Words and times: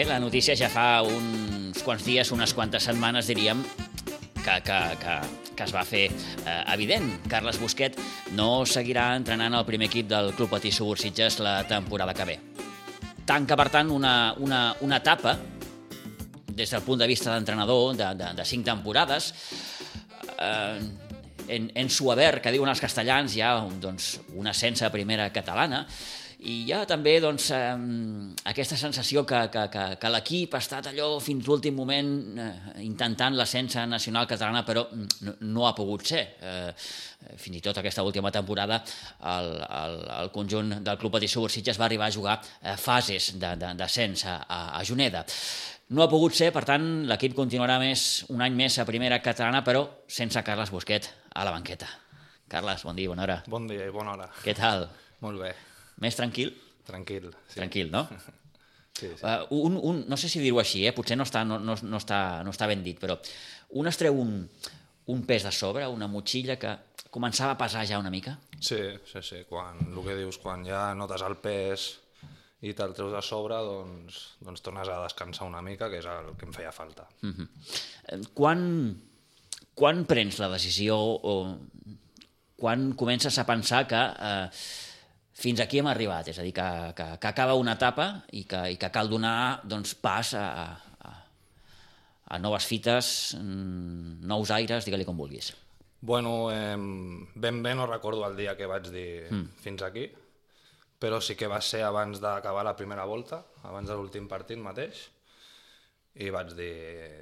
Bé, 0.00 0.06
la 0.08 0.16
notícia 0.16 0.54
ja 0.56 0.70
fa 0.72 1.02
uns 1.04 1.82
quants 1.84 2.06
dies, 2.06 2.30
unes 2.32 2.54
quantes 2.56 2.86
setmanes, 2.88 3.26
diríem, 3.28 3.58
que, 4.32 4.54
que, 4.64 4.76
que, 4.96 5.16
que 5.52 5.64
es 5.66 5.74
va 5.76 5.82
fer 5.84 6.06
eh, 6.08 6.54
evident. 6.72 7.10
Carles 7.28 7.58
Busquet 7.60 7.98
no 8.32 8.62
seguirà 8.64 9.10
entrenant 9.18 9.58
al 9.58 9.66
primer 9.68 9.90
equip 9.90 10.08
del 10.08 10.30
Club 10.38 10.54
Patí 10.54 10.72
Subursitges 10.72 11.36
la 11.44 11.66
temporada 11.68 12.14
que 12.16 12.26
ve. 12.30 12.38
Tanca, 13.28 13.58
per 13.60 13.66
tant, 13.74 13.90
una, 13.92 14.14
una, 14.40 14.62
una 14.80 15.02
etapa 15.04 15.34
des 16.48 16.72
del 16.72 16.86
punt 16.86 17.04
de 17.04 17.10
vista 17.10 17.34
d'entrenador 17.34 17.92
de, 18.00 18.08
de, 18.22 18.30
de 18.40 18.46
cinc 18.48 18.64
temporades 18.70 19.34
eh, 20.38 20.80
en, 21.44 21.68
en 21.74 21.92
su 21.92 22.08
haver, 22.08 22.38
que 22.40 22.56
diuen 22.56 22.72
els 22.72 22.80
castellans, 22.80 23.36
ha 23.44 23.52
doncs, 23.84 24.14
una 24.32 24.56
ascens 24.56 24.80
a 24.80 24.88
primera 24.96 25.28
catalana, 25.28 25.84
i 26.40 26.54
hi 26.64 26.72
ha 26.72 26.84
també 26.88 27.18
doncs, 27.20 27.50
eh, 27.52 27.72
aquesta 28.48 28.76
sensació 28.80 29.26
que, 29.28 29.42
que, 29.52 29.66
que, 29.72 29.84
que 30.00 30.10
l'equip 30.12 30.54
ha 30.56 30.60
estat 30.62 30.88
allò 30.88 31.10
fins 31.20 31.48
l'últim 31.48 31.76
moment 31.76 32.12
eh, 32.40 32.50
intentant 32.86 33.36
l'ascensa 33.36 33.84
nacional 33.88 34.28
catalana, 34.30 34.62
però 34.64 34.86
no, 34.94 35.34
no 35.40 35.66
ha 35.68 35.74
pogut 35.76 36.06
ser. 36.08 36.22
Eh, 36.40 36.70
fins 37.36 37.58
i 37.58 37.62
tot 37.64 37.76
aquesta 37.76 38.04
última 38.06 38.32
temporada 38.32 38.80
el, 38.80 39.50
el, 39.60 39.98
el 40.16 40.32
conjunt 40.32 40.78
del 40.80 41.00
Club 41.00 41.18
Patí 41.18 41.28
Subursitges 41.28 41.78
va 41.80 41.90
arribar 41.90 42.08
a 42.08 42.16
jugar 42.16 42.38
eh, 42.40 42.76
fases 42.80 43.34
d'ascens 43.36 44.24
a, 44.24 44.40
a 44.48 44.84
Juneda. 44.88 45.26
No 45.90 46.04
ha 46.04 46.10
pogut 46.10 46.36
ser, 46.38 46.52
per 46.54 46.62
tant, 46.64 46.84
l'equip 47.10 47.34
continuarà 47.36 47.80
més 47.82 48.24
un 48.30 48.40
any 48.46 48.54
més 48.56 48.78
a 48.78 48.86
primera 48.88 49.18
catalana, 49.20 49.64
però 49.66 49.82
sense 50.08 50.40
Carles 50.46 50.72
Busquet 50.72 51.10
a 51.34 51.44
la 51.44 51.52
banqueta. 51.52 51.90
Carles, 52.50 52.86
bon 52.86 52.96
dia, 52.96 53.10
bona 53.10 53.26
hora. 53.26 53.42
Bon 53.50 53.66
dia 53.68 53.90
i 53.90 53.92
bona 53.94 54.14
hora. 54.14 54.30
Què 54.44 54.54
tal? 54.56 54.88
Molt 55.20 55.42
bé. 55.42 55.58
Més 56.00 56.16
tranquil? 56.16 56.54
Tranquil. 56.88 57.30
Sí. 57.48 57.60
Tranquil, 57.60 57.90
no? 57.92 58.06
Sí, 59.00 59.06
sí. 59.16 59.24
Uh, 59.24 59.46
un, 59.64 59.76
un, 59.80 60.00
no 60.10 60.16
sé 60.18 60.28
si 60.28 60.42
dir-ho 60.42 60.58
així, 60.60 60.82
eh? 60.84 60.90
potser 60.92 61.16
no 61.16 61.24
està, 61.24 61.40
no, 61.46 61.56
no, 61.62 61.72
no, 61.72 61.96
està, 61.96 62.42
no 62.44 62.50
està 62.52 62.66
ben 62.68 62.82
dit, 62.84 62.98
però 63.00 63.14
un 63.80 63.88
es 63.88 63.96
treu 63.96 64.18
un, 64.20 64.34
un 65.14 65.22
pes 65.24 65.46
de 65.46 65.52
sobre, 65.54 65.86
una 65.88 66.08
motxilla 66.10 66.58
que 66.60 66.74
començava 67.14 67.54
a 67.54 67.58
pesar 67.62 67.86
ja 67.88 68.00
una 68.02 68.12
mica? 68.12 68.36
Sí, 68.58 68.80
sí, 69.08 69.22
sí. 69.24 69.40
Quan, 69.48 69.78
el 69.86 70.02
que 70.04 70.18
dius, 70.18 70.36
quan 70.42 70.66
ja 70.66 70.90
notes 70.98 71.24
el 71.24 71.38
pes 71.40 71.86
i 72.60 72.74
te'l 72.76 72.92
treus 72.96 73.14
de 73.14 73.22
sobre, 73.24 73.56
doncs, 73.64 74.18
doncs 74.44 74.66
tornes 74.66 74.90
a 74.90 75.00
descansar 75.06 75.48
una 75.48 75.62
mica, 75.64 75.88
que 75.88 76.02
és 76.02 76.10
el 76.10 76.34
que 76.36 76.44
em 76.48 76.52
feia 76.52 76.72
falta. 76.72 77.08
Uh 77.22 77.32
-huh. 77.32 78.28
quan, 78.34 78.60
quan 79.74 80.04
prens 80.04 80.38
la 80.38 80.50
decisió 80.52 80.98
o 80.98 81.56
quan 82.56 82.92
comences 82.92 83.38
a 83.38 83.46
pensar 83.46 83.86
que 83.88 83.96
eh, 83.96 84.50
fins 85.40 85.62
aquí 85.64 85.80
hem 85.80 85.88
arribat, 85.88 86.28
és 86.32 86.38
a 86.38 86.44
dir, 86.44 86.52
que, 86.56 86.68
que, 86.96 87.08
que 87.22 87.30
acaba 87.30 87.56
una 87.58 87.76
etapa 87.78 88.10
i 88.36 88.44
que, 88.48 88.60
i 88.74 88.78
que 88.80 88.92
cal 88.92 89.08
donar 89.08 89.62
doncs, 89.64 89.94
pas 89.96 90.34
a, 90.36 90.46
a, 91.00 91.12
a 92.30 92.38
noves 92.42 92.68
fites, 92.68 93.34
mm, 93.38 94.20
nous 94.28 94.52
aires, 94.54 94.84
digue-li 94.84 95.08
com 95.08 95.18
vulguis. 95.18 95.52
Bueno, 96.00 96.48
eh, 96.52 96.76
ben 97.34 97.62
bé 97.62 97.74
no 97.74 97.86
recordo 97.88 98.26
el 98.26 98.36
dia 98.36 98.56
que 98.56 98.68
vaig 98.68 98.88
dir 98.92 99.28
mm. 99.30 99.46
fins 99.64 99.84
aquí, 99.84 100.06
però 101.00 101.20
sí 101.24 101.36
que 101.36 101.48
va 101.48 101.60
ser 101.64 101.82
abans 101.84 102.20
d'acabar 102.20 102.64
la 102.64 102.76
primera 102.76 103.06
volta, 103.08 103.40
abans 103.68 103.88
de 103.88 103.96
l'últim 103.96 104.28
partit 104.28 104.60
mateix, 104.60 105.06
i 106.20 106.28
vaig 106.32 106.52
dir, 106.56 106.74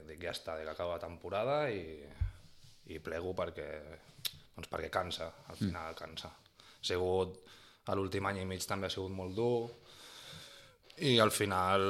dic, 0.08 0.22
ja 0.22 0.34
està, 0.34 0.56
que 0.58 0.70
acaba 0.70 0.96
la 0.96 1.04
temporada 1.04 1.58
i, 1.70 1.98
i 2.90 2.98
plego 3.04 3.34
perquè, 3.38 3.68
doncs 4.56 4.70
perquè 4.70 4.90
cansa, 4.90 5.30
al 5.46 5.58
final 5.60 5.92
mm. 5.92 5.98
cansa. 5.98 6.32
Ha 6.32 6.88
sigut 6.90 7.38
l'últim 7.96 8.26
any 8.28 8.42
i 8.42 8.48
mig 8.48 8.64
també 8.66 8.88
ha 8.88 8.92
sigut 8.92 9.14
molt 9.14 9.36
dur 9.36 9.68
i 11.08 11.18
al 11.22 11.30
final 11.30 11.84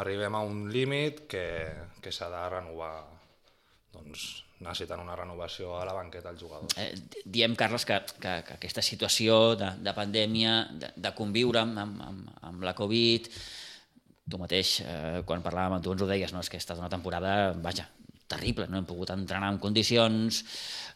arribem 0.00 0.34
a 0.34 0.42
un 0.44 0.66
límit 0.72 1.24
que, 1.30 1.46
que 2.02 2.12
s'ha 2.12 2.28
de 2.32 2.42
renovar 2.50 2.92
doncs 3.94 4.26
necessiten 4.60 5.00
una 5.00 5.14
renovació 5.16 5.76
a 5.78 5.84
la 5.86 5.94
banqueta 5.94 6.32
els 6.32 6.40
jugadors. 6.42 6.74
Eh, 6.82 7.22
diem, 7.24 7.54
Carles, 7.58 7.86
que, 7.86 8.00
que, 8.18 8.32
que 8.46 8.56
aquesta 8.56 8.82
situació 8.82 9.54
de, 9.58 9.70
de 9.84 9.94
pandèmia, 9.94 10.56
de, 10.74 10.90
de 10.96 11.12
conviure 11.14 11.62
amb, 11.62 11.78
amb, 11.78 12.32
amb 12.50 12.66
la 12.66 12.74
Covid, 12.78 13.30
tu 14.28 14.40
mateix, 14.40 14.80
eh, 14.82 15.20
quan 15.28 15.44
parlàvem 15.46 15.78
amb 15.78 15.86
tu, 15.86 15.94
ens 15.94 16.02
ho 16.02 16.10
deies, 16.10 16.34
no? 16.34 16.42
és 16.42 16.50
que 16.50 16.58
estat 16.60 16.80
una 16.82 16.90
temporada, 16.92 17.54
vaja, 17.62 17.86
terrible, 18.28 18.68
no 18.68 18.78
hem 18.78 18.86
pogut 18.88 19.10
entrenar 19.14 19.50
en 19.52 19.58
condicions, 19.62 20.42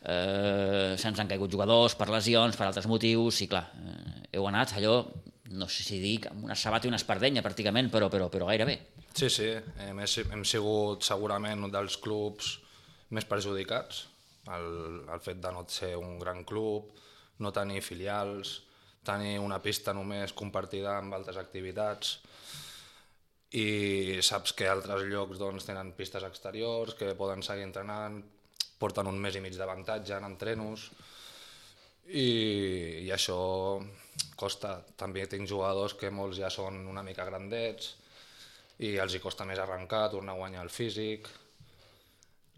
eh, 0.03 0.95
se'ns 1.01 1.19
han 1.19 1.31
caigut 1.31 1.53
jugadors 1.53 1.97
per 1.99 2.11
lesions, 2.13 2.57
per 2.59 2.69
altres 2.69 2.89
motius, 2.91 3.41
i 3.43 3.49
clar, 3.51 3.65
eh, 3.81 4.25
heu 4.37 4.49
anat 4.49 4.77
allò, 4.79 4.97
no 5.53 5.69
sé 5.69 5.85
si 5.85 6.01
dic, 6.01 6.29
amb 6.31 6.45
una 6.47 6.57
sabata 6.57 6.87
i 6.87 6.93
una 6.93 7.01
espardenya 7.01 7.45
pràcticament, 7.45 7.91
però, 7.93 8.09
però, 8.13 8.29
però 8.33 8.49
gairebé. 8.49 8.79
Sí, 9.13 9.29
sí, 9.29 9.49
hem, 9.85 10.01
hem 10.01 10.45
sigut 10.49 11.05
segurament 11.05 11.65
un 11.65 11.73
dels 11.73 11.99
clubs 12.01 12.59
més 13.13 13.27
perjudicats, 13.29 14.07
el, 14.53 14.69
el 15.13 15.21
fet 15.23 15.41
de 15.43 15.53
no 15.53 15.65
ser 15.69 15.95
un 16.01 16.19
gran 16.19 16.45
club, 16.49 16.93
no 17.45 17.53
tenir 17.53 17.83
filials, 17.85 18.63
tenir 19.05 19.39
una 19.43 19.59
pista 19.63 19.93
només 19.95 20.33
compartida 20.33 20.97
amb 20.99 21.15
altres 21.19 21.37
activitats, 21.41 22.21
i 23.59 24.21
saps 24.25 24.55
que 24.57 24.69
altres 24.69 25.05
llocs 25.11 25.41
doncs, 25.41 25.67
tenen 25.69 25.93
pistes 25.97 26.25
exteriors, 26.25 26.95
que 26.97 27.13
poden 27.19 27.45
seguir 27.45 27.67
entrenant, 27.67 28.23
porten 28.81 29.11
un 29.11 29.19
mes 29.21 29.37
i 29.37 29.43
mig 29.45 29.57
d'avantatge 29.59 30.17
en 30.17 30.29
entrenos, 30.31 30.89
i, 32.09 32.29
i 33.05 33.11
això 33.13 33.37
costa. 34.41 34.79
També 34.99 35.27
tinc 35.31 35.49
jugadors 35.49 35.95
que 36.01 36.11
molts 36.11 36.41
ja 36.41 36.51
són 36.51 36.81
una 36.89 37.05
mica 37.05 37.29
grandets, 37.29 37.93
i 38.83 38.97
els 38.99 39.15
hi 39.15 39.21
costa 39.23 39.45
més 39.47 39.61
arrencar, 39.63 40.09
tornar 40.11 40.35
a 40.35 40.41
guanyar 40.41 40.65
el 40.65 40.73
físic, 40.73 41.29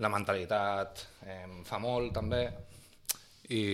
la 0.03 0.11
mentalitat 0.11 1.03
eh, 1.27 1.43
fa 1.67 1.79
molt 1.83 2.15
també, 2.15 2.45
i, 3.51 3.65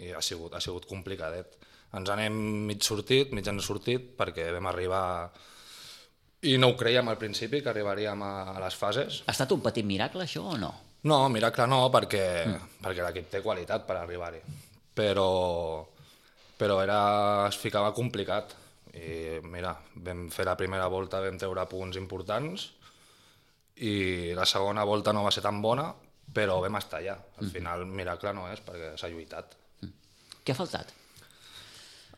i 0.00 0.12
ha, 0.12 0.22
sigut, 0.22 0.54
ha 0.54 0.62
sigut 0.62 0.86
complicadet. 0.88 1.58
Ens 1.94 2.10
anem 2.10 2.36
mig 2.68 2.84
sortit, 2.86 3.32
mig 3.34 3.48
sortit, 3.62 4.12
perquè 4.18 4.50
vam 4.54 4.70
arribar 4.70 5.04
i 6.50 6.56
no 6.60 6.70
ho 6.70 6.76
creiem 6.76 7.08
al 7.08 7.18
principi, 7.20 7.62
que 7.62 7.70
arribaríem 7.72 8.22
a, 8.24 8.34
les 8.62 8.76
fases. 8.76 9.22
Ha 9.24 9.32
estat 9.32 9.52
un 9.56 9.62
petit 9.64 9.86
miracle, 9.86 10.26
això, 10.26 10.44
o 10.52 10.58
no? 10.60 10.72
No, 11.08 11.18
miracle 11.32 11.66
no, 11.68 11.82
perquè, 11.92 12.24
mm. 12.46 12.70
perquè 12.84 13.04
l'equip 13.04 13.30
té 13.32 13.42
qualitat 13.44 13.84
per 13.88 13.98
arribar-hi. 14.00 14.40
Però, 14.94 15.28
però 16.60 16.78
era, 16.84 17.00
es 17.48 17.58
ficava 17.60 17.92
complicat. 17.96 18.56
I 18.94 19.40
mira, 19.50 19.72
vam 20.06 20.28
fer 20.30 20.46
la 20.46 20.56
primera 20.56 20.86
volta, 20.92 21.22
vam 21.24 21.38
treure 21.40 21.66
punts 21.70 21.98
importants, 21.98 22.68
i 23.82 24.32
la 24.36 24.46
segona 24.46 24.84
volta 24.86 25.12
no 25.12 25.24
va 25.24 25.32
ser 25.34 25.42
tan 25.42 25.58
bona, 25.64 25.88
però 26.34 26.60
vam 26.62 26.78
estar 26.78 27.00
allà. 27.00 27.16
Al 27.40 27.48
mm. 27.48 27.54
final, 27.56 27.86
miracle 27.88 28.34
no 28.36 28.46
és, 28.52 28.62
perquè 28.64 28.92
s'ha 29.00 29.10
lluitat. 29.12 29.56
Mm. 29.82 29.96
Què 30.44 30.54
ha 30.54 30.60
faltat? 30.60 30.92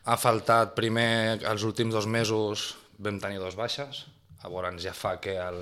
Ha 0.07 0.15
faltat 0.15 0.75
primer, 0.77 1.39
els 1.49 1.65
últims 1.67 1.95
dos 1.95 2.07
mesos 2.07 2.69
vam 3.03 3.19
tenir 3.19 3.41
dos 3.41 3.57
baixes, 3.59 4.05
Llavors 4.47 4.79
ja 4.79 4.93
fa 4.95 5.17
que 5.19 5.35
el, 5.43 5.61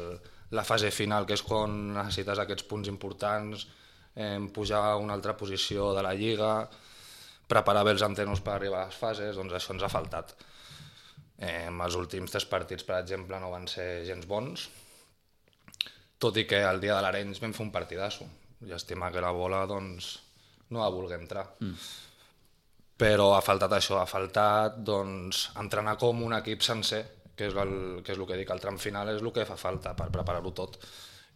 la 0.54 0.64
fase 0.64 0.92
final, 0.94 1.26
que 1.26 1.34
és 1.34 1.42
quan 1.42 1.74
necessites 1.96 2.42
aquests 2.42 2.68
punts 2.70 2.90
importants, 2.92 3.66
eh, 4.14 4.38
pujar 4.54 4.84
a 4.92 4.98
una 5.02 5.16
altra 5.18 5.34
posició 5.38 5.90
de 5.98 6.04
la 6.06 6.14
Lliga, 6.14 6.70
preparar 7.50 7.84
bé 7.86 7.96
els 7.96 8.06
entrenos 8.06 8.42
per 8.46 8.54
arribar 8.56 8.84
a 8.84 8.92
les 8.92 9.00
fases, 9.02 9.36
doncs 9.36 9.58
això 9.58 9.74
ens 9.74 9.86
ha 9.86 9.90
faltat. 9.90 10.36
Eh, 11.42 11.68
els 11.68 11.98
últims 11.98 12.32
tres 12.32 12.46
partits, 12.46 12.86
per 12.86 13.00
exemple, 13.02 13.40
no 13.42 13.52
van 13.52 13.66
ser 13.68 14.06
gens 14.06 14.30
bons, 14.30 14.70
tot 16.22 16.38
i 16.38 16.46
que 16.46 16.62
el 16.64 16.80
dia 16.80 16.96
de 16.96 17.02
l'Arenys 17.04 17.42
vam 17.42 17.54
fer 17.54 17.66
un 17.66 17.74
partidasso. 17.74 18.30
Llàstima 18.66 19.12
que 19.12 19.22
la 19.22 19.34
bola 19.36 19.66
doncs, 19.68 20.14
no 20.70 20.86
va 20.86 20.94
voler 20.94 21.20
entrar. 21.20 21.46
Mm. 21.60 21.76
Però 23.02 23.34
ha 23.36 23.42
faltat 23.44 23.74
això, 23.76 23.98
ha 24.00 24.08
faltat 24.08 24.78
doncs, 24.88 25.50
entrenar 25.60 25.98
com 26.00 26.22
un 26.24 26.38
equip 26.38 26.64
sencer, 26.64 27.04
que 27.36 27.50
és, 27.50 27.58
el, 27.60 27.76
que 28.06 28.14
és 28.14 28.20
el 28.20 28.28
que 28.30 28.40
dic, 28.40 28.52
el 28.54 28.64
tram 28.64 28.80
final 28.82 29.12
és 29.14 29.22
el 29.22 29.32
que 29.36 29.46
fa 29.48 29.58
falta 29.60 29.96
per 29.98 30.10
preparar-ho 30.14 30.54
tot 30.56 30.80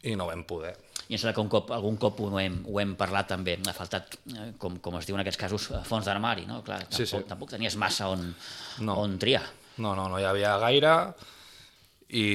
i 0.08 0.16
no 0.16 0.30
vam 0.30 0.46
poder. 0.48 0.74
I 1.10 1.18
em 1.18 1.20
sembla 1.20 1.34
que 1.36 1.44
un 1.44 1.50
cop, 1.52 1.72
algun 1.76 1.98
cop 2.00 2.20
ho 2.24 2.30
hem, 2.40 2.60
ho 2.70 2.80
hem 2.80 2.94
parlat 3.00 3.32
també, 3.34 3.58
ha 3.68 3.76
faltat, 3.76 4.16
eh, 4.32 4.52
com, 4.62 4.78
com 4.84 5.00
es 5.00 5.08
diu 5.10 5.18
en 5.18 5.24
aquests 5.24 5.42
casos, 5.42 5.66
fons 5.90 6.08
d'armari, 6.08 6.46
no? 6.48 6.62
Clar, 6.66 6.84
tampoc, 6.86 7.00
sí, 7.00 7.08
sí. 7.10 7.24
tampoc 7.28 7.52
tenies 7.56 7.76
massa 7.82 8.12
on, 8.14 8.30
no. 8.86 8.96
on 9.02 9.18
triar. 9.20 9.44
No, 9.80 9.96
no, 9.98 10.08
no 10.12 10.20
hi 10.20 10.28
havia 10.28 10.54
gaire 10.60 10.94
i, 12.10 12.26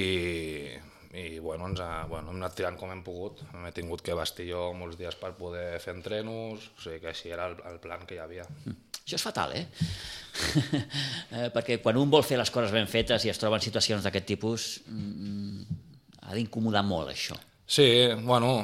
i 1.14 1.38
bueno, 1.44 1.68
ens 1.70 1.80
ha, 1.84 1.90
bueno, 2.10 2.32
hem 2.32 2.40
anat 2.40 2.56
tirant 2.58 2.76
com 2.80 2.92
hem 2.92 3.04
pogut. 3.06 3.44
Hem 3.52 3.68
tingut 3.76 4.04
que 4.04 4.16
vestir 4.18 4.48
jo 4.50 4.66
molts 4.76 4.98
dies 5.00 5.16
per 5.20 5.34
poder 5.38 5.78
fer 5.84 5.96
entrenos, 5.96 6.68
o 6.74 6.84
sigui 6.84 7.00
que 7.04 7.12
així 7.12 7.32
era 7.36 7.48
el, 7.52 7.60
el 7.70 7.80
plan 7.84 8.04
que 8.08 8.18
hi 8.18 8.24
havia. 8.24 8.48
Mm. 8.64 8.83
Això 9.04 9.18
és 9.18 9.24
fatal, 9.24 9.52
eh? 9.52 9.66
eh? 11.36 11.48
Perquè 11.52 11.78
quan 11.84 11.98
un 12.00 12.12
vol 12.12 12.24
fer 12.24 12.38
les 12.40 12.52
coses 12.52 12.72
ben 12.72 12.88
fetes 12.88 13.26
i 13.26 13.32
es 13.32 13.40
troba 13.40 13.60
en 13.60 13.64
situacions 13.64 14.04
d'aquest 14.04 14.28
tipus, 14.32 14.68
mm, 14.88 15.80
ha 16.24 16.36
d'incomodar 16.36 16.84
molt, 16.88 17.12
això. 17.12 17.36
Sí, 17.66 17.88
bueno... 18.24 18.56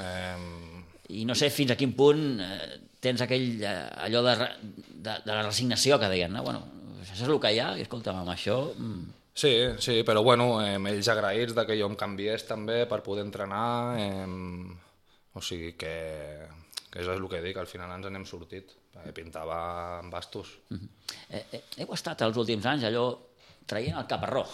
Eh... 0.00 0.78
I 1.12 1.26
no 1.28 1.34
sé 1.36 1.50
fins 1.52 1.74
a 1.74 1.76
quin 1.76 1.90
punt 1.92 2.38
eh, 2.40 2.76
tens 3.04 3.20
aquell, 3.20 3.58
eh, 3.60 3.72
allò 4.06 4.22
de, 4.24 4.32
de, 4.72 5.16
de 5.26 5.34
la 5.34 5.42
resignació 5.42 5.98
que 6.00 6.08
deien, 6.08 6.32
no? 6.32 6.40
Bueno, 6.46 6.62
això 7.02 7.18
és 7.18 7.26
el 7.26 7.40
que 7.42 7.50
hi 7.52 7.58
ha, 7.60 7.74
i 7.76 7.84
escolta'm, 7.84 8.22
amb 8.22 8.32
això... 8.32 8.62
Mm, 8.78 9.18
Sí, 9.34 9.48
sí, 9.80 10.02
però 10.04 10.20
bueno, 10.22 10.58
eh, 10.60 10.76
ells 10.90 11.08
agraïts 11.08 11.54
de 11.56 11.62
que 11.64 11.76
jo 11.78 11.86
em 11.88 11.94
canviés 11.96 12.44
també 12.44 12.82
per 12.84 12.98
poder 13.00 13.24
entrenar, 13.24 13.96
eh, 13.96 14.26
o 15.32 15.40
sigui 15.40 15.72
que, 15.80 15.94
que 16.92 17.00
és 17.00 17.08
el 17.08 17.24
que 17.28 17.40
dic, 17.40 17.56
al 17.56 17.68
final 17.70 17.92
ens 17.94 18.08
n'hem 18.12 18.24
sortit, 18.28 18.74
perquè 18.92 19.14
pintava 19.16 19.58
amb 19.98 20.12
bastos. 20.12 20.58
Mm 20.68 20.76
-hmm. 20.76 20.88
eh, 21.30 21.44
eh, 21.52 21.62
heu 21.78 21.94
estat 21.94 22.20
els 22.22 22.36
últims 22.36 22.66
anys 22.66 22.84
allò 22.84 23.06
traient 23.66 23.96
el 23.96 24.06
caparró. 24.06 24.46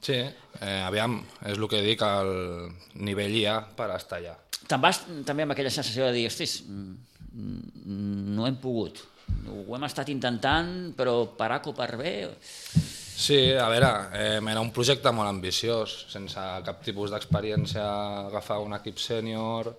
Sí, 0.00 0.14
eh, 0.14 0.82
aviam, 0.86 1.18
és 1.44 1.58
el 1.58 1.68
que 1.68 1.82
dic, 1.82 2.00
el 2.00 2.72
nivell 2.94 3.34
hi 3.34 3.46
ha 3.46 3.60
per 3.60 3.90
estar 3.96 4.18
allà. 4.18 4.36
Te'n 4.66 4.80
vas 4.80 5.02
també 5.24 5.42
amb 5.42 5.52
aquella 5.52 5.70
sensació 5.70 6.06
de 6.06 6.12
dir, 6.12 6.26
ostres, 6.26 6.62
no 7.34 8.46
hem 8.46 8.56
pogut, 8.56 9.00
ho 9.48 9.74
hem 9.76 9.84
estat 9.84 10.08
intentant, 10.08 10.94
però 10.96 11.26
per 11.36 11.50
A 11.52 11.60
o 11.64 11.74
per 11.74 11.96
B... 11.96 12.04
Sí, 13.18 13.50
a 13.50 13.68
veure, 13.68 13.90
eh, 14.14 14.38
era 14.38 14.60
un 14.60 14.70
projecte 14.70 15.10
molt 15.10 15.28
ambiciós, 15.28 16.06
sense 16.12 16.38
cap 16.64 16.84
tipus 16.84 17.10
d'experiència 17.10 17.82
agafar 18.28 18.60
un 18.62 18.76
equip 18.76 18.98
sènior, 19.02 19.72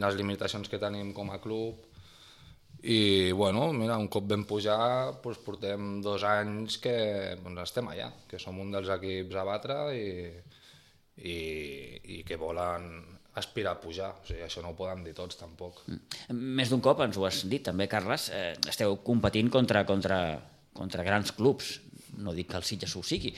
les 0.00 0.16
limitacions 0.16 0.70
que 0.70 0.80
tenim 0.80 1.12
com 1.16 1.32
a 1.32 1.40
club, 1.42 1.88
i 2.82 3.30
bueno, 3.30 3.68
mira, 3.76 3.96
un 4.00 4.08
cop 4.10 4.26
vam 4.26 4.42
pujar, 4.48 5.12
doncs 5.22 5.38
portem 5.44 6.00
dos 6.02 6.24
anys 6.26 6.80
que 6.82 6.94
doncs 7.42 7.68
estem 7.68 7.90
allà, 7.92 8.08
que 8.26 8.40
som 8.42 8.58
un 8.58 8.72
dels 8.74 8.90
equips 8.90 9.38
a 9.38 9.44
batre 9.46 9.76
i, 9.94 10.08
i, 11.22 11.36
i 12.16 12.22
que 12.26 12.40
volen 12.40 12.88
aspirar 13.38 13.76
a 13.76 13.80
pujar, 13.80 14.10
o 14.18 14.26
sigui, 14.26 14.42
això 14.44 14.64
no 14.64 14.72
ho 14.72 14.76
poden 14.76 15.04
dir 15.06 15.14
tots 15.16 15.38
tampoc. 15.40 15.84
Mm. 15.86 16.42
Més 16.58 16.72
d'un 16.72 16.82
cop 16.84 17.00
ens 17.04 17.16
ho 17.16 17.24
has 17.28 17.44
dit 17.48 17.62
també, 17.64 17.86
Carles, 17.88 18.28
eh, 18.34 18.52
esteu 18.68 18.98
competint 19.06 19.48
contra, 19.52 19.86
contra, 19.88 20.18
contra 20.76 21.06
grans 21.06 21.32
clubs, 21.38 21.76
no 22.18 22.34
dic 22.36 22.50
que 22.50 22.58
el 22.58 22.64
Sitges 22.66 22.96
ho 22.96 23.02
sigui, 23.06 23.30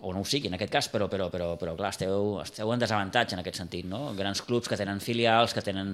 o 0.00 0.12
no 0.14 0.20
ho 0.22 0.26
sigui 0.28 0.48
en 0.50 0.56
aquest 0.58 0.72
cas, 0.72 0.88
però, 0.92 1.06
però, 1.10 1.26
però, 1.32 1.48
però 1.60 1.72
clar, 1.78 1.90
esteu, 1.94 2.40
esteu 2.42 2.72
en 2.72 2.80
desavantatge 2.82 3.32
en 3.36 3.42
aquest 3.42 3.58
sentit, 3.62 3.84
no? 3.88 4.00
Grans 4.18 4.40
clubs 4.46 4.68
que 4.70 4.78
tenen 4.78 4.98
filials, 5.02 5.54
que 5.56 5.64
tenen, 5.64 5.88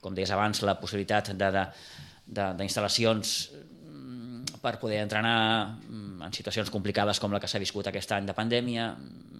com 0.00 0.12
deies 0.16 0.32
abans, 0.34 0.62
la 0.64 0.78
possibilitat 0.80 1.24
d'instal·lacions 1.34 3.24
mm, 3.54 4.60
per 4.64 4.74
poder 4.80 5.00
entrenar 5.04 5.38
mm, 5.76 6.22
en 6.24 6.32
situacions 6.32 6.70
complicades 6.72 7.20
com 7.20 7.30
la 7.34 7.40
que 7.42 7.50
s'ha 7.50 7.62
viscut 7.62 7.86
aquest 7.90 8.10
any 8.16 8.26
de 8.30 8.36
pandèmia, 8.36 8.84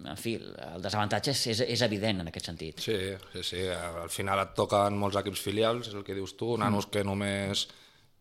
en 0.05 0.17
fi, 0.21 0.31
el 0.37 0.81
desavantatge 0.85 1.29
és, 1.33 1.41
és, 1.55 1.59
és 1.77 1.81
evident 1.81 2.17
en 2.21 2.27
aquest 2.29 2.47
sentit. 2.51 2.75
Sí, 2.83 2.97
sí, 3.33 3.41
sí, 3.47 3.61
al 3.73 4.11
final 4.13 4.37
et 4.43 4.51
toquen 4.57 4.91
molts 5.01 5.17
equips 5.21 5.41
filials, 5.41 5.83
és 5.89 5.95
el 5.97 6.05
que 6.05 6.17
dius 6.17 6.31
tu, 6.37 6.47
nanos 6.61 6.85
mm. 6.85 6.91
que 6.93 7.01
només 7.07 7.55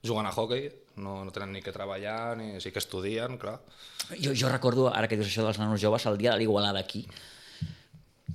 juguen 0.05 0.26
a 0.29 0.32
hockey, 0.32 0.62
no, 0.96 1.25
no 1.25 1.35
tenen 1.35 1.52
ni 1.52 1.62
que 1.62 1.73
treballar, 1.75 2.37
ni 2.38 2.61
sí 2.61 2.73
que 2.73 2.82
estudien, 2.82 3.38
clar. 3.38 3.61
Jo, 4.19 4.35
jo 4.37 4.50
recordo, 4.52 4.91
ara 4.93 5.08
que 5.08 5.19
dius 5.20 5.31
això 5.31 5.46
dels 5.46 5.61
nanos 5.62 5.82
joves, 5.82 6.06
el 6.11 6.19
dia 6.20 6.35
de 6.35 6.43
l'Igualada 6.43 6.82
aquí, 6.82 7.06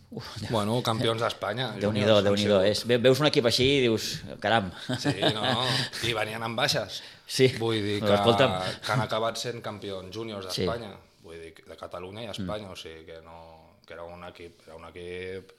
Uf, 0.10 0.26
bueno, 0.50 0.80
campions 0.82 1.22
d'Espanya. 1.22 1.68
Déu 1.78 1.92
nhi 1.94 2.02
déu 2.02 2.64
és, 2.66 2.82
Veus 2.90 3.20
un 3.22 3.28
equip 3.30 3.46
així 3.46 3.68
i 3.76 3.82
dius, 3.84 4.08
caram. 4.42 4.72
Sí, 4.98 5.14
no, 5.36 5.44
no, 5.44 5.68
i 6.10 6.16
venien 6.18 6.42
amb 6.46 6.58
baixes. 6.58 7.04
Sí. 7.30 7.52
Vull 7.62 7.78
dir 7.78 8.00
que, 8.02 8.16
Escolta'm. 8.16 8.56
que 8.82 8.96
han 8.96 9.04
acabat 9.06 9.38
sent 9.38 9.62
campions 9.66 10.10
júniors 10.16 10.50
d'Espanya. 10.50 10.96
Sí. 10.96 11.22
Vull 11.28 11.38
dir, 11.44 11.54
de 11.62 11.78
Catalunya 11.78 12.26
i 12.26 12.32
Espanya, 12.32 12.72
mm. 12.72 12.74
o 12.74 12.80
sigui 12.80 13.06
que, 13.06 13.20
no, 13.22 13.38
que 13.86 13.94
era 13.94 14.08
un 14.10 14.26
equip, 14.32 14.66
era 14.66 14.80
un 14.80 14.90
equip 14.90 15.54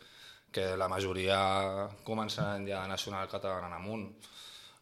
que 0.50 0.66
la 0.74 0.90
majoria 0.90 1.38
començaran 2.02 2.66
ja 2.66 2.82
a 2.82 2.90
nacional 2.90 3.30
català 3.30 3.68
en 3.68 3.78
amunt 3.78 4.08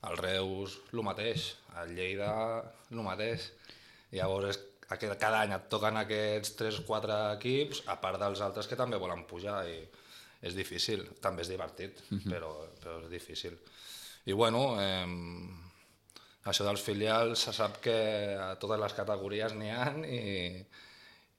el 0.06 0.16
Reus 0.20 0.78
el 0.92 1.02
mateix, 1.02 1.52
el 1.82 1.94
Lleida 1.96 2.30
el 2.90 3.02
mateix. 3.04 3.50
Llavors 4.14 4.54
és, 4.54 4.60
cada 4.88 5.42
any 5.42 5.52
et 5.56 5.68
toquen 5.72 5.98
aquests 6.00 6.54
3-4 6.60 7.16
equips, 7.36 7.82
a 7.92 7.98
part 8.00 8.20
dels 8.20 8.40
altres 8.44 8.68
que 8.70 8.78
també 8.78 9.00
volen 9.00 9.26
pujar 9.28 9.60
i 9.68 9.80
és 10.48 10.54
difícil, 10.54 11.02
també 11.20 11.42
és 11.42 11.50
divertit, 11.50 11.98
uh 11.98 12.14
mhm. 12.14 12.20
-huh. 12.20 12.30
però, 12.32 12.52
però 12.82 13.02
és 13.04 13.10
difícil. 13.10 13.58
I 14.26 14.32
bueno, 14.32 14.76
eh, 14.80 15.06
això 16.44 16.64
dels 16.64 16.82
filials 16.82 17.38
se 17.40 17.52
sap 17.52 17.80
que 17.80 18.36
a 18.38 18.54
totes 18.56 18.80
les 18.80 18.92
categories 18.92 19.54
n'hi 19.54 19.70
ha 19.70 19.92
i, 20.06 20.64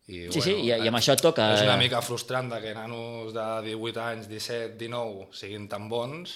i, 0.09 0.31
sí, 0.31 0.39
bueno, 0.39 0.43
sí, 0.43 0.53
i, 0.65 0.69
i 0.73 0.89
amb 0.89 0.97
això 0.97 1.13
et 1.13 1.21
toca... 1.21 1.45
És 1.53 1.61
una 1.61 1.75
mica 1.77 1.99
frustrant 2.01 2.49
que 2.63 2.71
nanos 2.73 3.29
de 3.35 3.45
18 3.67 4.01
anys, 4.01 4.29
17, 4.31 4.73
19 4.79 5.27
siguin 5.37 5.67
tan 5.69 5.85
bons, 5.91 6.33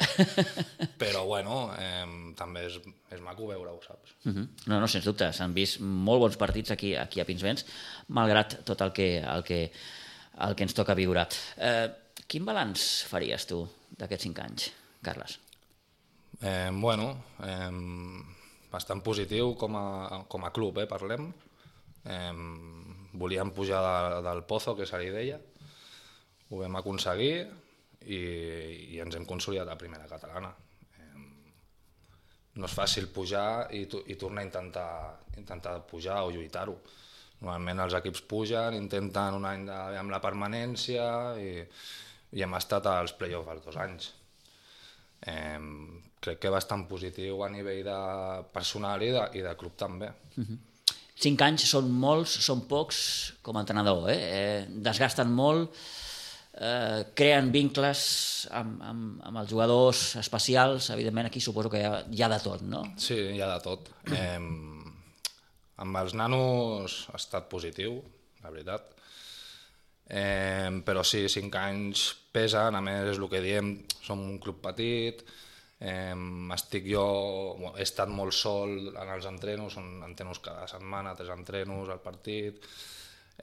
però 1.02 1.24
bueno, 1.26 1.64
eh, 1.82 2.06
també 2.38 2.68
és, 2.68 2.78
és 3.10 3.24
maco 3.26 3.50
veure-ho, 3.50 3.80
saps? 3.82 4.14
Uh 4.28 4.36
-huh. 4.36 4.46
No, 4.68 4.80
no, 4.80 4.88
sens 4.88 5.10
dubte, 5.10 5.32
s'han 5.34 5.56
vist 5.58 5.82
molt 5.82 6.22
bons 6.22 6.38
partits 6.38 6.72
aquí, 6.72 6.94
aquí 6.96 7.20
a 7.20 7.26
Pinsbens, 7.26 7.66
malgrat 8.10 8.60
tot 8.64 8.82
el 8.82 8.94
que, 8.94 9.18
el 9.18 9.44
que, 9.44 9.72
el 10.48 10.56
que 10.56 10.64
ens 10.64 10.74
toca 10.74 10.94
viure. 10.94 11.26
Eh, 11.58 11.90
quin 12.28 12.46
balanç 12.46 13.06
faries 13.10 13.48
tu 13.48 13.68
d'aquests 13.98 14.24
5 14.24 14.42
anys, 14.42 14.72
Carles? 15.02 15.40
Eh, 16.42 16.70
bueno, 16.72 17.24
eh, 17.42 17.72
bastant 18.72 19.02
positiu 19.02 19.56
com 19.56 19.76
a, 19.76 20.26
com 20.28 20.46
a 20.46 20.52
club, 20.52 20.78
eh, 20.78 20.86
parlem. 20.86 21.34
Eh, 22.06 22.34
volíem 23.14 23.52
pujar 23.54 23.82
de, 23.86 24.22
del 24.28 24.44
Pozo, 24.50 24.76
que 24.76 24.88
se 24.90 25.00
li 25.00 25.12
deia, 25.14 25.40
ho 26.50 26.60
vam 26.60 26.76
aconseguir 26.80 27.34
i, 28.06 28.20
i 28.94 29.02
ens 29.02 29.16
hem 29.18 29.26
consolidat 29.30 29.70
a 29.70 29.80
primera 29.80 30.10
catalana. 30.10 30.52
No 32.54 32.68
és 32.70 32.74
fàcil 32.78 33.08
pujar 33.10 33.74
i, 33.74 33.88
i 34.14 34.18
tornar 34.20 34.44
a 34.44 34.46
intentar, 34.46 34.90
intentar 35.42 35.80
pujar 35.90 36.20
o 36.22 36.34
lluitar-ho. 36.34 36.76
Normalment 37.42 37.82
els 37.88 37.96
equips 37.98 38.22
pugen, 38.30 38.78
intenten 38.78 39.40
un 39.40 39.48
any 39.50 39.66
de, 39.68 39.78
amb 40.00 40.14
la 40.14 40.22
permanència 40.24 41.06
i, 41.42 41.56
i 42.38 42.46
hem 42.46 42.54
estat 42.60 42.86
als 42.92 43.16
play-offs 43.18 43.56
els 43.56 43.66
dos 43.66 43.80
anys. 43.82 44.12
Eh, 45.26 45.58
crec 46.24 46.40
que 46.44 46.54
bastant 46.54 46.86
positiu 46.88 47.42
a 47.44 47.50
nivell 47.52 47.82
de 47.88 47.98
personal 48.54 49.02
i 49.02 49.10
de, 49.16 49.26
i 49.40 49.44
de 49.44 49.58
club 49.60 49.76
també. 49.80 50.12
Uh 50.38 50.46
-huh. 50.46 50.60
Cinc 51.22 51.42
anys 51.46 51.68
són 51.70 51.92
molts, 51.94 52.40
són 52.44 52.64
pocs 52.70 53.00
com 53.46 53.58
a 53.58 53.62
entrenador, 53.64 54.08
eh? 54.12 54.18
eh 54.18 54.82
desgasten 54.86 55.30
molt, 55.32 55.78
eh, 56.58 57.04
creen 57.16 57.52
vincles 57.54 58.04
amb, 58.52 58.82
amb, 58.82 59.22
amb 59.30 59.42
els 59.44 59.52
jugadors 59.52 60.02
especials, 60.22 60.90
evidentment 60.96 61.30
aquí 61.30 61.42
suposo 61.42 61.70
que 61.70 61.84
hi 61.84 61.86
ha, 61.88 62.02
hi 62.10 62.24
ha 62.24 62.32
de 62.34 62.40
tot, 62.44 62.66
no? 62.66 62.84
Sí, 62.98 63.20
hi 63.36 63.42
ha 63.42 63.52
de 63.56 63.62
tot. 63.64 63.94
Eh, 64.14 64.40
amb 65.84 65.98
els 66.00 66.14
nanos 66.16 67.00
ha 67.12 67.18
estat 67.18 67.48
positiu, 67.52 67.98
la 68.44 68.52
veritat. 68.54 68.92
Eh, 70.14 70.70
però 70.86 71.02
sí, 71.08 71.26
cinc 71.32 71.56
anys 71.58 72.04
pesen, 72.34 72.76
a 72.76 72.82
més 72.84 73.14
és 73.14 73.20
el 73.20 73.30
que 73.32 73.42
diem, 73.44 73.74
som 74.04 74.22
un 74.22 74.38
club 74.44 74.60
petit, 74.64 75.24
Eh, 75.84 76.16
estic 76.56 76.86
jo, 76.88 77.06
bueno, 77.60 77.76
he 77.76 77.84
estat 77.84 78.08
molt 78.08 78.36
sol 78.38 78.76
en 78.94 79.10
els 79.18 79.28
entrenos, 79.28 79.76
són 79.76 80.04
entrenos 80.08 80.40
cada 80.44 80.68
setmana, 80.72 81.16
tres 81.20 81.34
entrenos 81.36 81.92
al 81.92 82.00
partit, 82.00 82.64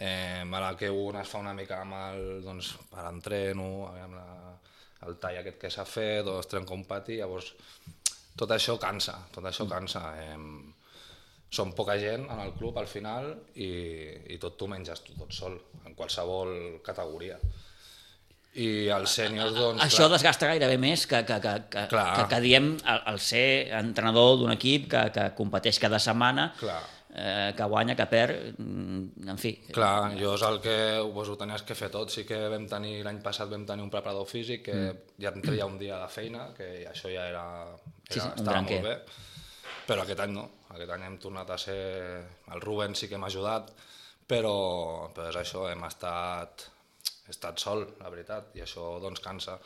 eh, 0.01 0.41
a 0.41 0.61
la 0.65 0.73
que 0.81 0.89
un 0.89 1.21
es 1.21 1.29
fa 1.29 1.43
una 1.45 1.53
mica 1.55 1.83
mal 1.85 2.41
doncs, 2.45 2.73
per 2.89 3.05
entreno, 3.11 3.71
amb 3.93 4.17
la, 4.17 4.27
el 5.07 5.19
tall 5.21 5.41
aquest 5.43 5.61
que 5.61 5.73
s'ha 5.75 5.85
fet, 5.85 6.27
o 6.27 6.39
es 6.41 6.49
trenca 6.49 6.77
un 6.77 6.87
pati, 6.89 7.21
llavors 7.21 7.53
tot 8.41 8.57
això 8.57 8.79
cansa, 8.81 9.19
tot 9.35 9.45
això 9.45 9.69
cansa. 9.69 10.05
Eh, 10.25 10.77
som 11.51 11.73
poca 11.75 11.97
gent 11.99 12.29
en 12.31 12.39
el 12.39 12.53
club 12.55 12.77
al 12.79 12.87
final 12.87 13.33
i, 13.59 13.71
i 14.31 14.37
tot 14.39 14.55
tu 14.57 14.69
menges 14.71 15.03
tu 15.03 15.17
tot 15.19 15.35
sol, 15.35 15.57
en 15.85 15.97
qualsevol 15.99 16.79
categoria 16.87 17.41
i 18.59 18.69
els 18.91 19.13
sèniors, 19.15 19.53
doncs... 19.55 19.83
Això 19.85 20.07
clar. 20.07 20.15
desgasta 20.17 20.49
gairebé 20.51 20.79
més 20.83 21.05
que, 21.07 21.21
que, 21.27 21.37
que, 21.43 21.53
que, 21.71 21.85
que, 21.93 22.25
que 22.33 22.41
diem 22.43 22.73
el, 22.79 23.03
el 23.13 23.21
ser 23.23 23.45
entrenador 23.79 24.41
d'un 24.41 24.51
equip 24.57 24.89
que, 24.91 25.05
que 25.15 25.29
competeix 25.39 25.79
cada 25.83 26.01
setmana, 26.03 26.51
clar. 26.59 26.81
Eh, 27.11 27.53
que 27.59 27.67
guanya, 27.67 27.97
que 27.99 28.05
perd, 28.07 28.59
en 28.63 29.39
fi. 29.39 29.51
Clar, 29.75 30.13
jo 30.15 30.37
és 30.37 30.45
el 30.47 30.61
que 30.63 30.77
pues, 31.11 31.31
ho 31.31 31.35
tenies 31.39 31.65
que 31.67 31.75
fer 31.75 31.89
tot. 31.91 32.13
Sí 32.15 32.23
que 32.27 32.39
vam 32.53 32.69
tenir, 32.71 33.01
l'any 33.03 33.19
passat 33.25 33.51
vam 33.51 33.65
tenir 33.67 33.83
un 33.83 33.91
preparador 33.91 34.29
físic 34.31 34.63
que 34.69 34.77
mm. 34.79 35.17
ja 35.25 35.33
em 35.35 35.43
treia 35.43 35.67
un 35.67 35.75
dia 35.79 35.99
de 35.99 36.07
feina, 36.11 36.47
que 36.55 36.69
això 36.87 37.11
ja 37.11 37.27
era, 37.27 37.45
era 37.67 38.15
sí, 38.15 38.21
sí, 38.21 38.29
estava 38.29 38.63
molt 38.63 38.87
bé. 38.87 38.95
Però 39.89 40.05
aquest 40.07 40.23
any 40.23 40.37
no, 40.37 40.47
aquest 40.71 40.95
any 40.95 41.09
hem 41.09 41.19
tornat 41.23 41.51
a 41.51 41.59
ser... 41.59 41.81
El 42.55 42.63
Ruben 42.63 42.95
sí 42.95 43.11
que 43.11 43.19
m'ha 43.19 43.31
ajudat, 43.31 43.75
però, 44.31 45.11
però 45.11 45.33
és 45.33 45.41
això, 45.43 45.67
hem 45.67 45.83
estat 45.91 46.69
he 47.31 47.37
estat 47.37 47.63
sol, 47.63 47.87
la 48.03 48.11
veritat, 48.13 48.51
i 48.59 48.65
això 48.67 48.99
doncs 49.03 49.23
cansa. 49.25 49.57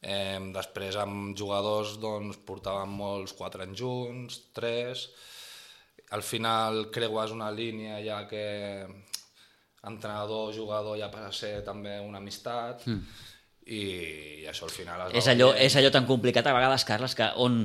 Eh, 0.00 0.38
després 0.54 0.96
amb 0.96 1.36
jugadors 1.36 1.98
doncs, 2.00 2.40
portàvem 2.48 2.92
molts 3.02 3.34
quatre 3.36 3.66
anys 3.66 3.80
junts, 3.80 4.40
tres, 4.56 5.08
al 6.10 6.22
final 6.26 6.86
creues 6.94 7.32
una 7.34 7.50
línia 7.54 8.00
ja 8.04 8.22
que 8.28 8.44
entrenador-jugador 9.86 10.98
ja 11.00 11.08
passa 11.12 11.30
a 11.30 11.36
ser 11.36 11.52
també 11.64 11.96
una 12.02 12.18
amistat 12.20 12.84
mm. 12.86 13.20
i, 13.70 13.82
i 14.42 14.48
això 14.50 14.66
al 14.66 14.74
final 14.74 15.06
es 15.06 15.20
és 15.22 15.30
allò, 15.32 15.52
és 15.56 15.76
allò 15.78 15.92
tan 15.94 16.08
complicat 16.08 16.50
a 16.50 16.56
vegades, 16.56 16.84
Carles, 16.88 17.14
que 17.16 17.30
on, 17.40 17.62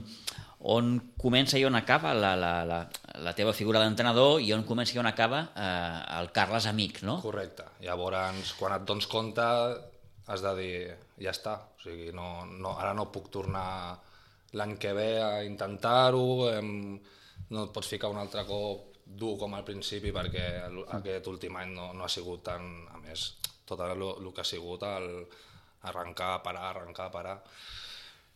on 0.65 0.95
comença 1.21 1.59
i 1.61 1.65
on 1.67 1.75
acaba 1.77 2.13
la, 2.17 2.31
la, 2.35 2.53
la, 2.65 2.79
la 3.21 3.33
teva 3.37 3.51
figura 3.53 3.83
d'entrenador 3.83 4.39
i 4.41 4.49
on 4.55 4.63
comença 4.65 4.95
i 4.95 4.99
on 5.01 5.05
acaba 5.05 5.43
eh, 5.53 6.19
el 6.19 6.31
Carles 6.33 6.65
Amic, 6.71 7.03
no? 7.05 7.19
Correcte. 7.21 7.67
Llavors, 7.85 8.55
quan 8.57 8.73
et 8.73 8.87
dones 8.87 9.05
compte, 9.11 9.45
has 10.25 10.41
de 10.41 10.55
dir, 10.57 10.79
ja 11.21 11.29
està. 11.35 11.53
O 11.77 11.83
sigui, 11.85 12.09
no, 12.17 12.45
no, 12.49 12.73
ara 12.81 12.95
no 12.97 13.05
puc 13.13 13.29
tornar 13.29 13.93
l'any 14.57 14.73
que 14.81 14.93
ve 14.97 15.09
a 15.21 15.43
intentar-ho, 15.45 16.49
em- 16.55 16.97
no 17.53 17.67
et 17.67 17.73
pots 17.75 17.91
ficar 17.93 18.09
un 18.09 18.17
altre 18.17 18.41
cop 18.47 18.95
dur 19.05 19.35
com 19.37 19.53
al 19.53 19.65
principi 19.67 20.09
perquè 20.15 20.45
el- 20.65 20.85
aquest 20.97 21.27
últim 21.29 21.55
any 21.61 21.75
no, 21.77 21.91
no 21.93 22.07
ha 22.07 22.09
sigut 22.09 22.41
tan... 22.47 22.65
A 22.89 22.97
més, 23.05 23.35
tot 23.69 23.79
el, 23.85 24.01
el 24.01 24.31
que 24.33 24.41
ha 24.41 24.47
sigut 24.49 24.81
el 24.89 25.27
arrencar, 25.85 26.39
parar, 26.41 26.71
arrencar, 26.73 27.11
parar. 27.13 27.37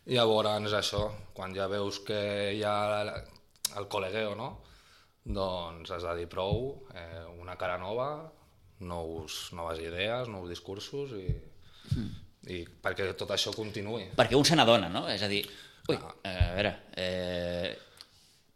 I 0.06 0.16
llavors 0.16 0.66
és 0.70 0.74
això, 0.74 1.04
quan 1.36 1.54
ja 1.54 1.68
veus 1.68 2.00
que 2.06 2.20
hi 2.56 2.62
ha 2.64 2.76
el 3.76 3.88
col·legueo, 3.92 4.34
no? 4.38 4.50
Doncs 5.24 5.90
has 5.92 6.06
de 6.06 6.14
dir 6.22 6.28
prou, 6.30 6.86
eh, 6.96 7.26
una 7.38 7.56
cara 7.60 7.76
nova, 7.78 8.08
nous, 8.80 9.36
noves 9.52 9.82
idees, 9.84 10.28
nous 10.32 10.48
discursos 10.48 11.12
i, 11.18 11.26
i 12.48 12.62
perquè 12.64 13.10
tot 13.18 13.30
això 13.36 13.52
continuï. 13.54 14.08
Perquè 14.16 14.38
un 14.38 14.48
se 14.48 14.56
n'adona, 14.56 14.88
no? 14.88 15.04
És 15.12 15.22
a 15.22 15.28
dir, 15.28 15.44
ui, 15.86 15.96
Clar. 15.96 16.16
eh, 16.24 16.34
a 16.48 16.50
veure, 16.56 16.74
eh, 16.96 17.70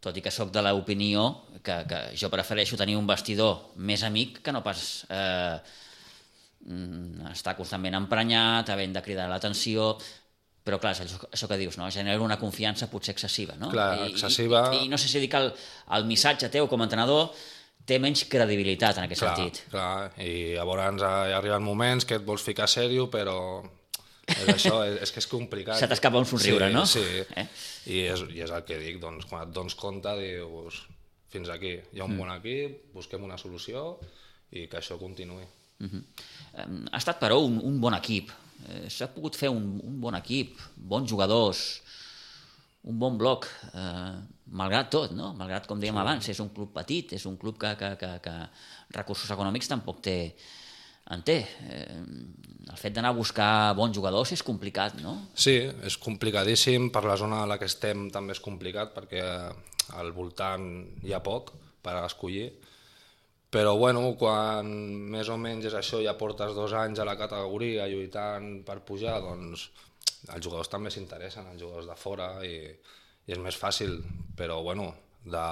tot 0.01 0.17
i 0.17 0.25
que 0.25 0.33
sóc 0.33 0.51
de 0.53 0.61
l'opinió 0.65 1.25
que, 1.63 1.79
que 1.89 2.01
jo 2.17 2.29
prefereixo 2.33 2.77
tenir 2.77 2.97
un 2.97 3.07
vestidor 3.09 3.71
més 3.77 4.03
amic 4.05 4.41
que 4.45 4.53
no 4.53 4.61
pas 4.65 5.05
eh, 5.09 5.57
mm, 6.65 7.31
estar 7.31 7.55
constantment 7.57 8.01
emprenyat, 8.01 8.69
havent 8.73 8.93
de 8.97 9.05
cridar 9.05 9.29
l'atenció, 9.29 9.93
però 10.65 10.79
clar, 10.81 10.95
això, 10.95 11.19
això 11.29 11.47
que 11.47 11.57
dius, 11.61 11.77
no? 11.77 11.87
genera 11.93 12.21
una 12.25 12.39
confiança 12.41 12.87
potser 12.89 13.13
excessiva, 13.13 13.53
no? 13.61 13.69
Clar, 13.69 14.07
excessiva. 14.09 14.63
I, 14.73 14.85
i, 14.85 14.89
no 14.89 14.97
sé 14.97 15.07
si 15.11 15.21
dir 15.21 15.29
que 15.29 15.37
el, 15.37 15.51
el 15.97 16.07
missatge 16.09 16.49
teu 16.49 16.67
com 16.71 16.81
a 16.81 16.87
entrenador 16.89 17.29
té 17.85 17.99
menys 18.01 18.23
credibilitat 18.25 18.97
en 18.97 19.05
aquest 19.05 19.21
Clar, 19.21 19.35
sentit. 19.37 19.59
clar, 19.69 20.11
i 20.25 20.55
llavors 20.57 21.03
hi 21.05 21.35
arriben 21.37 21.61
moments 21.61 22.07
que 22.09 22.17
et 22.17 22.25
vols 22.25 22.41
ficar 22.41 22.65
sèrio, 22.71 23.05
però 23.13 23.37
és 24.25 24.47
això, 24.55 24.79
és, 24.89 24.97
és 25.05 25.13
que 25.13 25.21
és 25.21 25.27
complicat. 25.29 25.77
Se 25.77 25.87
t'escapa 25.91 26.17
un 26.17 26.25
somriure, 26.25 26.71
sí, 26.71 26.73
no? 26.73 26.85
Sí, 26.89 27.05
Eh? 27.35 27.45
I, 27.85 27.99
és, 28.09 28.23
i 28.33 28.41
és 28.41 28.49
el 28.49 28.63
que 28.65 28.79
dic, 28.81 28.97
doncs, 29.03 29.27
quan 29.29 29.45
et 29.45 29.53
dones 29.53 29.77
compte, 29.77 30.15
dius, 30.17 30.81
fins 31.29 31.51
aquí, 31.53 31.75
hi 31.93 32.01
ha 32.01 32.07
un 32.07 32.15
Mm. 32.15 32.23
bon 32.23 32.31
equip, 32.39 32.79
busquem 32.95 33.21
una 33.23 33.37
solució 33.37 33.99
i 34.49 34.65
que 34.65 34.79
això 34.81 34.97
continuï. 34.97 35.45
Uh 35.83 35.85
-huh. 35.91 36.03
Ha 36.91 36.97
estat, 36.97 37.19
però, 37.21 37.37
un, 37.45 37.59
un 37.61 37.79
bon 37.81 37.93
equip. 37.93 38.31
Eh, 38.65 38.85
S'ha 38.91 39.09
pogut 39.13 39.37
fer 39.37 39.51
un, 39.53 39.75
un 39.83 39.99
bon 40.01 40.15
equip, 40.17 40.59
bons 40.75 41.09
jugadors, 41.09 41.65
un 42.85 42.99
bon 43.01 43.17
bloc, 43.17 43.47
eh, 43.73 44.13
malgrat 44.57 44.91
tot, 44.93 45.15
no? 45.17 45.33
Malgrat, 45.37 45.65
com 45.69 45.81
dèiem 45.81 45.97
sí. 45.97 46.03
abans, 46.03 46.29
és 46.35 46.41
un 46.43 46.51
club 46.53 46.73
petit, 46.75 47.15
és 47.17 47.25
un 47.29 47.37
club 47.41 47.57
que, 47.61 47.73
que, 47.79 47.95
que, 48.01 48.11
que 48.25 48.35
recursos 48.97 49.31
econòmics 49.33 49.71
tampoc 49.71 50.03
té, 50.05 50.17
en 51.13 51.21
té. 51.25 51.39
Eh, 51.69 52.01
el 52.65 52.77
fet 52.81 52.95
d'anar 52.95 53.13
a 53.13 53.17
buscar 53.17 53.73
bons 53.77 53.93
jugadors 53.97 54.33
és 54.33 54.43
complicat, 54.45 54.99
no? 55.01 55.17
Sí, 55.37 55.57
és 55.85 55.97
complicadíssim, 56.01 56.89
per 56.93 57.05
la 57.05 57.17
zona 57.21 57.43
a 57.43 57.49
la 57.49 57.59
que 57.61 57.69
estem 57.69 58.07
també 58.13 58.37
és 58.37 58.41
complicat 58.41 58.93
perquè 58.95 59.25
al 59.97 60.13
voltant 60.15 60.65
hi 61.05 61.13
ha 61.13 61.21
poc 61.25 61.53
per 61.85 61.99
a 61.99 62.07
escollir, 62.09 62.49
però 63.55 63.77
bueno, 63.79 64.01
quan 64.19 64.67
més 65.13 65.29
o 65.31 65.37
menys 65.39 65.69
és 65.69 65.75
això, 65.79 66.01
ja 66.03 66.17
portes 66.19 66.51
dos 66.57 66.73
anys 66.75 66.99
a 66.99 67.05
la 67.07 67.15
categoria 67.15 67.85
lluitant 67.87 68.57
per 68.67 68.81
pujar, 68.83 69.21
doncs 69.23 69.69
els 70.33 70.43
jugadors 70.43 70.67
també 70.73 70.91
s'interessen, 70.91 71.47
els 71.53 71.61
jugadors 71.61 71.87
de 71.87 71.95
fora, 71.95 72.27
i, 72.43 72.57
i 72.67 73.31
és 73.31 73.39
més 73.39 73.55
fàcil, 73.55 74.01
però 74.35 74.59
bueno, 74.65 74.89
de 75.23 75.45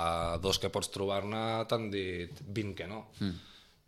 dos 0.44 0.60
que 0.60 0.72
pots 0.74 0.92
trobar-ne 0.92 1.64
t'han 1.70 1.88
dit 1.94 2.44
20 2.44 2.76
que 2.78 2.88
no. 2.92 3.06
Mm. 3.22 3.42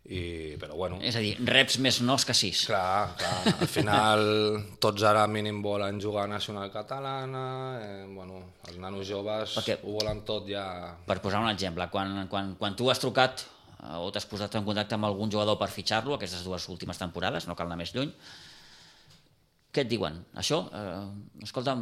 I, 0.06 0.20
però 0.62 0.76
bueno, 0.78 1.00
És 1.02 1.16
a 1.18 1.20
dir, 1.20 1.32
reps 1.50 1.80
més 1.82 1.98
nos 2.06 2.22
que 2.24 2.34
sis. 2.38 2.60
Clar, 2.70 3.10
clar, 3.18 3.54
al 3.56 3.66
final 3.66 4.22
tots 4.80 5.02
ara 5.02 5.24
mínim 5.26 5.58
volen 5.64 5.98
jugar 6.00 6.28
a 6.28 6.30
Nacional 6.30 6.70
Catalana, 6.70 7.42
eh, 7.82 8.04
bueno, 8.14 8.38
els 8.70 8.78
nanos 8.78 9.10
joves 9.10 9.58
Perquè- 9.58 9.80
ho 9.82 9.96
volen 9.98 10.22
tot 10.24 10.46
ja... 10.48 10.64
Per 11.10 11.18
posar 11.24 11.42
un 11.42 11.50
exemple, 11.50 11.90
quan, 11.90 12.22
quan, 12.30 12.54
quan 12.54 12.78
tu 12.78 12.88
has 12.88 13.02
trucat 13.02 13.44
o 14.00 14.10
t'has 14.12 14.26
posat 14.28 14.58
en 14.58 14.66
contacte 14.66 14.96
amb 14.96 15.08
algun 15.08 15.32
jugador 15.32 15.58
per 15.60 15.70
fitxar-lo, 15.72 16.16
aquestes 16.16 16.44
dues 16.46 16.68
últimes 16.72 16.98
temporades, 16.98 17.46
no 17.48 17.56
cal 17.58 17.70
anar 17.70 17.80
més 17.80 17.94
lluny, 17.94 18.12
què 19.76 19.82
et 19.84 19.90
diuen? 19.90 20.14
Això? 20.40 20.62
Eh, 20.72 21.44
escolta'm... 21.44 21.80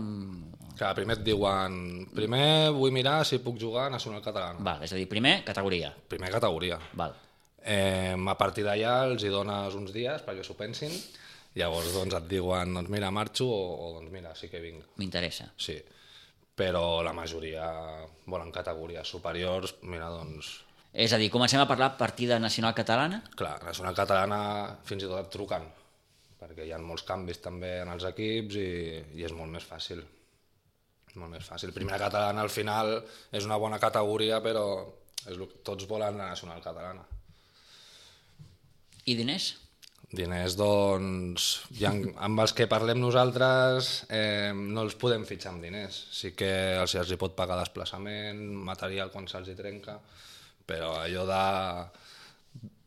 Clar, 0.75 0.91
primer 0.99 1.15
et 1.21 1.27
diuen, 1.29 1.77
primer 2.15 2.47
vull 2.75 2.95
mirar 2.95 3.21
si 3.29 3.39
puc 3.43 3.61
jugar 3.61 3.87
a 3.87 3.93
Nacional 3.95 4.25
Catalana. 4.25 4.59
Val, 4.67 4.83
és 4.83 4.91
a 4.91 4.99
dir, 4.99 5.07
primer, 5.11 5.37
categoria. 5.47 5.93
Primer 6.11 6.33
categoria. 6.35 6.81
Val. 6.99 7.15
Eh, 7.63 8.17
a 8.19 8.35
partir 8.41 8.65
d'allà 8.67 8.97
els 9.07 9.23
hi 9.23 9.31
dones 9.33 9.77
uns 9.79 9.95
dies 9.95 10.25
perquè 10.27 10.43
s'ho 10.45 10.57
pensin, 10.59 10.91
llavors 11.55 11.95
doncs 11.95 12.19
et 12.19 12.27
diuen, 12.33 12.75
doncs 12.77 12.91
mira, 12.91 13.13
marxo 13.15 13.47
o, 13.47 13.63
o 13.87 13.93
doncs 14.01 14.11
mira, 14.13 14.35
sí 14.35 14.51
que 14.51 14.61
vinc. 14.61 14.91
M'interessa. 14.99 15.47
Sí, 15.55 15.79
però 16.59 16.99
la 17.07 17.15
majoria 17.15 17.71
volen 18.27 18.51
categories 18.53 19.15
superiors, 19.17 19.79
mira, 19.87 20.11
doncs 20.11 20.57
És 20.95 21.13
a 21.13 21.19
dir, 21.19 21.27
comencem 21.35 21.59
a 21.59 21.67
parlar 21.67 21.97
partida 21.99 22.39
nacional 22.39 22.75
catalana? 22.75 23.19
Clar, 23.35 23.57
la 23.65 23.73
nacional 23.73 23.97
catalana 23.99 24.39
fins 24.87 25.03
i 25.03 25.09
tot 25.11 25.31
truquen, 25.35 25.65
perquè 26.39 26.69
hi 26.69 26.75
ha 26.75 26.79
molts 26.79 27.03
canvis 27.09 27.41
també 27.43 27.81
en 27.83 27.91
els 27.97 28.07
equips 28.07 28.59
i, 28.61 28.69
i 29.19 29.25
és 29.27 29.35
molt 29.35 29.51
més 29.51 29.67
fàcil. 29.67 30.05
Molt 31.19 31.33
més 31.35 31.47
fàcil. 31.47 31.73
Primera 31.75 31.99
catalana 31.99 32.43
al 32.47 32.51
final 32.51 32.95
és 33.35 33.47
una 33.47 33.59
bona 33.59 33.81
categoria, 33.83 34.39
però 34.43 34.65
és 35.27 35.35
que- 35.39 35.51
tots 35.67 35.87
volen 35.91 36.19
la 36.19 36.31
nacional 36.31 36.63
catalana. 36.63 37.03
I 39.05 39.15
diners? 39.19 39.53
Diners, 40.15 40.55
doncs, 40.55 41.45
ja 41.75 41.91
amb 41.91 42.41
els 42.41 42.53
que 42.55 42.69
parlem 42.71 43.01
nosaltres 43.03 44.05
eh, 44.15 44.53
no 44.55 44.85
els 44.87 44.95
podem 45.01 45.25
fitxar 45.27 45.51
amb 45.57 45.65
diners. 45.67 45.97
Sí 46.15 46.31
que 46.39 46.51
els, 46.79 46.95
els 46.95 47.11
hi 47.11 47.19
pot 47.19 47.35
pagar 47.35 47.59
desplaçament, 47.59 48.39
material 48.69 49.11
quan 49.11 49.27
se'ls 49.27 49.51
hi 49.51 49.57
trenca, 49.59 49.99
però 50.67 50.95
allò 51.01 51.25
de 51.29 51.43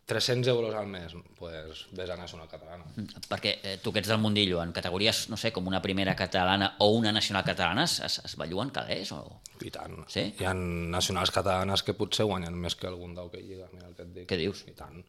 300 0.08 0.48
euros 0.48 0.74
al 0.74 0.88
mes, 0.88 1.12
pues, 1.36 1.86
vés 1.92 2.10
a 2.10 2.16
Nacional 2.16 2.48
Catalana. 2.48 2.86
Perquè 3.28 3.52
eh, 3.60 3.74
tu 3.84 3.92
que 3.92 4.00
ets 4.00 4.08
del 4.08 4.22
mundillo, 4.24 4.62
en 4.64 4.72
categories, 4.72 5.26
no 5.28 5.36
sé, 5.36 5.52
com 5.52 5.68
una 5.68 5.82
primera 5.84 6.16
catalana 6.16 6.78
o 6.80 6.88
una 6.96 7.12
nacional 7.12 7.44
catalana, 7.44 7.84
es, 7.84 8.00
es, 8.24 8.38
belluen 8.40 8.72
calés? 8.72 9.12
O... 9.12 9.42
I 9.60 9.72
tant. 9.76 10.00
Sí? 10.08 10.24
Hi 10.40 10.48
ha 10.48 10.54
nacionals 10.56 11.34
catalanes 11.36 11.84
que 11.84 11.98
potser 12.00 12.24
guanyen 12.30 12.56
més 12.56 12.80
que 12.80 12.88
algun 12.88 13.20
d'Hockey 13.20 13.44
Lliga, 13.44 13.68
mira 13.74 13.92
el 13.92 14.00
que 14.00 14.08
et 14.08 14.16
dic. 14.16 14.30
Què 14.32 14.40
dius? 14.40 14.64
I 14.72 14.78
tant. 14.80 15.04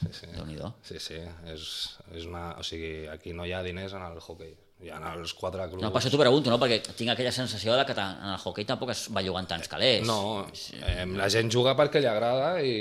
Sí, 0.00 0.14
sí. 0.16 0.32
Déu-n'hi-do. 0.32 0.72
Sí, 0.88 0.96
sí, 0.96 1.20
és, 1.52 1.70
és 2.16 2.24
una... 2.24 2.54
O 2.56 2.64
sigui, 2.64 3.04
aquí 3.12 3.36
no 3.36 3.44
hi 3.44 3.52
ha 3.52 3.60
diners 3.66 3.92
en 4.00 4.06
el 4.08 4.16
hockey. 4.24 4.56
Hi 4.80 4.88
ha 4.88 4.98
els 5.12 5.34
quatre 5.36 5.66
clubs... 5.68 5.82
No, 5.84 5.90
per 5.92 6.00
això 6.00 6.08
t'ho 6.12 6.20
pregunto, 6.20 6.48
no? 6.48 6.56
Perquè 6.60 6.94
tinc 6.96 7.12
aquella 7.12 7.32
sensació 7.36 7.74
de 7.76 7.82
que 7.84 7.92
en 7.92 8.30
el 8.32 8.46
hoquei 8.48 8.64
tampoc 8.68 8.94
es 8.94 9.02
belluguen 9.12 9.48
tants 9.50 9.68
calés. 9.68 10.06
No, 10.08 10.46
eh, 10.78 11.04
la 11.18 11.28
gent 11.32 11.50
juga 11.52 11.74
perquè 11.76 12.00
li 12.00 12.08
agrada 12.08 12.54
i, 12.64 12.78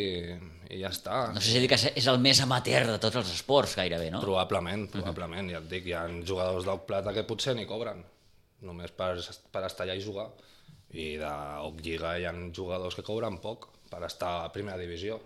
i 0.72 0.80
ja 0.80 0.94
està. 0.94 1.26
No 1.36 1.44
sé 1.44 1.52
si 1.52 1.60
dir 1.60 1.68
que 1.72 1.80
és 1.92 2.08
el 2.08 2.22
més 2.24 2.40
amateur 2.46 2.86
de 2.94 3.00
tots 3.04 3.20
els 3.20 3.34
esports, 3.34 3.76
gairebé, 3.82 4.08
no? 4.14 4.22
Probablement, 4.24 4.86
probablement, 4.94 5.52
ja 5.52 5.60
et 5.60 5.68
dic, 5.72 5.90
hi 5.92 5.98
ha 5.98 6.06
jugadors 6.24 6.68
d'Oc 6.70 6.86
Plata 6.88 7.12
que 7.16 7.26
potser 7.28 7.58
ni 7.58 7.68
cobren, 7.68 8.00
només 8.64 8.96
per, 8.96 9.18
per 9.52 9.66
estar 9.68 9.84
allà 9.88 9.98
i 10.00 10.06
jugar. 10.06 10.30
I 10.96 11.10
d'Oc 11.22 11.84
Lliga 11.84 12.16
hi 12.16 12.30
ha 12.30 12.34
jugadors 12.56 12.96
que 12.96 13.04
cobren 13.06 13.42
poc 13.44 13.68
per 13.92 14.06
estar 14.08 14.46
a 14.46 14.54
primera 14.56 14.80
divisió. 14.80 15.20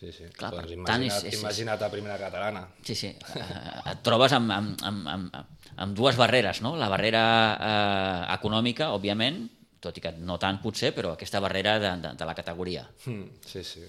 Sí, 0.00 0.10
sí. 0.16 0.24
Clar, 0.32 0.50
doncs 0.54 0.62
per 0.70 0.84
tant, 0.86 1.02
imagina't, 1.04 1.26
és- 1.26 1.34
és- 1.34 1.40
imagina't 1.42 1.82
a 1.84 1.90
primera 1.92 2.16
catalana. 2.18 2.62
Sí, 2.82 2.94
sí. 2.94 3.06
Eh, 3.36 3.90
et 3.92 4.02
trobes 4.02 4.32
amb, 4.32 4.50
amb, 4.50 4.82
amb, 4.82 5.08
amb, 5.08 5.34
amb 5.76 5.96
dues 5.96 6.16
barreres, 6.16 6.62
no? 6.64 6.74
La 6.80 6.88
barrera 6.88 7.22
eh, 7.60 8.34
econòmica, 8.34 8.90
òbviament, 8.96 9.42
tot 9.80 9.96
i 9.96 10.00
que 10.00 10.12
no 10.12 10.38
tant 10.38 10.58
potser, 10.62 10.94
però 10.96 11.12
aquesta 11.12 11.40
barrera 11.40 11.78
de, 11.78 11.90
de, 12.00 12.14
de 12.16 12.24
la 12.28 12.34
categoria. 12.34 12.86
Mm, 13.06 13.24
sí, 13.46 13.62
sí. 13.64 13.84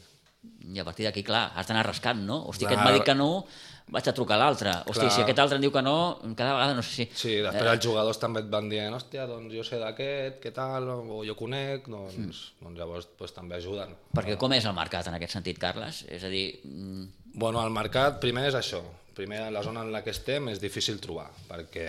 I 0.74 0.80
a 0.80 0.86
partir 0.88 1.06
d'aquí, 1.06 1.22
clar, 1.24 1.52
has 1.56 1.68
d'anar 1.70 1.84
rascant, 1.86 2.22
no? 2.26 2.40
Hosti, 2.50 2.66
aquest 2.66 2.82
m'ha 2.82 2.94
dit 2.96 3.04
que 3.06 3.14
no, 3.14 3.44
vaig 3.92 4.08
a 4.08 4.14
trucar 4.16 4.38
a 4.38 4.42
l'altre. 4.42 4.72
Hosti, 4.88 5.04
Clar. 5.04 5.12
si 5.14 5.22
aquest 5.22 5.40
altre 5.44 5.58
em 5.60 5.62
diu 5.66 5.72
que 5.74 5.82
no, 5.86 5.94
cada 6.38 6.54
vegada 6.56 6.74
no 6.78 6.82
sé 6.86 6.92
si... 6.96 7.06
Sí, 7.14 7.34
després 7.44 7.70
els 7.74 7.84
jugadors 7.86 8.18
també 8.22 8.42
et 8.42 8.50
van 8.50 8.70
dient 8.72 8.96
hòstia, 8.96 9.28
doncs 9.30 9.54
jo 9.54 9.66
sé 9.68 9.78
d'aquest, 9.82 10.40
què 10.42 10.54
tal, 10.56 10.88
o 10.90 11.20
jo 11.28 11.36
conec, 11.38 11.86
doncs, 11.92 12.16
Hmm. 12.16 12.32
doncs 12.66 12.80
llavors 12.80 13.10
pues, 13.20 13.34
també 13.36 13.60
ajuden. 13.60 13.94
Perquè 14.16 14.38
com 14.40 14.54
és 14.58 14.66
el 14.66 14.74
mercat 14.78 15.12
en 15.12 15.20
aquest 15.20 15.34
sentit, 15.38 15.60
Carles? 15.62 16.06
És 16.10 16.24
a 16.24 16.30
dir, 16.34 16.48
mm, 16.66 17.10
Bueno, 17.34 17.62
el 17.64 17.70
mercat 17.72 18.18
primer 18.20 18.48
és 18.50 18.56
això. 18.56 18.82
Primer, 19.16 19.52
la 19.52 19.62
zona 19.64 19.82
en 19.86 19.92
la 19.92 20.02
que 20.04 20.10
estem 20.12 20.50
és 20.50 20.60
difícil 20.60 20.98
trobar, 21.00 21.30
perquè 21.48 21.88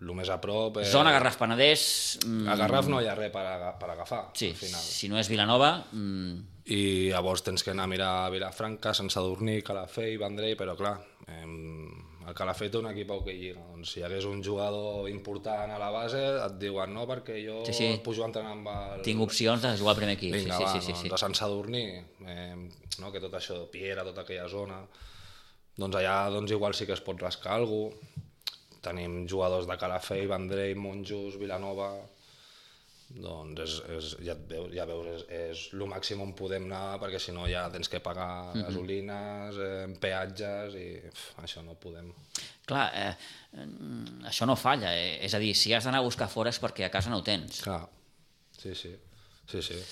el 0.00 0.14
més 0.14 0.28
a 0.30 0.40
prop... 0.40 0.76
És... 0.82 0.90
zona 0.90 1.10
Garraf 1.12 1.36
Penedès... 1.38 2.18
Mm, 2.26 2.48
A 2.48 2.56
Garraf 2.56 2.86
no 2.88 3.00
hi 3.02 3.06
ha 3.08 3.14
res 3.14 3.30
per, 3.32 3.44
aga 3.46 3.72
per 3.78 3.90
agafar, 3.90 4.30
sí, 4.34 4.50
al 4.50 4.56
final. 4.56 4.80
si 4.82 5.08
no 5.08 5.18
és 5.18 5.28
Vilanova... 5.28 5.84
Mm, 5.92 6.56
I 6.68 7.08
llavors 7.08 7.40
tens 7.46 7.64
que 7.64 7.72
anar 7.72 7.86
a 7.88 7.90
mirar 7.90 8.10
a 8.26 8.30
Vilafranca, 8.32 8.92
Sant 8.92 9.08
Sadurní, 9.12 9.62
Calafell, 9.64 10.18
Vendrell, 10.20 10.56
però 10.58 10.74
clar, 10.76 10.98
eh, 11.24 11.46
el 12.28 12.34
Calafell 12.36 12.68
té 12.68 12.76
un 12.76 12.90
equip 12.90 13.08
hoquei 13.14 13.38
lliga, 13.40 13.62
doncs 13.70 13.94
si 13.94 14.00
hi 14.00 14.04
hagués 14.04 14.26
un 14.28 14.42
jugador 14.44 15.08
important 15.08 15.72
a 15.72 15.78
la 15.80 15.88
base, 15.94 16.20
et 16.44 16.58
diuen 16.60 16.92
no, 16.92 17.06
perquè 17.08 17.38
jo 17.40 17.62
Sí, 17.64 17.72
sí. 17.72 17.88
pujo 18.04 18.26
a 18.26 18.28
entrenar 18.28 18.52
amb 18.52 18.68
el... 18.74 19.00
Tinc 19.06 19.24
opcions 19.24 19.64
de 19.64 19.72
jugar 19.80 19.94
al 19.94 20.00
primer 20.02 20.18
equip. 20.18 20.34
Vinga, 20.36 20.58
sí, 20.58 20.64
va, 20.66 20.74
sí, 20.74 20.80
sí, 20.84 20.92
sí, 20.92 21.08
doncs 21.08 21.08
sí. 21.08 21.14
a 21.14 21.22
Sant 21.24 21.38
Sadurní, 21.40 21.84
eh, 22.28 22.68
no, 23.00 23.12
que 23.14 23.24
tot 23.24 23.38
això 23.40 23.56
de 23.62 23.70
Piera, 23.72 24.04
tota 24.04 24.26
aquella 24.26 24.44
zona, 24.52 24.82
doncs 25.78 25.96
allà 26.02 26.18
doncs, 26.34 26.52
igual 26.52 26.76
sí 26.76 26.84
que 26.84 26.92
es 26.98 27.04
pot 27.06 27.20
rascar 27.24 27.56
alguna 27.56 27.94
cosa. 27.96 28.24
Tenim 28.78 29.24
jugadors 29.26 29.66
de 29.66 29.74
Calafell, 29.80 30.28
Vendrell, 30.28 30.76
Monjos, 30.78 31.40
Vilanova... 31.40 31.94
Doncs 33.08 33.60
és, 33.64 33.74
és, 33.96 34.08
ja, 34.26 34.34
veus, 34.50 34.72
ja 34.76 34.84
veus, 34.84 35.06
és, 35.14 35.22
és 35.32 35.62
el 35.72 35.86
màxim 35.88 36.20
on 36.20 36.34
podem 36.36 36.66
anar, 36.68 36.98
perquè 37.00 37.18
si 37.18 37.32
no 37.32 37.46
ja 37.48 37.62
tens 37.72 37.88
que 37.88 38.00
pagar 38.04 38.54
Mhm. 38.54 38.64
gasolines, 38.66 39.56
eh, 39.56 39.86
peatges, 40.00 40.74
i 40.74 40.88
uf, 41.08 41.22
això 41.40 41.64
no 41.64 41.74
podem. 41.80 42.12
Clar, 42.68 42.90
eh, 42.94 43.14
mm, 43.56 44.26
això 44.28 44.44
no 44.46 44.56
falla. 44.56 44.92
Eh? 44.94 45.24
És 45.24 45.32
a 45.34 45.38
dir, 45.38 45.54
si 45.56 45.72
has 45.72 45.84
d'anar 45.84 46.00
a 46.00 46.04
buscar 46.04 46.28
fora 46.28 46.50
és 46.50 46.60
perquè 46.60 46.84
a 46.84 46.90
casa 46.90 47.08
no 47.08 47.18
ho 47.18 47.22
tens. 47.22 47.62
Clar, 47.62 47.88
sí, 48.58 48.74
sí, 48.74 48.94
sí, 49.48 49.62
sí. 49.62 49.82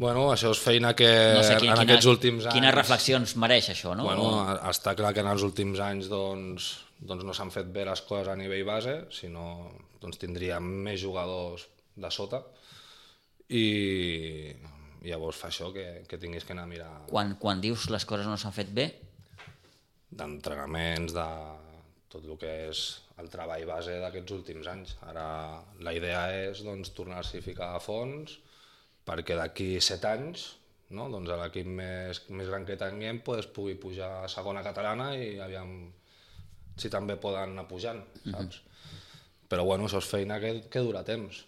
Bueno, 0.00 0.30
això 0.32 0.50
és 0.54 0.60
feina 0.64 0.94
que 0.96 1.08
no 1.36 1.42
sé 1.44 1.58
quin, 1.60 1.74
en 1.74 1.82
aquests 1.82 2.06
últims 2.08 2.46
anys... 2.46 2.54
quines 2.56 2.72
reflexions 2.72 3.34
mereix 3.42 3.68
això, 3.74 3.92
no? 3.98 4.06
Bueno, 4.08 4.30
està 4.70 4.94
clar 4.96 5.12
que 5.12 5.20
en 5.20 5.28
els 5.28 5.44
últims 5.44 5.82
anys 5.84 6.08
doncs, 6.08 6.70
doncs 6.96 7.26
no 7.28 7.36
s'han 7.36 7.52
fet 7.52 7.68
bé 7.74 7.84
les 7.84 8.00
coses 8.08 8.32
a 8.32 8.38
nivell 8.40 8.64
base, 8.64 8.96
sinó 9.12 9.44
doncs 10.00 10.22
tindríem 10.22 10.72
més 10.88 11.02
jugadors 11.04 11.68
de 12.00 12.12
sota 12.16 12.40
i 13.52 13.66
llavors 15.04 15.36
fa 15.36 15.50
això 15.52 15.68
que, 15.74 15.86
que 16.08 16.20
tinguis 16.22 16.48
que 16.48 16.56
anar 16.56 16.64
a 16.64 16.70
mirar 16.70 16.90
quan, 17.10 17.36
quan 17.40 17.60
dius 17.60 17.88
les 17.92 18.08
coses 18.08 18.28
no 18.28 18.40
s'han 18.40 18.56
fet 18.56 18.72
bé, 18.72 18.88
d'entrenaments, 20.10 21.12
de 21.12 21.28
tot 22.10 22.24
el 22.24 22.38
que 22.40 22.50
és 22.70 22.84
el 23.20 23.28
treball 23.28 23.68
base 23.68 24.00
d'aquests 24.00 24.32
últims 24.34 24.68
anys. 24.70 24.96
Ara 25.06 25.26
la 25.84 25.92
idea 25.94 26.24
és 26.48 26.64
doncs, 26.64 26.94
tornar-s'hi 26.96 27.44
a 27.44 27.44
ficar 27.44 27.74
a 27.76 27.82
fons 27.84 28.40
perquè 29.10 29.36
d'aquí 29.38 29.74
set 29.82 30.06
anys 30.06 30.46
no? 30.96 31.08
doncs 31.12 31.30
l'equip 31.42 31.68
més, 31.68 32.22
més 32.34 32.48
gran 32.50 32.66
que 32.68 32.78
tinguem 32.78 33.22
pues, 33.26 33.48
pugui 33.54 33.76
pujar 33.80 34.10
a 34.24 34.30
segona 34.30 34.64
catalana 34.66 35.12
i 35.18 35.36
aviam 35.42 35.74
si 36.80 36.90
també 36.92 37.16
poden 37.20 37.54
anar 37.54 37.66
pujant, 37.68 38.00
saps? 38.24 38.62
Però 39.50 39.64
bueno, 39.66 39.86
això 39.88 40.00
és 40.00 40.08
feina 40.08 40.38
que, 40.42 40.52
que 40.70 40.82
dura 40.86 41.02
temps. 41.04 41.44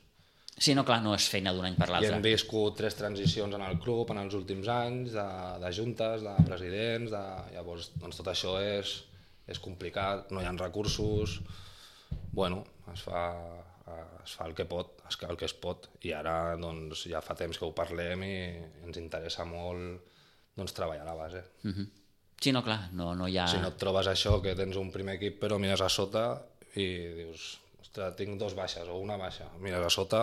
sí, 0.58 0.74
no, 0.76 0.84
clar, 0.84 0.98
no 1.02 1.14
és 1.16 1.28
feina 1.32 1.52
d'un 1.54 1.64
any 1.64 1.78
per 1.78 1.88
l'altre. 1.88 2.12
hem 2.12 2.24
viscut 2.24 2.76
tres 2.76 2.98
transicions 2.98 3.54
en 3.56 3.62
el 3.64 3.78
club 3.80 4.10
en 4.12 4.20
els 4.24 4.34
últims 4.36 4.68
anys, 4.68 5.14
de, 5.16 5.26
de 5.62 5.72
juntes, 5.72 6.26
de 6.26 6.34
presidents, 6.48 7.14
de... 7.14 7.22
llavors 7.54 7.90
doncs 7.96 8.20
tot 8.20 8.28
això 8.34 8.58
és, 8.60 8.98
és 9.48 9.62
complicat, 9.62 10.30
no 10.30 10.42
hi 10.42 10.46
ha 10.46 10.52
recursos, 10.58 11.40
bueno, 12.36 12.64
es 12.92 13.06
fa, 13.06 13.22
es 14.24 14.34
fa 14.38 14.46
el 14.48 14.54
que 14.58 14.66
pot, 14.68 15.02
es 15.08 15.18
fa 15.20 15.30
el 15.32 15.38
que 15.40 15.48
es 15.48 15.54
pot, 15.54 15.88
i 16.06 16.12
ara 16.16 16.56
doncs, 16.60 17.06
ja 17.10 17.22
fa 17.24 17.36
temps 17.38 17.58
que 17.58 17.66
ho 17.66 17.74
parlem 17.76 18.24
i 18.26 18.36
ens 18.86 19.00
interessa 19.00 19.46
molt 19.48 20.08
doncs, 20.58 20.74
treballar 20.76 21.06
a 21.06 21.10
la 21.10 21.18
base. 21.18 21.44
Mhm. 21.64 21.90
Sí, 22.42 22.50
no, 22.50 22.64
clar, 22.66 22.88
no, 22.98 23.12
no 23.14 23.28
hi 23.30 23.38
ha... 23.38 23.46
Si 23.46 23.60
no 23.62 23.70
et 23.70 23.78
trobes 23.78 24.08
això, 24.10 24.40
que 24.42 24.56
tens 24.58 24.76
un 24.80 24.90
primer 24.90 25.14
equip 25.20 25.38
però 25.44 25.60
mires 25.62 25.84
a 25.84 25.90
sota 25.92 26.24
i 26.74 26.86
dius, 27.20 27.44
ostres, 27.80 28.16
tinc 28.18 28.34
dos 28.40 28.56
baixes 28.58 28.88
o 28.88 28.98
una 28.98 29.18
baixa, 29.20 29.46
mires 29.62 29.86
a 29.86 29.92
sota 29.92 30.22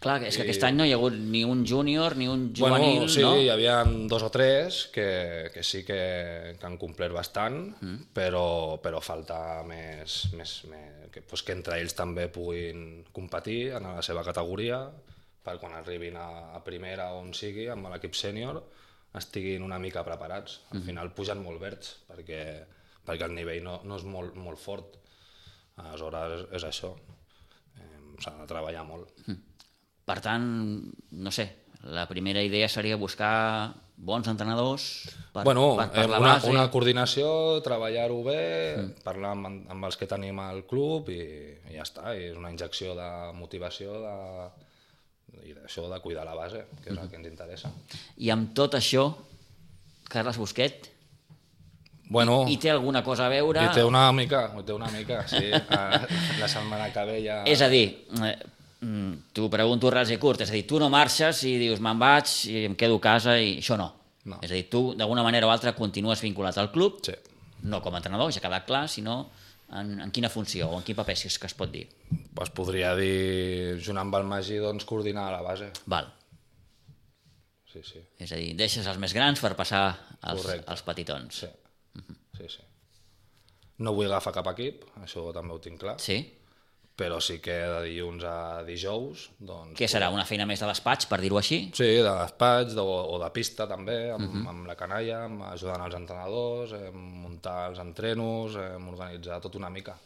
Clar, 0.00 0.16
és 0.24 0.36
que 0.36 0.42
I- 0.42 0.48
aquest 0.48 0.64
any 0.66 0.76
no 0.78 0.86
hi 0.86 0.92
ha 0.92 0.96
hagut 0.96 1.14
ni 1.14 1.44
un 1.44 1.66
júnior 1.66 2.16
ni 2.16 2.26
un 2.28 2.48
juvenil, 2.56 2.98
bueno, 3.02 3.08
sí, 3.08 3.20
no? 3.22 3.36
hi 3.38 3.48
havia 3.52 3.82
dos 3.84 4.22
o 4.22 4.30
tres 4.34 4.88
que, 4.92 5.50
que 5.54 5.62
sí 5.62 5.84
que, 5.84 6.56
que 6.58 6.66
han 6.66 6.78
complert 6.78 7.14
bastant, 7.14 7.60
mm. 7.80 8.08
però, 8.14 8.80
però 8.82 9.00
falta 9.04 9.62
més, 9.68 10.32
més, 10.34 10.56
més 10.72 11.10
que, 11.12 11.22
pues, 11.22 11.44
que 11.44 11.52
entre 11.54 11.78
ells 11.78 11.94
també 11.94 12.26
puguin 12.32 13.04
competir 13.12 13.74
en 13.76 13.90
la 13.92 14.02
seva 14.02 14.24
categoria 14.24 14.80
per 15.42 15.58
quan 15.60 15.74
arribin 15.76 16.16
a, 16.16 16.54
a 16.56 16.60
primera 16.64 17.12
o 17.12 17.20
on 17.20 17.32
sigui, 17.34 17.68
amb 17.70 17.90
l'equip 17.92 18.14
sènior, 18.16 18.62
estiguin 19.18 19.62
una 19.66 19.78
mica 19.82 20.04
preparats. 20.06 20.60
Al 20.72 20.82
final 20.86 21.10
pugen 21.14 21.42
molt 21.44 21.60
verds, 21.60 21.96
perquè, 22.08 22.42
perquè 23.04 23.26
el 23.28 23.34
nivell 23.36 23.62
no, 23.66 23.80
no 23.84 23.98
és 23.98 24.06
molt, 24.08 24.38
molt 24.38 24.60
fort. 24.62 24.96
Aleshores, 25.82 26.46
és 26.54 26.64
això. 26.68 26.92
Eh, 27.76 27.98
S'ha 28.22 28.36
de 28.38 28.46
treballar 28.48 28.84
molt. 28.88 29.12
Per 30.06 30.18
tant, 30.22 30.44
no 31.12 31.30
sé, 31.30 31.46
la 31.82 32.08
primera 32.10 32.42
idea 32.42 32.68
seria 32.68 32.98
buscar 32.98 33.74
bons 34.02 34.26
entrenadors 34.26 34.84
per, 35.32 35.44
bueno, 35.44 35.76
per, 35.78 35.88
per 35.94 36.04
eh, 36.04 36.08
la 36.10 36.18
una, 36.18 36.32
base. 36.34 36.50
una 36.50 36.64
coordinació, 36.70 37.26
treballar-ho 37.62 38.18
bé, 38.26 38.42
mm. 38.76 39.02
parlar 39.06 39.34
amb, 39.36 39.48
amb 39.70 39.88
els 39.88 39.98
que 39.98 40.08
tenim 40.10 40.40
al 40.42 40.64
club 40.66 41.12
i, 41.14 41.22
i 41.70 41.76
ja 41.76 41.86
està. 41.86 42.14
I 42.18 42.32
és 42.32 42.38
una 42.38 42.50
injecció 42.50 42.96
de 42.98 43.08
motivació 43.38 44.00
de, 44.02 44.16
i 45.46 45.54
d'això 45.54 45.86
de 45.90 46.00
cuidar 46.04 46.26
la 46.26 46.34
base, 46.38 46.66
que 46.82 46.90
és 46.90 46.98
el 46.98 47.10
que 47.10 47.20
ens 47.20 47.30
interessa. 47.30 47.70
I 48.18 48.32
amb 48.34 48.50
tot 48.58 48.74
això, 48.78 49.06
Carles 50.10 50.40
Busquet, 50.40 50.90
Bueno, 52.12 52.42
hi 52.44 52.58
té 52.60 52.68
alguna 52.68 53.00
cosa 53.02 53.24
a 53.24 53.30
veure? 53.32 53.62
hi 53.62 53.72
té 53.72 53.82
una 53.88 54.02
mica, 54.12 54.42
hi 54.52 54.62
té 54.68 54.74
una 54.76 54.90
mica, 54.92 55.22
sí. 55.30 55.46
La 56.42 56.48
setmana 56.50 56.90
que 56.92 57.04
ve 57.08 57.14
ja... 57.24 57.38
És 57.48 57.62
a 57.64 57.70
dir, 57.72 57.86
eh, 58.18 58.18
mm, 58.18 58.51
t'ho 59.32 59.48
pregunto 59.50 59.90
ras 59.94 60.10
i 60.10 60.16
curt, 60.18 60.40
és 60.42 60.50
a 60.50 60.56
dir, 60.56 60.64
tu 60.66 60.78
no 60.82 60.88
marxes 60.90 61.44
i 61.46 61.52
dius 61.60 61.78
me'n 61.80 62.00
vaig 62.02 62.32
i 62.50 62.64
em 62.66 62.74
quedo 62.74 62.96
a 62.98 63.02
casa 63.04 63.36
i 63.38 63.58
això 63.60 63.76
no. 63.78 63.92
No. 64.24 64.38
És 64.42 64.50
a 64.50 64.54
dir, 64.54 64.64
tu 64.70 64.92
d'alguna 64.98 65.22
manera 65.26 65.46
o 65.46 65.50
altra 65.50 65.72
continues 65.74 66.20
vinculat 66.22 66.58
al 66.58 66.70
club, 66.74 67.00
Sí. 67.06 67.12
no 67.62 67.80
com 67.82 67.94
a 67.94 67.98
entrenador, 67.98 68.32
ja 68.32 68.38
ha 68.38 68.42
quedat 68.42 68.66
clar, 68.66 68.88
sinó 68.88 69.30
en, 69.72 70.00
en 70.00 70.10
quina 70.10 70.28
funció 70.28 70.68
o 70.70 70.76
en 70.78 70.82
quin 70.84 70.96
paper, 70.96 71.16
si 71.16 71.28
és 71.28 71.38
que 71.38 71.46
es 71.46 71.54
pot 71.54 71.70
dir. 71.70 71.86
Es 72.42 72.50
podria 72.50 72.94
dir, 72.98 73.78
junt 73.82 73.98
amb 73.98 74.14
el 74.18 74.24
Magí, 74.24 74.58
doncs, 74.62 74.84
coordinar 74.84 75.30
la 75.32 75.42
base. 75.42 75.70
Val. 75.86 76.10
Sí, 77.72 77.80
sí. 77.86 78.02
És 78.20 78.32
a 78.32 78.36
dir, 78.36 78.52
deixes 78.58 78.86
els 78.86 78.98
més 79.00 79.14
grans 79.16 79.40
per 79.40 79.54
passar 79.56 79.84
als, 80.20 80.42
Correcte. 80.42 80.68
als 80.70 80.82
petitons. 80.82 81.38
sí. 81.44 81.48
sí, 82.36 82.48
sí. 82.48 82.62
No 83.78 83.94
vull 83.96 84.06
agafar 84.06 84.32
cap 84.36 84.46
equip, 84.52 84.84
això 85.02 85.32
també 85.34 85.54
ho 85.54 85.58
tinc 85.58 85.80
clar. 85.80 85.96
Sí? 85.98 86.18
Però 86.96 87.18
sí 87.24 87.38
que 87.40 87.54
de 87.54 87.78
dilluns 87.86 88.24
a 88.28 88.62
dijous... 88.66 89.30
Doncs, 89.40 89.74
Què 89.78 89.88
serà, 89.88 90.10
una 90.12 90.26
feina 90.28 90.44
més 90.46 90.60
de 90.60 90.68
despatx, 90.68 91.08
per 91.10 91.18
dir-ho 91.22 91.38
així? 91.40 91.58
Sí, 91.74 91.88
de 92.04 92.12
despatx 92.20 92.76
de, 92.76 92.84
o 92.84 93.18
de 93.22 93.30
pista 93.34 93.66
també, 93.70 94.10
amb, 94.12 94.28
uh 94.28 94.34
-huh. 94.34 94.48
amb 94.52 94.66
la 94.68 94.76
canalla, 94.76 95.24
amb, 95.24 95.42
ajudant 95.50 95.86
els 95.86 95.94
entrenadors, 95.94 96.72
eh, 96.72 96.90
muntar 96.92 97.70
els 97.70 97.78
entrenos, 97.78 98.56
eh, 98.56 98.76
organitzar 98.76 99.40
tot 99.40 99.56
una 99.56 99.70
mica. 99.70 99.96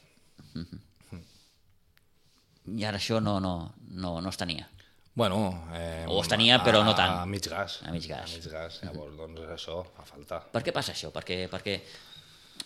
I 2.66 2.84
ara 2.84 2.98
això 2.98 3.20
no, 3.22 3.38
no, 3.40 3.74
no, 3.90 4.20
no 4.20 4.28
es 4.28 4.36
tenia. 4.36 4.68
Bueno, 5.16 5.66
eh, 5.72 6.04
O 6.08 6.20
es 6.20 6.28
tenia, 6.28 6.58
però 6.62 6.84
no 6.84 6.94
tant. 6.94 7.22
A 7.22 7.26
mig 7.26 7.46
gas. 7.48 7.80
A 7.88 7.90
mig 7.90 8.06
gas. 8.06 8.32
A 8.32 8.36
mig 8.36 8.48
gas. 8.52 8.82
Llavors, 8.82 9.14
doncs 9.16 9.40
és 9.40 9.48
això, 9.54 9.78
fa 9.96 10.04
falta. 10.04 10.42
Per 10.52 10.62
què 10.62 10.74
passa 10.76 10.92
això? 10.92 11.08
Perquè, 11.10 11.48
perquè 11.48 11.76
a- 11.80 11.82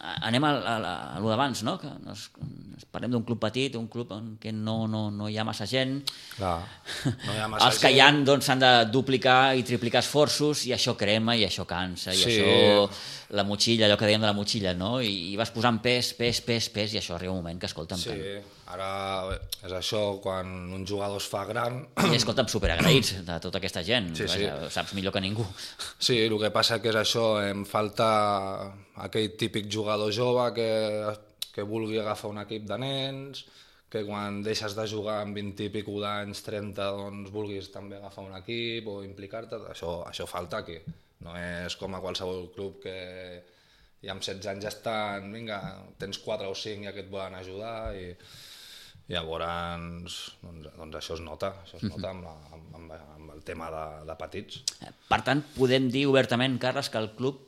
anem 0.01 0.45
a, 0.45 0.51
a, 0.51 0.75
a, 0.77 0.93
a 1.17 1.21
lo 1.21 1.29
d'abans, 1.29 1.63
no? 1.67 1.77
Que 1.81 1.91
nos, 2.07 2.31
nos 2.41 2.85
parlem 2.91 3.13
d'un 3.13 3.23
club 3.27 3.39
petit, 3.43 3.75
un 3.77 3.87
club 3.93 4.11
en 4.17 4.33
què 4.41 4.53
no, 4.57 4.87
no, 4.89 5.11
no 5.13 5.29
hi 5.29 5.37
ha 5.39 5.45
massa 5.45 5.67
gent, 5.69 5.99
Clar. 6.37 6.57
No 7.27 7.35
hi 7.35 7.39
ha 7.43 7.49
massa 7.53 7.69
els 7.69 7.79
que 7.83 7.91
hi 7.93 8.01
ha 8.01 8.09
gent. 8.11 8.25
doncs, 8.27 8.49
s'han 8.49 8.63
de 8.65 8.71
duplicar 8.91 9.55
i 9.61 9.63
triplicar 9.69 10.01
esforços 10.05 10.65
i 10.67 10.73
això 10.77 10.97
crema 10.99 11.37
i 11.37 11.45
això 11.47 11.67
cansa 11.69 12.15
i 12.15 12.23
Sí. 12.23 12.39
això, 12.41 12.89
la 13.31 13.45
motxilla, 13.47 13.87
allò 13.87 13.97
que 13.99 14.09
dèiem 14.09 14.23
de 14.23 14.27
la 14.27 14.35
motxilla, 14.35 14.73
no? 14.75 14.97
I, 15.05 15.11
i 15.31 15.37
vas 15.39 15.53
posant 15.55 15.79
pes, 15.83 16.13
pes, 16.19 16.41
pes, 16.43 16.69
pes 16.75 16.95
i 16.95 16.99
això 17.01 17.15
arriba 17.15 17.35
un 17.35 17.41
moment 17.45 17.61
que, 17.63 17.69
escolta'm, 17.71 18.01
Sí, 18.03 18.17
que, 18.17 18.41
ara 18.75 18.91
és 19.37 19.75
això, 19.77 20.03
quan 20.23 20.51
un 20.75 20.87
jugador 20.87 21.23
es 21.23 21.29
fa 21.31 21.45
gran... 21.47 21.79
i 22.11 22.19
escolta'm, 22.19 22.51
superagraïts 22.51 23.21
de 23.27 23.39
tota 23.45 23.61
aquesta 23.63 23.85
gent, 23.87 24.11
Sí, 24.19 24.27
sí. 24.27 24.45
Vaja, 24.49 24.71
saps 24.75 24.95
millor 24.99 25.15
que 25.15 25.23
ningú. 25.23 25.47
Sí, 25.99 26.19
el 26.25 26.35
que 26.43 26.51
passa 26.55 26.81
que 26.83 26.91
és 26.91 26.99
això, 26.99 27.27
em 27.47 27.63
falta 27.69 28.11
aquell 29.07 29.31
típic 29.39 29.71
jugador 29.71 30.11
jove 30.15 30.51
que, 30.59 30.71
que 31.55 31.67
vulgui 31.67 32.01
agafar 32.03 32.33
un 32.35 32.43
equip 32.43 32.67
de 32.67 32.79
nens, 32.83 33.45
que 33.91 34.05
quan 34.07 34.43
deixes 34.47 34.75
de 34.79 34.87
jugar 34.87 35.21
amb 35.25 35.35
20 35.39 35.67
i 35.67 35.71
pico 35.75 35.97
d'anys, 36.03 36.43
30, 36.47 36.91
doncs 36.99 37.31
vulguis 37.35 37.71
també 37.75 37.99
agafar 37.99 38.27
un 38.27 38.37
equip 38.39 38.87
o 38.91 39.01
implicar-te, 39.03 39.59
això, 39.71 40.01
això 40.07 40.27
falta 40.31 40.63
aquí. 40.63 40.79
No 41.25 41.35
és 41.37 41.77
com 41.77 41.95
a 41.95 42.01
qualsevol 42.01 42.49
club 42.55 42.79
que 42.85 42.95
ja 44.01 44.15
amb 44.15 44.25
16 44.25 44.49
anys 44.55 44.65
ja 44.65 44.73
estan, 44.73 45.29
vinga, 45.35 45.59
tens 46.01 46.21
4 46.25 46.49
o 46.49 46.57
5 46.57 46.89
ja 46.89 46.95
que 46.97 47.05
et 47.05 47.13
volen 47.13 47.37
ajudar 47.37 47.93
i 47.99 48.07
llavors 49.11 50.25
doncs, 50.41 50.71
doncs 50.77 50.99
això 51.01 51.17
es 51.19 51.23
nota, 51.27 51.53
això 51.65 51.81
es 51.81 51.87
nota 51.91 52.13
amb, 52.13 52.25
la, 52.25 52.35
amb, 52.55 52.75
amb, 52.79 52.97
amb 53.19 53.33
el 53.35 53.45
tema 53.47 53.69
de, 53.75 53.85
de 54.07 54.17
petits. 54.21 54.61
Per 55.11 55.21
tant, 55.27 55.43
podem 55.57 55.91
dir 55.93 56.07
obertament, 56.09 56.57
Carles, 56.63 56.89
que 56.93 57.01
el 57.03 57.11
club 57.19 57.47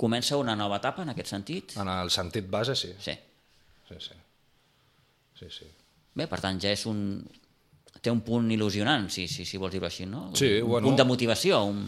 comença 0.00 0.38
una 0.38 0.56
nova 0.58 0.78
etapa 0.80 1.02
en 1.02 1.12
aquest 1.12 1.34
sentit? 1.34 1.76
En 1.80 1.90
el 1.90 2.12
sentit 2.14 2.46
base, 2.50 2.76
sí. 2.78 2.92
Sí. 3.02 3.16
Sí, 3.88 3.98
sí. 4.00 4.20
Sí, 5.38 5.50
sí. 5.50 5.72
Bé, 6.14 6.28
per 6.30 6.40
tant, 6.42 6.60
ja 6.62 6.70
és 6.74 6.86
un... 6.90 7.00
té 8.04 8.12
un 8.12 8.20
punt 8.26 8.50
il·lusionant, 8.52 9.08
si, 9.10 9.26
si, 9.30 9.46
si 9.48 9.58
vols 9.58 9.72
dir-ho 9.74 9.86
així, 9.88 10.06
no? 10.06 10.28
Sí, 10.38 10.60
un 10.60 10.68
bueno. 10.68 10.88
punt 10.88 10.98
de 11.00 11.06
motivació. 11.08 11.64
Un... 11.72 11.82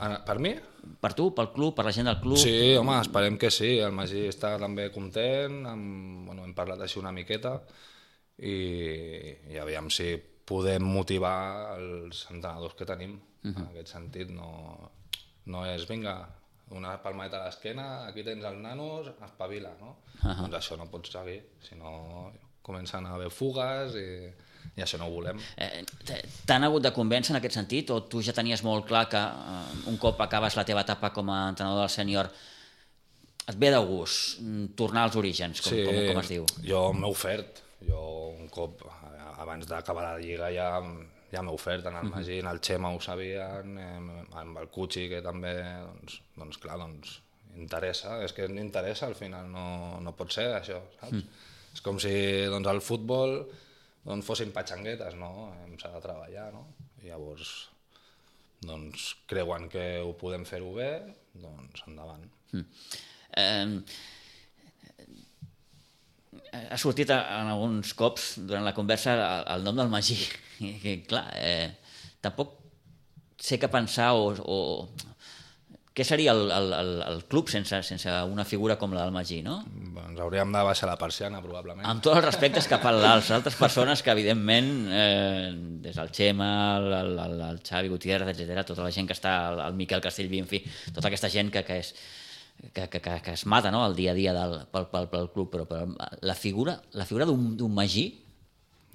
Per 0.00 0.38
mi? 0.40 0.54
Per 1.00 1.12
tu, 1.16 1.28
pel 1.36 1.50
club, 1.52 1.74
per 1.76 1.84
la 1.84 1.92
gent 1.92 2.08
del 2.08 2.18
club? 2.22 2.40
Sí, 2.40 2.74
home, 2.80 2.96
esperem 3.02 3.36
que 3.40 3.50
sí. 3.52 3.74
El 3.84 3.92
Magí 3.92 4.24
està 4.30 4.54
també 4.60 4.88
content, 4.94 5.60
amb, 5.68 6.26
bueno, 6.28 6.46
hem 6.46 6.54
parlat 6.56 6.80
així 6.86 7.00
una 7.02 7.12
miqueta 7.12 7.58
i, 8.40 8.56
i 9.52 9.60
aviam 9.60 9.90
si 9.92 10.14
podem 10.50 10.86
motivar 10.88 11.76
els 11.76 12.24
entrenadors 12.32 12.74
que 12.78 12.88
tenim. 12.88 13.18
Uh 13.42 13.50
-huh. 13.50 13.58
En 13.58 13.66
aquest 13.68 13.92
sentit, 13.92 14.30
no, 14.30 14.90
no 15.46 15.66
és, 15.66 15.86
vinga, 15.88 16.28
una 16.70 16.96
palmeta 17.02 17.40
a 17.40 17.44
l'esquena, 17.44 18.06
aquí 18.06 18.22
tens 18.22 18.44
els 18.44 18.58
nanos, 18.58 19.12
espavila, 19.26 19.74
no? 19.80 19.96
Uh 20.22 20.30
-huh. 20.30 20.36
Doncs 20.42 20.56
això 20.56 20.76
no 20.76 20.90
pots 20.90 21.10
seguir, 21.10 21.42
si 21.60 21.74
no 21.74 22.32
comencen 22.62 23.06
a 23.06 23.14
haver 23.16 23.30
fugues 23.34 23.96
i, 23.98 24.08
i 24.76 24.84
això 24.84 25.00
no 25.00 25.08
ho 25.08 25.14
volem. 25.14 25.40
Eh, 25.56 25.82
T'han 26.46 26.66
hagut 26.66 26.84
de 26.84 26.92
convèncer 26.96 27.34
en 27.34 27.40
aquest 27.40 27.58
sentit 27.58 27.90
o 27.94 28.02
tu 28.10 28.22
ja 28.24 28.34
tenies 28.36 28.64
molt 28.66 28.88
clar 28.88 29.06
que 29.12 29.20
eh, 29.20 29.84
un 29.92 29.98
cop 30.02 30.20
acabes 30.26 30.58
la 30.58 30.66
teva 30.68 30.84
etapa 30.86 31.12
com 31.16 31.32
a 31.32 31.42
entrenador 31.52 31.86
del 31.86 31.94
sènior 31.94 32.30
et 33.50 33.56
ve 33.58 33.70
de 33.72 33.80
gust 33.82 34.40
mm, 34.40 34.74
tornar 34.78 35.08
als 35.08 35.16
orígens, 35.18 35.62
com, 35.64 35.72
sí, 35.72 35.84
com, 35.86 36.02
com 36.12 36.22
es 36.22 36.34
diu? 36.36 36.46
jo 36.66 36.84
m'he 36.96 37.08
ofert. 37.10 37.64
Jo 37.88 38.02
un 38.34 38.50
cop, 38.52 38.84
abans 39.40 39.64
d'acabar 39.66 40.04
la 40.04 40.18
lliga 40.20 40.50
ja 40.52 40.74
ja 41.30 41.42
m'he 41.46 41.54
ofert 41.54 41.86
en 41.86 41.96
el 42.00 42.08
Magí, 42.10 42.40
en 42.42 42.48
el 42.50 42.58
Xema 42.58 42.90
ho 42.90 43.00
sabien, 43.00 43.76
amb 43.78 44.58
el 44.58 44.70
Cuchi 44.74 45.06
que 45.12 45.20
també, 45.22 45.52
doncs, 45.62 46.20
doncs 46.36 46.58
clar, 46.62 46.78
doncs 46.80 47.20
interessa, 47.60 48.18
és 48.24 48.34
que 48.34 48.48
interessa 48.50 49.06
al 49.06 49.14
final, 49.18 49.46
no, 49.50 50.00
no 50.02 50.14
pot 50.18 50.32
ser 50.34 50.48
això, 50.56 50.80
saps? 50.98 51.20
Mm. 51.20 51.46
És 51.74 51.82
com 51.86 51.98
si 52.02 52.12
doncs, 52.50 52.68
el 52.70 52.80
futbol 52.84 53.36
doncs, 54.04 54.26
fossin 54.26 54.52
patxanguetes, 54.54 55.16
no? 55.20 55.50
S'ha 55.80 55.92
de 55.94 56.04
treballar, 56.04 56.50
no? 56.54 56.66
I 57.00 57.10
llavors 57.10 57.52
doncs, 58.60 59.14
creuen 59.30 59.68
que 59.72 59.84
ho 60.04 60.12
podem 60.20 60.44
fer-ho 60.48 60.74
bé, 60.76 60.90
doncs 61.40 61.84
endavant. 61.88 62.26
Mm. 62.52 62.64
Eh, 63.40 63.66
ha 66.70 66.78
sortit 66.80 67.10
en 67.14 67.50
alguns 67.54 67.94
cops 67.98 68.34
durant 68.42 68.66
la 68.66 68.74
conversa 68.76 69.14
el, 69.16 69.46
el 69.56 69.66
nom 69.68 69.76
del 69.82 69.92
Magí. 69.92 70.18
Que, 70.60 70.98
clar, 71.08 71.24
eh, 71.40 71.70
tampoc 72.20 72.50
sé 73.40 73.56
què 73.56 73.70
pensar 73.72 74.10
o, 74.12 74.26
o 74.44 74.56
què 76.00 76.04
seria 76.08 76.32
el, 76.32 76.46
el, 76.48 76.70
el, 76.72 76.90
el 77.04 77.18
club 77.28 77.50
sense, 77.52 77.82
sense 77.84 78.12
una 78.32 78.46
figura 78.48 78.78
com 78.80 78.94
la 78.96 79.02
del 79.04 79.12
Magí, 79.12 79.42
no? 79.44 79.58
Doncs 79.68 80.22
hauríem 80.24 80.54
de 80.54 80.62
baixar 80.64 80.88
la 80.88 80.96
persiana, 80.96 81.42
probablement. 81.44 81.84
Amb 81.90 82.00
tots 82.00 82.16
els 82.16 82.24
respectes 82.24 82.68
cap 82.70 82.86
a 82.88 82.94
les 82.96 83.28
altres 83.36 83.58
persones 83.60 84.00
que, 84.00 84.14
evidentment, 84.14 84.70
eh, 84.88 85.50
des 85.84 86.00
del 86.00 86.14
Xema, 86.16 86.48
el, 86.78 86.96
el, 87.26 87.36
el 87.50 87.60
Xavi 87.66 87.92
Gutiérrez, 87.92 88.32
etc, 88.32 88.64
tota 88.72 88.86
la 88.86 88.94
gent 88.96 89.10
que 89.10 89.18
està, 89.18 89.34
el, 89.52 89.60
el 89.66 89.76
Miquel 89.76 90.00
Castellví, 90.00 90.40
en 90.40 90.48
fi, 90.48 90.62
tota 90.88 91.12
aquesta 91.12 91.28
gent 91.36 91.52
que, 91.52 91.66
que 91.68 91.78
és 91.84 91.92
que, 92.72 92.88
que, 92.88 93.00
que, 93.00 93.20
que 93.24 93.36
es 93.36 93.44
mata 93.48 93.70
no? 93.72 93.84
el 93.86 93.94
dia 93.96 94.12
a 94.12 94.16
dia 94.16 94.32
del, 94.36 94.62
pel, 94.72 94.88
pel, 94.92 95.08
pel 95.12 95.30
club, 95.36 95.52
però, 95.52 95.68
però 95.68 96.10
la 96.24 96.36
figura, 96.36 96.80
la 96.96 97.08
figura 97.08 97.28
d'un 97.28 97.74
Magí... 97.76 98.08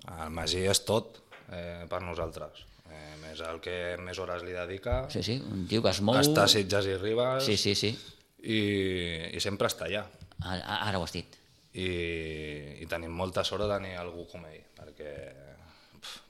El 0.05 0.33
Magí 0.33 0.65
és 0.69 0.81
tot 0.85 1.21
eh, 1.53 1.85
per 1.89 2.01
nosaltres. 2.01 2.65
Eh, 2.95 3.15
és 3.35 3.41
el 3.43 3.59
que 3.63 3.77
més 3.99 4.19
hores 4.23 4.43
li 4.47 4.55
dedica. 4.55 5.03
Sí, 5.11 5.23
sí, 5.25 5.39
un 5.51 5.65
tio 5.67 5.83
que 5.83 5.91
es 5.91 6.01
mou... 6.05 6.17
Està 6.19 6.45
a 6.45 6.51
Sitges 6.51 6.87
i 6.87 6.95
Ribes. 7.01 7.43
Sí, 7.47 7.57
sí, 7.59 7.75
sí. 7.75 7.91
I, 8.45 8.59
i 9.35 9.41
sempre 9.43 9.67
està 9.71 9.89
allà. 9.89 10.05
Ara, 10.45 10.79
ara 10.89 10.99
ho 10.99 11.05
has 11.05 11.15
dit. 11.15 11.37
I, 11.75 11.89
I 12.79 12.87
tenim 12.91 13.11
molta 13.11 13.43
sort 13.43 13.65
de 13.65 13.71
tenir 13.73 13.97
algú 13.99 14.23
com 14.31 14.45
ell, 14.47 14.61
perquè, 14.77 15.13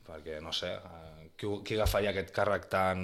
perquè 0.07 0.39
no 0.41 0.53
sé, 0.55 0.71
eh, 0.73 1.27
qui, 1.37 1.51
qui 1.67 1.77
agafaria 1.77 2.15
aquest 2.15 2.31
càrrec 2.33 2.65
tan 2.71 3.03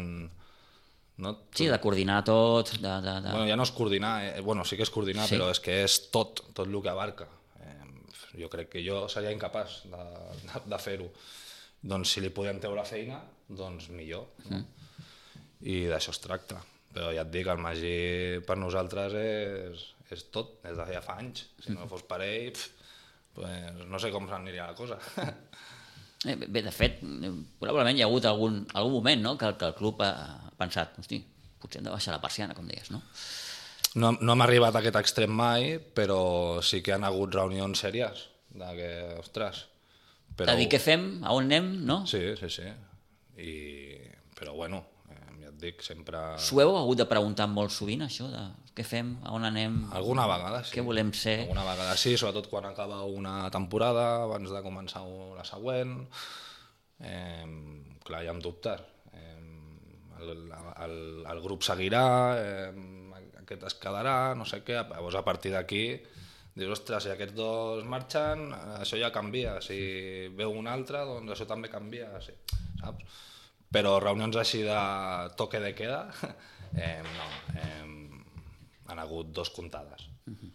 no? 1.21 1.35
Sí, 1.53 1.67
de 1.69 1.77
coordinar 1.83 2.23
tot... 2.25 2.73
De, 2.79 2.95
de, 3.05 3.13
de... 3.21 3.29
Bueno, 3.29 3.45
ja 3.45 3.57
no 3.59 3.67
és 3.67 3.73
coordinar, 3.77 4.15
eh? 4.25 4.41
bueno, 4.41 4.65
sí 4.65 4.79
que 4.79 4.87
és 4.87 4.93
coordinar, 4.93 5.27
sí. 5.29 5.37
però 5.37 5.51
és 5.53 5.61
que 5.61 5.83
és 5.83 5.99
tot, 6.13 6.41
tot 6.49 6.65
el 6.65 6.79
que 6.81 6.89
abarca. 6.89 7.27
Eh, 7.61 7.77
jo 8.41 8.49
crec 8.49 8.71
que 8.73 8.81
jo 8.85 9.03
seria 9.11 9.33
incapaç 9.35 9.83
de, 9.91 10.01
de, 10.47 10.63
de 10.73 10.81
fer-ho. 10.81 11.11
Doncs 11.93 12.15
si 12.15 12.25
li 12.25 12.33
podem 12.33 12.57
treure 12.63 12.85
feina, 12.89 13.21
doncs 13.57 13.89
millor. 13.93 14.27
No? 14.49 14.61
Mm. 14.61 15.07
I 15.71 15.79
d'això 15.91 16.13
es 16.15 16.21
tracta. 16.23 16.61
Però 16.91 17.11
ja 17.15 17.23
et 17.23 17.31
dic, 17.31 17.47
el 17.47 17.61
Magí 17.61 17.95
per 18.47 18.57
nosaltres 18.59 19.15
és, 19.15 19.83
és 20.11 20.23
tot, 20.33 20.57
des 20.65 20.75
de 20.75 20.87
ja 20.91 21.03
fa 21.03 21.19
anys. 21.21 21.45
Si 21.63 21.75
no 21.75 21.87
fos 21.91 22.03
per 22.07 22.19
ell, 22.25 22.51
pf, 22.51 22.89
pues, 23.37 23.85
no 23.87 24.01
sé 24.01 24.11
com 24.11 24.27
s'aniria 24.29 24.71
la 24.71 24.77
cosa. 24.77 24.99
Eh, 26.21 26.35
bé, 26.37 26.61
de 26.61 26.69
fet, 26.69 26.99
probablement 27.57 27.97
hi 27.97 28.03
ha 28.03 28.05
hagut 28.05 28.27
algun, 28.29 28.59
algun 28.77 28.91
moment 28.93 29.23
no? 29.25 29.31
que, 29.41 29.47
que 29.57 29.71
el 29.71 29.73
club 29.73 30.03
ha 30.05 30.11
pensat, 30.53 30.91
hosti, 31.01 31.17
potser 31.57 31.79
hem 31.79 31.87
de 31.87 31.93
baixar 31.95 32.13
la 32.13 32.21
persiana, 32.21 32.53
com 32.53 32.67
deies, 32.69 32.91
no? 32.93 32.99
No, 33.97 34.11
no 34.21 34.35
hem 34.35 34.43
arribat 34.45 34.77
a 34.77 34.83
aquest 34.83 34.99
extrem 34.99 35.33
mai, 35.33 35.79
però 35.81 36.61
sí 36.61 36.83
que 36.85 36.93
han 36.93 37.07
hagut 37.09 37.33
reunions 37.39 37.81
sèries 37.81 38.27
de 38.53 38.69
que, 38.77 38.91
ostres... 39.17 39.65
Però... 40.37 40.53
De 40.53 40.61
dir 40.61 40.69
què 40.71 40.77
fem, 40.79 41.07
a 41.25 41.33
on 41.33 41.49
anem, 41.49 41.73
no? 41.89 42.03
Sí, 42.05 42.21
sí, 42.37 42.51
sí. 42.53 42.69
I... 43.37 43.53
Però 44.35 44.55
bueno, 44.57 44.81
ja 45.41 45.49
et 45.49 45.57
dic, 45.61 45.81
sempre... 45.85 46.19
S'ho 46.41 46.59
heu 46.61 46.75
hagut 46.77 47.01
de 47.01 47.07
preguntar 47.09 47.47
molt 47.49 47.73
sovint, 47.73 48.05
això, 48.05 48.27
de 48.31 48.43
què 48.77 48.85
fem, 48.87 49.15
a 49.25 49.33
on 49.35 49.45
anem... 49.47 49.77
Alguna 49.97 50.27
vegada, 50.29 50.61
sí. 50.65 50.75
Què 50.75 50.85
volem 50.85 51.11
ser? 51.17 51.41
Alguna 51.45 51.65
vegada 51.67 51.97
sí, 51.99 52.15
sobretot 52.19 52.49
quan 52.51 52.69
acaba 52.69 53.01
una 53.07 53.35
temporada, 53.53 54.07
abans 54.27 54.53
de 54.53 54.63
començar 54.65 55.03
la 55.37 55.45
següent. 55.47 55.97
Eh, 57.01 57.45
clar, 58.05 58.23
hi 58.23 58.31
ha 58.31 58.37
dubtes. 58.39 58.85
Eh, 59.17 59.35
el, 60.21 60.33
el, 60.85 60.97
el 61.33 61.43
grup 61.43 61.65
seguirà, 61.67 62.05
eh, 62.37 63.27
aquest 63.41 63.67
es 63.67 63.77
quedarà, 63.81 64.33
no 64.37 64.47
sé 64.47 64.61
què. 64.65 64.79
Llavors, 64.79 65.19
a 65.19 65.25
partir 65.27 65.55
d'aquí, 65.55 65.85
dius, 66.55 66.77
ostres, 66.77 67.07
si 67.07 67.13
aquests 67.13 67.35
dos 67.35 67.85
marxen, 67.89 68.51
això 68.79 68.99
ja 69.01 69.11
canvia. 69.13 69.57
Si 69.65 69.81
veu 70.37 70.53
un 70.55 70.69
altre, 70.71 71.03
doncs 71.09 71.35
això 71.35 71.49
també 71.49 71.71
canvia, 71.73 72.13
sí, 72.23 72.37
saps? 72.81 73.19
Però 73.71 73.95
reunions 74.03 74.35
així 74.35 74.65
de 74.67 74.79
toque 75.39 75.61
de 75.63 75.71
queda, 75.77 76.01
eh, 76.75 76.99
no. 77.05 77.29
Eh, 77.55 77.91
han 78.91 78.99
hagut 78.99 79.31
dos 79.31 79.49
comptades. 79.49 80.09
Uh 80.27 80.33
-huh. 80.33 80.51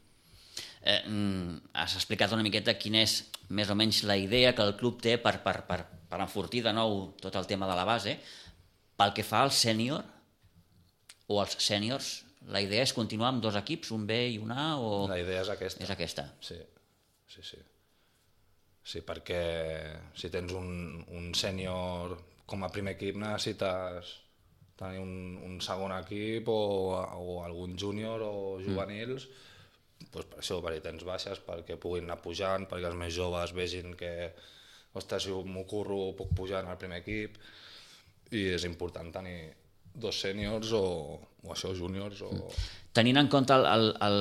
eh, 0.82 1.60
has 1.72 1.94
explicat 1.94 2.32
una 2.32 2.42
miqueta 2.42 2.78
quina 2.78 3.00
és 3.02 3.24
més 3.48 3.70
o 3.70 3.74
menys 3.74 4.02
la 4.02 4.16
idea 4.16 4.54
que 4.54 4.62
el 4.62 4.76
club 4.76 5.00
té 5.00 5.18
per, 5.18 5.42
per, 5.42 5.66
per, 5.66 5.86
per 6.08 6.20
enfortir 6.20 6.62
de 6.62 6.72
nou 6.72 7.14
tot 7.20 7.34
el 7.36 7.46
tema 7.46 7.66
de 7.66 7.74
la 7.74 7.84
base. 7.84 8.18
Pel 8.96 9.12
que 9.12 9.24
fa 9.24 9.42
al 9.42 9.50
sènior 9.50 10.04
o 11.26 11.40
als 11.40 11.56
sèniors, 11.58 12.24
la 12.46 12.60
idea 12.60 12.82
és 12.82 12.92
continuar 12.92 13.28
amb 13.28 13.42
dos 13.42 13.56
equips, 13.56 13.90
un 13.90 14.06
B 14.06 14.12
i 14.28 14.38
un 14.38 14.52
A? 14.52 14.78
O... 14.78 15.08
La 15.08 15.18
idea 15.18 15.40
és 15.42 15.48
aquesta. 15.48 15.82
És 15.82 15.90
aquesta. 15.90 16.34
Sí, 16.40 16.56
sí, 17.26 17.42
sí. 17.42 17.58
Sí, 18.86 19.02
perquè 19.02 19.40
si 20.14 20.30
tens 20.30 20.54
un, 20.54 21.02
un 21.18 21.32
sènior 21.34 22.14
com 22.46 22.62
a 22.62 22.70
primer 22.70 22.94
equip 22.94 23.18
necessites 23.18 24.12
tenir 24.78 25.00
un, 25.02 25.36
un 25.42 25.56
segon 25.64 25.94
equip 25.96 26.46
o, 26.52 26.60
o 26.94 27.40
algun 27.42 27.74
júnior 27.80 28.22
o 28.22 28.32
juvenils, 28.62 29.26
mm. 29.26 30.10
doncs 30.12 30.30
per 30.30 30.42
això, 30.42 30.60
perquè 30.62 30.84
tens 30.84 31.02
baixes, 31.08 31.40
perquè 31.42 31.78
puguin 31.82 32.06
anar 32.06 32.20
pujant, 32.22 32.68
perquè 32.70 32.86
els 32.90 32.98
més 33.00 33.14
joves 33.16 33.56
vegin 33.56 33.96
que, 33.98 34.12
ostres, 34.94 35.26
si 35.26 35.32
m'ho 35.34 35.64
curro 35.68 36.12
puc 36.18 36.34
pujar 36.36 36.62
en 36.62 36.70
el 36.70 36.78
primer 36.80 37.00
equip, 37.02 37.40
i 38.36 38.46
és 38.52 38.66
important 38.68 39.10
tenir 39.14 39.38
dos 39.96 40.20
sèniors 40.20 40.70
o, 40.76 40.84
o 41.42 41.52
això, 41.54 41.72
júniors. 41.74 42.22
O... 42.22 42.30
Mm. 42.36 42.68
Tenint 42.96 43.22
en 43.24 43.32
compte 43.32 43.56
el, 43.56 43.66
el, 43.72 43.90
el, 44.06 44.20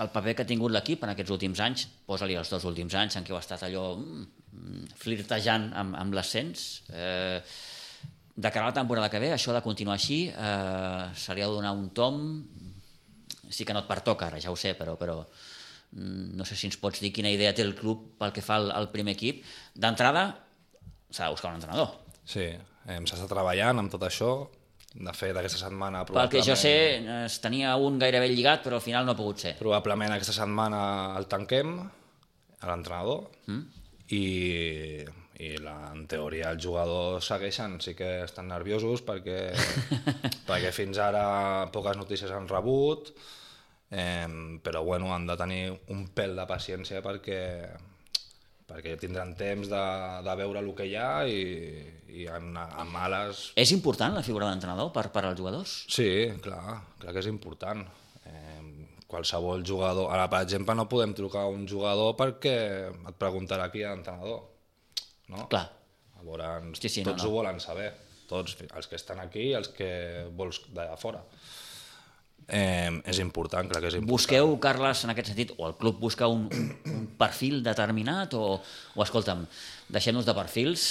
el 0.00 0.10
paper 0.14 0.36
que 0.36 0.44
ha 0.44 0.48
tingut 0.48 0.72
l'equip 0.72 1.02
en 1.04 1.12
aquests 1.12 1.34
últims 1.34 1.60
anys, 1.64 1.86
posa-li 2.06 2.36
els 2.38 2.50
dos 2.52 2.64
últims 2.68 2.94
anys 2.98 3.18
en 3.18 3.26
què 3.26 3.34
ha 3.34 3.42
estat 3.42 3.64
allò 3.66 3.84
mm, 3.98 4.94
flirtejant 5.00 5.70
amb, 5.82 5.96
amb 5.98 6.16
l'ascens, 6.16 6.66
eh, 6.92 7.40
de 8.40 8.50
cara 8.50 8.68
a 8.68 8.70
la 8.70 8.76
temporada 8.76 9.10
que 9.12 9.20
ve, 9.20 9.32
això 9.34 9.52
de 9.52 9.62
continuar 9.64 9.98
així, 9.98 10.22
eh, 10.30 11.06
se 11.14 11.34
li 11.34 11.42
ha 11.42 11.48
de 11.48 11.58
donar 11.58 11.72
un 11.76 11.90
tom, 11.96 12.20
sí 13.50 13.66
que 13.66 13.74
no 13.74 13.82
et 13.82 13.90
pertoca 13.90 14.28
ara, 14.30 14.40
ja 14.40 14.52
ho 14.52 14.58
sé, 14.58 14.76
però, 14.78 14.94
però 15.00 15.18
mm, 15.24 16.36
no 16.38 16.46
sé 16.48 16.56
si 16.56 16.70
ens 16.70 16.78
pots 16.80 17.02
dir 17.02 17.12
quina 17.12 17.32
idea 17.32 17.52
té 17.56 17.66
el 17.66 17.74
club 17.78 18.14
pel 18.20 18.32
que 18.36 18.44
fa 18.46 18.60
al, 18.60 18.70
al 18.76 18.88
primer 18.94 19.16
equip. 19.18 19.42
D'entrada, 19.74 20.28
s'ha 21.10 21.26
de 21.26 21.34
buscar 21.34 21.50
un 21.50 21.58
entrenador. 21.58 21.96
Sí, 22.24 22.46
s'està 22.86 23.26
treballant 23.28 23.82
amb 23.82 23.92
tot 23.92 24.06
això, 24.06 24.32
de 24.94 25.14
fet, 25.14 25.36
aquesta 25.36 25.60
setmana... 25.60 26.02
Pel 26.08 26.30
que 26.32 26.42
jo 26.42 26.56
sé, 26.58 26.74
es 27.24 27.38
tenia 27.42 27.76
un 27.78 27.98
gairebé 28.02 28.28
lligat, 28.32 28.64
però 28.64 28.80
al 28.80 28.84
final 28.84 29.06
no 29.06 29.14
ha 29.14 29.18
pogut 29.18 29.44
ser. 29.46 29.54
Probablement 29.60 30.16
aquesta 30.16 30.34
setmana 30.34 30.82
el 31.18 31.28
tanquem, 31.30 31.76
l'entrenador, 32.66 33.28
mm. 33.46 33.62
i 34.16 34.24
i 35.40 35.54
la, 35.56 35.74
en 35.94 36.04
teoria 36.10 36.50
els 36.52 36.60
jugadors 36.60 37.30
segueixen, 37.30 37.78
sí 37.80 37.94
que 37.96 38.08
estan 38.26 38.50
nerviosos 38.52 39.00
perquè, 39.06 39.38
perquè 40.48 40.72
fins 40.76 41.00
ara 41.00 41.22
poques 41.72 41.96
notícies 41.96 42.32
han 42.36 42.48
rebut, 42.50 43.08
eh, 43.88 44.28
però 44.62 44.82
bueno, 44.84 45.14
han 45.14 45.24
de 45.30 45.38
tenir 45.40 45.62
un 45.94 46.04
pèl 46.12 46.36
de 46.36 46.46
paciència 46.50 47.00
perquè, 47.04 47.40
perquè 48.70 48.94
tindran 49.00 49.32
temps 49.38 49.68
de, 49.70 49.84
de 50.26 50.34
veure 50.38 50.62
el 50.62 50.70
que 50.78 50.86
hi 50.86 50.94
ha 50.98 51.24
i, 51.26 51.40
i 52.22 52.26
en, 52.30 52.52
en 52.56 52.92
males... 52.92 53.48
És 53.58 53.72
important 53.74 54.14
la 54.14 54.22
figura 54.26 54.50
d'entrenador 54.50 54.92
per, 54.94 55.08
per 55.14 55.24
als 55.26 55.38
jugadors? 55.40 55.74
Sí, 55.90 56.08
clar, 56.44 56.78
clar 57.02 57.14
que 57.16 57.22
és 57.24 57.30
important. 57.30 57.82
Eh, 58.30 58.62
qualsevol 59.10 59.66
jugador... 59.66 60.12
Ara, 60.14 60.28
per 60.32 60.44
exemple, 60.46 60.76
no 60.78 60.86
podem 60.90 61.16
trucar 61.18 61.48
a 61.48 61.52
un 61.52 61.66
jugador 61.68 62.14
perquè 62.18 62.56
et 62.92 63.18
preguntarà 63.18 63.66
qui 63.74 63.82
és 63.82 63.90
l'entrenador. 63.90 64.46
No? 65.34 65.48
Clar. 65.50 65.66
Llavors, 66.20 66.78
Sí, 66.78 66.88
sí, 66.92 67.02
no, 67.02 67.12
tots 67.12 67.24
no. 67.24 67.30
ho 67.30 67.40
volen 67.40 67.58
saber. 67.62 67.90
Tots, 68.30 68.54
els 68.62 68.86
que 68.86 68.94
estan 68.94 69.18
aquí 69.22 69.48
i 69.48 69.56
els 69.58 69.72
que 69.74 69.90
vols 70.38 70.60
d'allà 70.70 70.94
fora. 71.00 71.24
Eh, 72.50 72.90
és 73.06 73.20
important, 73.22 73.68
clar 73.70 73.78
que 73.78 73.90
és 73.92 73.94
important. 73.94 74.10
Busqueu, 74.10 74.56
Carles, 74.62 75.04
en 75.06 75.12
aquest 75.12 75.30
sentit, 75.30 75.52
o 75.56 75.68
el 75.68 75.76
club 75.78 76.00
busca 76.02 76.26
un, 76.26 76.48
un, 76.50 76.72
un 76.90 77.04
perfil 77.20 77.60
determinat, 77.62 78.34
o, 78.34 78.56
o 78.58 79.04
escolta'm, 79.04 79.44
deixem-nos 79.94 80.26
de 80.26 80.34
perfils 80.34 80.88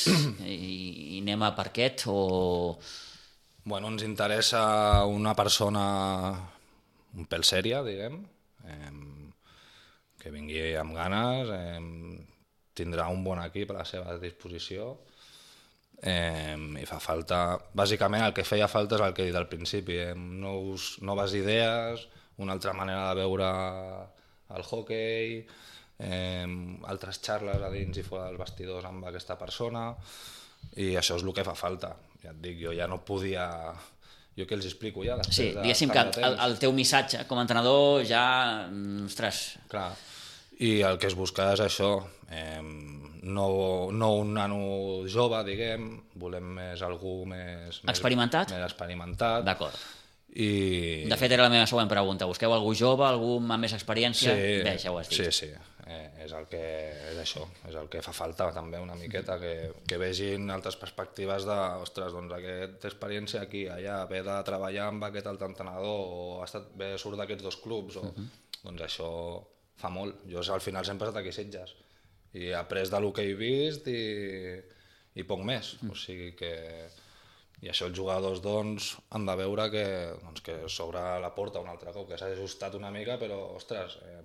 i, 0.48 0.56
i 0.56 1.20
anem 1.20 1.44
a 1.44 1.52
parquet, 1.58 2.06
o... 2.08 2.78
Bueno, 3.70 3.92
ens 3.92 4.06
interessa 4.08 4.62
una 5.06 5.36
persona 5.36 5.84
un 7.20 7.28
pèl 7.28 7.44
sèria, 7.44 7.84
diguem, 7.84 8.22
eh, 8.64 8.94
que 10.20 10.32
vingui 10.32 10.64
amb 10.80 10.96
ganes, 10.96 11.52
eh, 11.52 11.80
tindrà 12.80 13.10
un 13.12 13.24
bon 13.26 13.44
equip 13.44 13.74
a 13.74 13.82
la 13.82 13.88
seva 13.88 14.16
disposició, 14.22 14.94
eh, 16.02 16.56
i 16.80 16.86
fa 16.88 17.00
falta... 17.04 17.58
Bàsicament 17.76 18.26
el 18.26 18.36
que 18.36 18.48
feia 18.48 18.70
falta 18.72 18.98
és 18.98 19.06
el 19.06 19.16
que 19.16 19.26
he 19.26 19.30
dit 19.32 19.40
al 19.40 19.50
principi, 19.52 20.00
eh, 20.00 20.16
nous, 20.16 20.96
noves 21.06 21.36
idees, 21.38 22.08
una 22.40 22.56
altra 22.56 22.74
manera 22.74 23.10
de 23.10 23.20
veure 23.20 23.50
el 24.56 24.64
hockey, 24.64 25.40
eh, 26.00 26.48
altres 26.90 27.22
xarles 27.22 27.62
a 27.62 27.72
dins 27.74 28.00
i 28.00 28.06
fora 28.06 28.30
dels 28.30 28.40
vestidors 28.40 28.88
amb 28.90 29.06
aquesta 29.10 29.38
persona, 29.40 29.92
i 30.80 30.94
això 31.00 31.18
és 31.20 31.24
el 31.26 31.34
que 31.36 31.48
fa 31.48 31.56
falta. 31.58 31.94
Ja 32.24 32.34
et 32.34 32.44
dic, 32.44 32.60
jo 32.64 32.76
ja 32.76 32.88
no 32.88 33.04
podia... 33.06 33.48
Jo 34.40 34.46
què 34.48 34.56
els 34.56 34.70
explico 34.70 35.04
ja? 35.04 35.18
Sí, 35.28 35.50
diguéssim 35.52 35.90
que 35.92 36.00
el, 36.24 36.38
el 36.46 36.54
teu 36.62 36.72
missatge 36.72 37.26
com 37.28 37.42
a 37.42 37.44
entrenador 37.44 38.06
ja... 38.08 38.22
mm, 38.70 39.10
Ostres, 39.10 39.42
Clar. 39.68 39.90
I 40.60 40.82
el 40.84 40.98
que 41.00 41.08
es 41.08 41.16
busca 41.16 41.54
és 41.54 41.62
això, 41.64 41.94
eh, 42.30 42.60
no, 43.24 43.46
no 43.96 44.10
un 44.20 44.34
nano 44.36 44.60
jove, 45.08 45.40
diguem, 45.48 45.90
volem 46.20 46.50
més 46.58 46.82
algú 46.84 47.22
més... 47.26 47.80
més- 47.80 47.94
Experimentat? 47.94 48.52
Més 48.52 48.66
experimentat. 48.68 49.46
d'acord. 49.48 49.78
I... 50.30 51.06
De 51.10 51.18
fet, 51.18 51.32
era 51.34 51.48
la 51.48 51.50
meva 51.50 51.66
següent 51.66 51.90
pregunta. 51.90 52.28
Busqueu 52.30 52.52
algú 52.54 52.76
jove, 52.78 53.02
algú 53.08 53.38
amb 53.40 53.56
més 53.64 53.74
experiència? 53.74 54.36
sí, 54.36 54.60
Bé, 54.68 54.76
ja 54.78 54.92
ho 54.92 55.00
has 55.00 55.10
dit. 55.10 55.24
Sí, 55.24 55.32
sí, 55.34 55.48
eh, 55.90 56.10
és 56.26 56.36
el 56.38 56.46
que 56.52 56.60
és 57.10 57.18
això, 57.24 57.48
és 57.66 57.74
el 57.80 57.88
que 57.90 58.04
fa 58.06 58.14
falta 58.14 58.52
també 58.54 58.78
una 58.84 58.94
miqueta, 59.00 59.40
que, 59.42 59.54
que 59.90 59.98
vegin 59.98 60.52
altres 60.54 60.76
perspectives 60.78 61.48
de, 61.50 61.58
ostres, 61.82 62.14
doncs 62.14 62.36
aquesta 62.38 62.92
experiència 62.92 63.42
aquí, 63.48 63.64
allà, 63.74 64.04
ve 64.12 64.22
de 64.28 64.36
treballar 64.46 64.92
amb 64.92 65.08
aquest 65.10 65.32
altre 65.32 65.50
entrenador, 65.50 66.04
o 66.14 66.42
ha 66.44 66.46
estat, 66.46 66.70
ve, 66.78 66.92
surt 67.02 67.18
d'aquests 67.18 67.48
dos 67.48 67.58
clubs, 67.64 67.98
o, 67.98 68.12
doncs 68.68 68.86
això 68.86 69.10
fa 69.80 69.92
molt. 69.94 70.24
Jo 70.30 70.44
al 70.54 70.64
final 70.64 70.86
sempre 70.88 71.08
he 71.08 71.12
estat 71.12 71.22
aquí 71.24 71.36
Sitges, 71.36 71.76
i 72.34 72.50
he 72.50 72.56
après 72.58 72.90
del 72.92 73.12
que 73.16 73.26
he 73.26 73.36
vist 73.38 73.88
i, 73.90 74.02
i 75.16 75.26
poc 75.28 75.46
més, 75.46 75.76
o 75.90 75.96
sigui 75.98 76.34
que... 76.40 76.56
I 77.60 77.68
això 77.68 77.90
els 77.90 77.98
jugadors 77.98 78.40
doncs, 78.40 78.94
han 79.12 79.26
de 79.28 79.34
veure 79.36 79.66
que, 79.68 79.82
doncs, 80.22 80.40
que 80.46 80.54
s'obre 80.72 81.02
la 81.20 81.34
porta 81.36 81.60
un 81.60 81.68
altre 81.68 81.92
cop, 81.92 82.06
que 82.08 82.16
s'ha 82.16 82.30
ajustat 82.32 82.78
una 82.78 82.88
mica, 82.88 83.18
però, 83.20 83.36
ostres, 83.58 83.98
eh, 84.08 84.22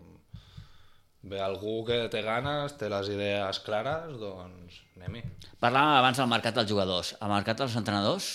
ve 1.26 1.40
algú 1.42 1.80
que 1.88 1.96
té 2.12 2.20
ganes, 2.22 2.76
té 2.78 2.86
les 2.92 3.10
idees 3.10 3.58
clares, 3.66 4.14
doncs 4.20 4.78
anem-hi. 5.00 5.24
Parlàvem 5.58 5.98
abans 5.98 6.20
del 6.20 6.30
mercat 6.30 6.60
dels 6.60 6.70
jugadors. 6.70 7.14
El 7.18 7.32
mercat 7.32 7.64
dels 7.64 7.74
entrenadors 7.80 8.28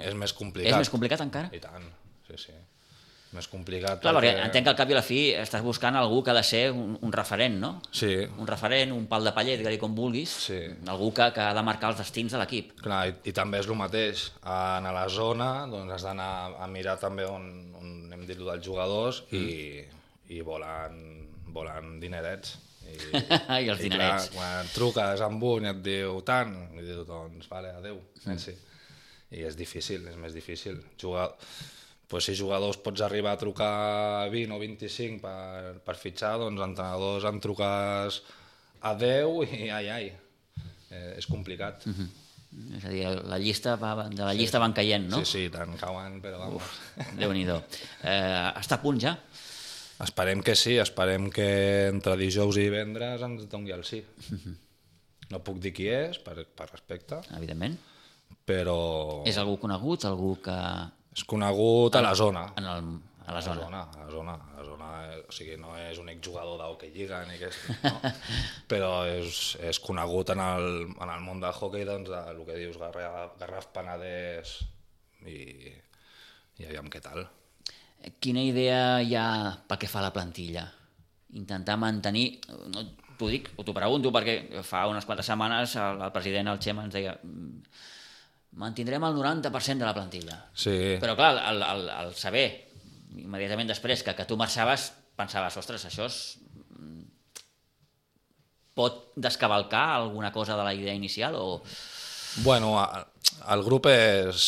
És 0.00 0.16
més 0.16 0.32
complicat. 0.32 0.70
és 0.70 0.86
més 0.86 0.92
complicat 0.94 1.24
encara? 1.26 1.50
I 1.52 1.60
tant, 1.60 1.90
sí, 2.30 2.40
sí. 2.46 2.56
Més 3.34 3.48
complicat. 3.50 3.98
Clar, 3.98 4.12
perquè 4.14 4.30
entenc 4.44 4.62
que 4.68 4.70
al 4.70 4.76
cap 4.78 4.90
i 4.90 4.94
a 4.94 4.98
la 5.00 5.02
fi 5.02 5.20
estàs 5.34 5.62
buscant 5.64 5.96
algú 5.98 6.20
que 6.22 6.30
ha 6.30 6.36
de 6.36 6.42
ser 6.46 6.68
un, 6.70 6.92
un 7.02 7.12
referent, 7.12 7.56
no? 7.58 7.70
Sí, 7.90 8.12
Un 8.38 8.46
referent, 8.46 8.92
un 8.94 9.08
pal 9.10 9.26
de 9.26 9.32
paller, 9.34 9.56
digue-li 9.58 9.80
com 9.82 9.94
vulguis, 9.96 10.30
Sí. 10.44 10.60
algú 10.86 11.08
que, 11.16 11.26
que 11.34 11.42
ha 11.42 11.54
de 11.56 11.64
marcar 11.66 11.90
els 11.90 11.98
destins 11.98 12.30
de 12.30 12.38
l'equip. 12.38 12.70
clar, 12.84 13.00
i, 13.10 13.14
i 13.30 13.32
també 13.34 13.58
és 13.58 13.66
el 13.66 13.74
mateix. 13.80 14.28
En 14.44 14.86
a 14.86 14.92
la 14.94 15.08
zona 15.10 15.48
doncs, 15.66 15.92
has 15.96 16.06
d'anar 16.06 16.30
a 16.62 16.68
mirar 16.70 16.94
també 17.02 17.26
on, 17.26 17.48
on 17.80 18.12
hem 18.14 18.22
dit 18.28 18.38
dels 18.38 18.62
jugadors 18.64 19.24
i, 19.34 19.82
i 20.30 20.40
volen, 20.46 21.26
volen 21.50 21.98
dinerets. 22.00 22.54
I, 22.84 23.64
I 23.64 23.70
els 23.72 23.80
dinerets. 23.80 24.28
Clar, 24.30 24.38
quan 24.38 24.70
truques 24.76 25.20
amb 25.26 25.42
un 25.50 25.64
i 25.66 25.72
et 25.74 25.82
diu 25.82 26.20
tant, 26.22 26.54
i 26.78 26.82
diu, 26.86 27.02
doncs, 27.08 27.48
vale, 27.50 27.74
adeu, 27.80 27.98
merci. 28.28 28.54
I 29.34 29.42
és 29.48 29.56
difícil, 29.58 30.04
és 30.06 30.14
més 30.20 30.34
difícil. 30.36 30.78
Jugar, 31.00 31.30
pues, 32.08 32.26
si 32.28 32.36
jugadors 32.38 32.78
pots 32.82 33.04
arribar 33.04 33.34
a 33.34 33.40
trucar 33.40 34.30
20 34.30 34.54
o 34.54 34.58
25 34.60 35.20
per, 35.22 35.78
per 35.84 35.96
fitxar, 36.00 36.36
doncs 36.42 36.62
entrenadors 36.66 37.24
en 37.30 37.40
truques 37.40 38.20
a 38.84 38.94
10 39.00 39.56
i 39.56 39.70
ai, 39.70 39.88
ai. 39.88 40.12
Eh, 40.90 41.18
és 41.18 41.26
complicat. 41.26 41.86
Mm 41.86 41.94
-hmm. 41.94 42.20
És 42.78 42.84
a 42.86 42.90
dir, 42.92 43.06
la 43.26 43.38
llista 43.38 43.74
va, 43.80 44.08
de 44.08 44.22
la 44.22 44.34
llista 44.34 44.60
van 44.62 44.72
caient, 44.72 45.08
no? 45.10 45.24
Sí, 45.24 45.30
sí, 45.32 45.48
tant 45.50 45.74
cauen, 45.80 46.20
però 46.22 46.38
vamos. 46.38 46.62
Déu-n'hi-do. 47.18 47.56
Eh, 48.02 48.50
està 48.60 48.78
a 48.78 48.82
punt 48.82 49.00
ja? 49.02 49.16
Esperem 50.04 50.42
que 50.42 50.54
sí, 50.58 50.76
esperem 50.82 51.30
que 51.34 51.88
entre 51.88 52.16
dijous 52.20 52.58
i 52.58 52.66
divendres 52.68 53.22
ens 53.26 53.48
doni 53.50 53.74
el 53.74 53.84
sí. 53.86 54.04
No 55.32 55.40
puc 55.40 55.58
dir 55.58 55.72
qui 55.72 55.86
és, 55.88 56.18
per, 56.20 56.34
per 56.44 56.66
respecte, 56.70 57.22
Evidentment. 57.36 57.78
però 58.44 59.22
És 59.26 59.38
algú 59.40 59.56
conegut, 59.62 60.04
algú 60.04 60.34
que... 60.44 60.56
és 61.14 61.24
conegut 61.30 61.94
a 61.96 62.02
la 62.02 62.14
zona. 62.18 62.46
En 62.58 62.64
el, 62.70 62.88
a 63.24 63.32
la 63.32 63.32
A 63.32 63.34
la 63.38 63.40
zona. 63.40 63.60
zona, 63.62 63.82
a 63.94 64.04
la 64.04 64.10
zona, 64.10 64.32
a 64.34 64.56
la 64.58 64.64
zona 64.66 64.88
o 65.28 65.32
sigui, 65.32 65.54
no 65.56 65.72
és 65.80 65.96
un 65.98 66.08
exjugador 66.12 66.58
d'hockey 66.60 66.90
lliga 66.92 67.22
ni 67.28 67.38
que 67.40 67.48
és, 67.48 67.56
no? 67.84 67.94
però 68.70 68.90
és, 69.08 69.54
és 69.64 69.78
conegut 69.80 70.30
en 70.34 70.42
el, 70.44 70.66
en 70.92 71.08
el 71.14 71.22
món 71.24 71.40
del 71.40 71.54
hockey 71.56 71.86
doncs, 71.88 72.10
de 72.12 72.20
el 72.34 72.42
que 72.44 72.58
dius 72.58 72.76
Garraf, 72.82 73.38
Garraf 73.40 73.70
Penedès 73.72 74.58
i, 75.24 75.38
i 76.60 76.66
aviam 76.68 76.90
què 76.92 77.00
tal. 77.00 77.24
Quina 78.20 78.42
idea 78.44 79.00
hi 79.00 79.14
ha 79.16 79.26
pel 79.66 79.80
que 79.80 79.88
fa 79.88 80.02
a 80.02 80.08
la 80.10 80.12
plantilla? 80.12 80.66
Intentar 81.32 81.78
mantenir... 81.80 82.40
No, 82.68 82.82
t'ho 83.16 83.30
dic, 83.32 83.48
o 83.56 83.64
t'ho 83.64 83.72
pregunto, 83.72 84.10
perquè 84.12 84.60
fa 84.66 84.84
unes 84.90 85.06
quantes 85.08 85.26
setmanes 85.30 85.72
el, 85.80 86.02
el 86.04 86.12
president, 86.12 86.50
el 86.52 86.60
Xema, 86.60 86.84
ens 86.84 86.92
deia 86.98 87.16
"Mm, 87.22 87.62
mantindrem 88.60 89.02
el 89.04 89.16
90% 89.16 89.82
de 89.82 89.86
la 89.86 89.94
plantilla. 89.96 90.38
Sí, 90.54 90.96
Però 91.02 91.16
clar, 91.18 91.34
el, 91.50 91.62
el, 91.62 91.88
el 91.90 92.14
saber 92.18 92.46
immediatament 93.18 93.70
després 93.70 94.02
que, 94.06 94.14
que 94.14 94.26
tu 94.28 94.38
marxaves, 94.38 94.92
pensaves, 95.18 95.58
ostres, 95.60 95.86
això 95.88 96.08
és... 96.10 96.20
mm, 96.78 97.02
pot 98.74 99.12
descavalcar 99.14 99.84
alguna 99.94 100.32
cosa 100.34 100.56
de 100.58 100.64
la 100.66 100.74
idea 100.74 100.94
inicial 100.94 101.36
o... 101.38 101.62
Bueno, 102.42 102.74
el 103.54 103.62
grup 103.62 103.86
és, 103.86 104.46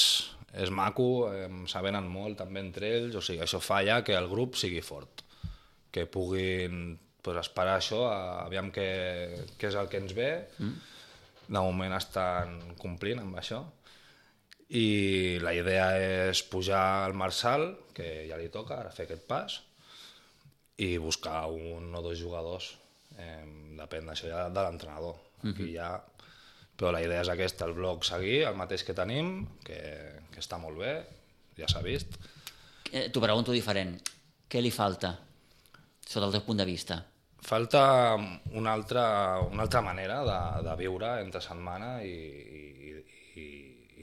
és 0.50 0.72
maco, 0.74 1.28
eh, 1.30 1.46
s'avenen 1.70 2.08
molt 2.10 2.40
també 2.42 2.64
entre 2.64 2.90
ells, 2.96 3.14
o 3.14 3.22
sigui, 3.22 3.44
això 3.44 3.60
fa 3.62 3.84
ja 3.86 4.00
que 4.02 4.16
el 4.18 4.26
grup 4.26 4.58
sigui 4.58 4.82
fort, 4.82 5.22
que 5.94 6.08
puguin 6.10 6.96
pues, 7.22 7.38
esperar 7.38 7.76
això, 7.78 8.02
a, 8.10 8.42
aviam 8.48 8.72
què, 8.74 8.88
què 9.54 9.70
és 9.70 9.78
el 9.78 9.90
que 9.92 10.02
ens 10.02 10.16
ve, 10.18 10.30
mm. 10.58 10.74
De 11.46 11.60
moment 11.60 11.94
estan 11.96 12.58
complint 12.80 13.22
amb 13.22 13.38
això, 13.38 13.62
i 14.68 15.38
la 15.42 15.54
idea 15.54 15.86
és 16.30 16.42
pujar 16.50 16.82
al 17.04 17.14
Marçal, 17.14 17.68
que 17.94 18.26
ja 18.26 18.38
li 18.40 18.50
toca 18.50 18.80
ara 18.80 18.90
fer 18.94 19.06
aquest 19.06 19.26
pas, 19.30 19.60
i 20.82 20.96
buscar 20.98 21.46
un 21.48 21.94
o 21.94 22.02
dos 22.02 22.18
jugadors, 22.18 22.74
eh, 23.16 23.44
depèn 23.78 24.10
d'això 24.10 24.28
ja 24.28 24.48
de 24.50 24.66
l'entrenador. 24.66 25.16
Aquí 25.46 25.70
ja 25.76 25.94
però 26.76 26.92
la 26.92 27.00
idea 27.00 27.22
és 27.24 27.30
aquesta, 27.32 27.64
el 27.64 27.72
blog 27.76 28.04
seguir, 28.04 28.42
el 28.44 28.56
mateix 28.58 28.84
que 28.84 28.94
tenim, 28.96 29.46
que, 29.64 29.78
que 30.32 30.42
està 30.42 30.58
molt 30.60 30.76
bé, 30.82 30.92
ja 31.56 31.68
s'ha 31.72 31.80
vist. 31.84 32.18
Eh, 32.92 33.08
T'ho 33.08 33.22
pregunto 33.22 33.54
diferent. 33.56 33.94
Què 34.46 34.60
li 34.60 34.70
falta, 34.70 35.14
sota 36.04 36.26
el 36.28 36.36
teu 36.36 36.44
punt 36.44 36.60
de 36.60 36.66
vista? 36.68 37.00
Falta 37.42 38.16
una 38.52 38.72
altra, 38.72 39.38
una 39.40 39.62
altra 39.62 39.80
manera 39.82 40.22
de, 40.24 40.68
de 40.68 40.76
viure 40.80 41.20
entre 41.20 41.40
setmana 41.44 42.00
i, 42.02 42.10
i, 42.10 42.94
i, 43.38 43.44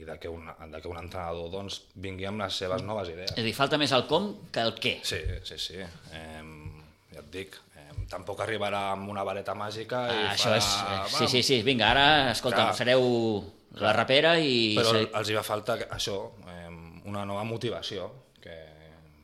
i 0.00 0.04
de, 0.06 0.16
que 0.18 0.28
un, 0.32 0.46
de 0.70 0.80
que 0.80 0.88
un 0.88 0.96
entrenador 1.00 1.50
doncs, 1.52 1.82
vingui 2.00 2.24
amb 2.30 2.40
les 2.40 2.56
seves 2.62 2.82
noves 2.86 3.10
És 3.10 3.14
idees. 3.14 3.34
a 3.36 3.44
dir, 3.44 3.52
falta 3.56 3.76
més 3.80 3.92
el 3.92 4.06
com 4.08 4.30
que 4.54 4.62
el 4.64 4.72
què. 4.80 4.94
Sí, 5.04 5.20
sí, 5.44 5.58
sí. 5.60 5.76
Eh, 5.82 6.42
ja 7.12 7.20
et 7.20 7.28
dic, 7.34 7.58
eh, 7.76 7.90
tampoc 8.10 8.40
arribarà 8.46 8.86
amb 8.94 9.10
una 9.12 9.26
vareta 9.26 9.54
màgica 9.58 10.06
i 10.08 10.16
Ah, 10.24 10.32
això 10.32 10.48
farà... 10.54 10.62
és... 10.62 10.70
eh. 10.96 11.04
Sí, 11.18 11.28
sí, 11.36 11.42
sí, 11.42 11.60
vinga, 11.66 11.90
ara, 11.92 12.06
escolta, 12.32 12.70
Clar. 12.70 12.78
sereu 12.80 13.04
la 13.82 13.92
rapera 13.92 14.38
i... 14.38 14.72
Però 14.78 14.94
els 15.20 15.28
hi 15.30 15.36
va 15.36 15.42
faltar 15.44 15.82
això, 15.90 16.16
eh, 16.48 16.70
una 17.10 17.26
nova 17.28 17.44
motivació, 17.44 18.08
que, 18.40 18.56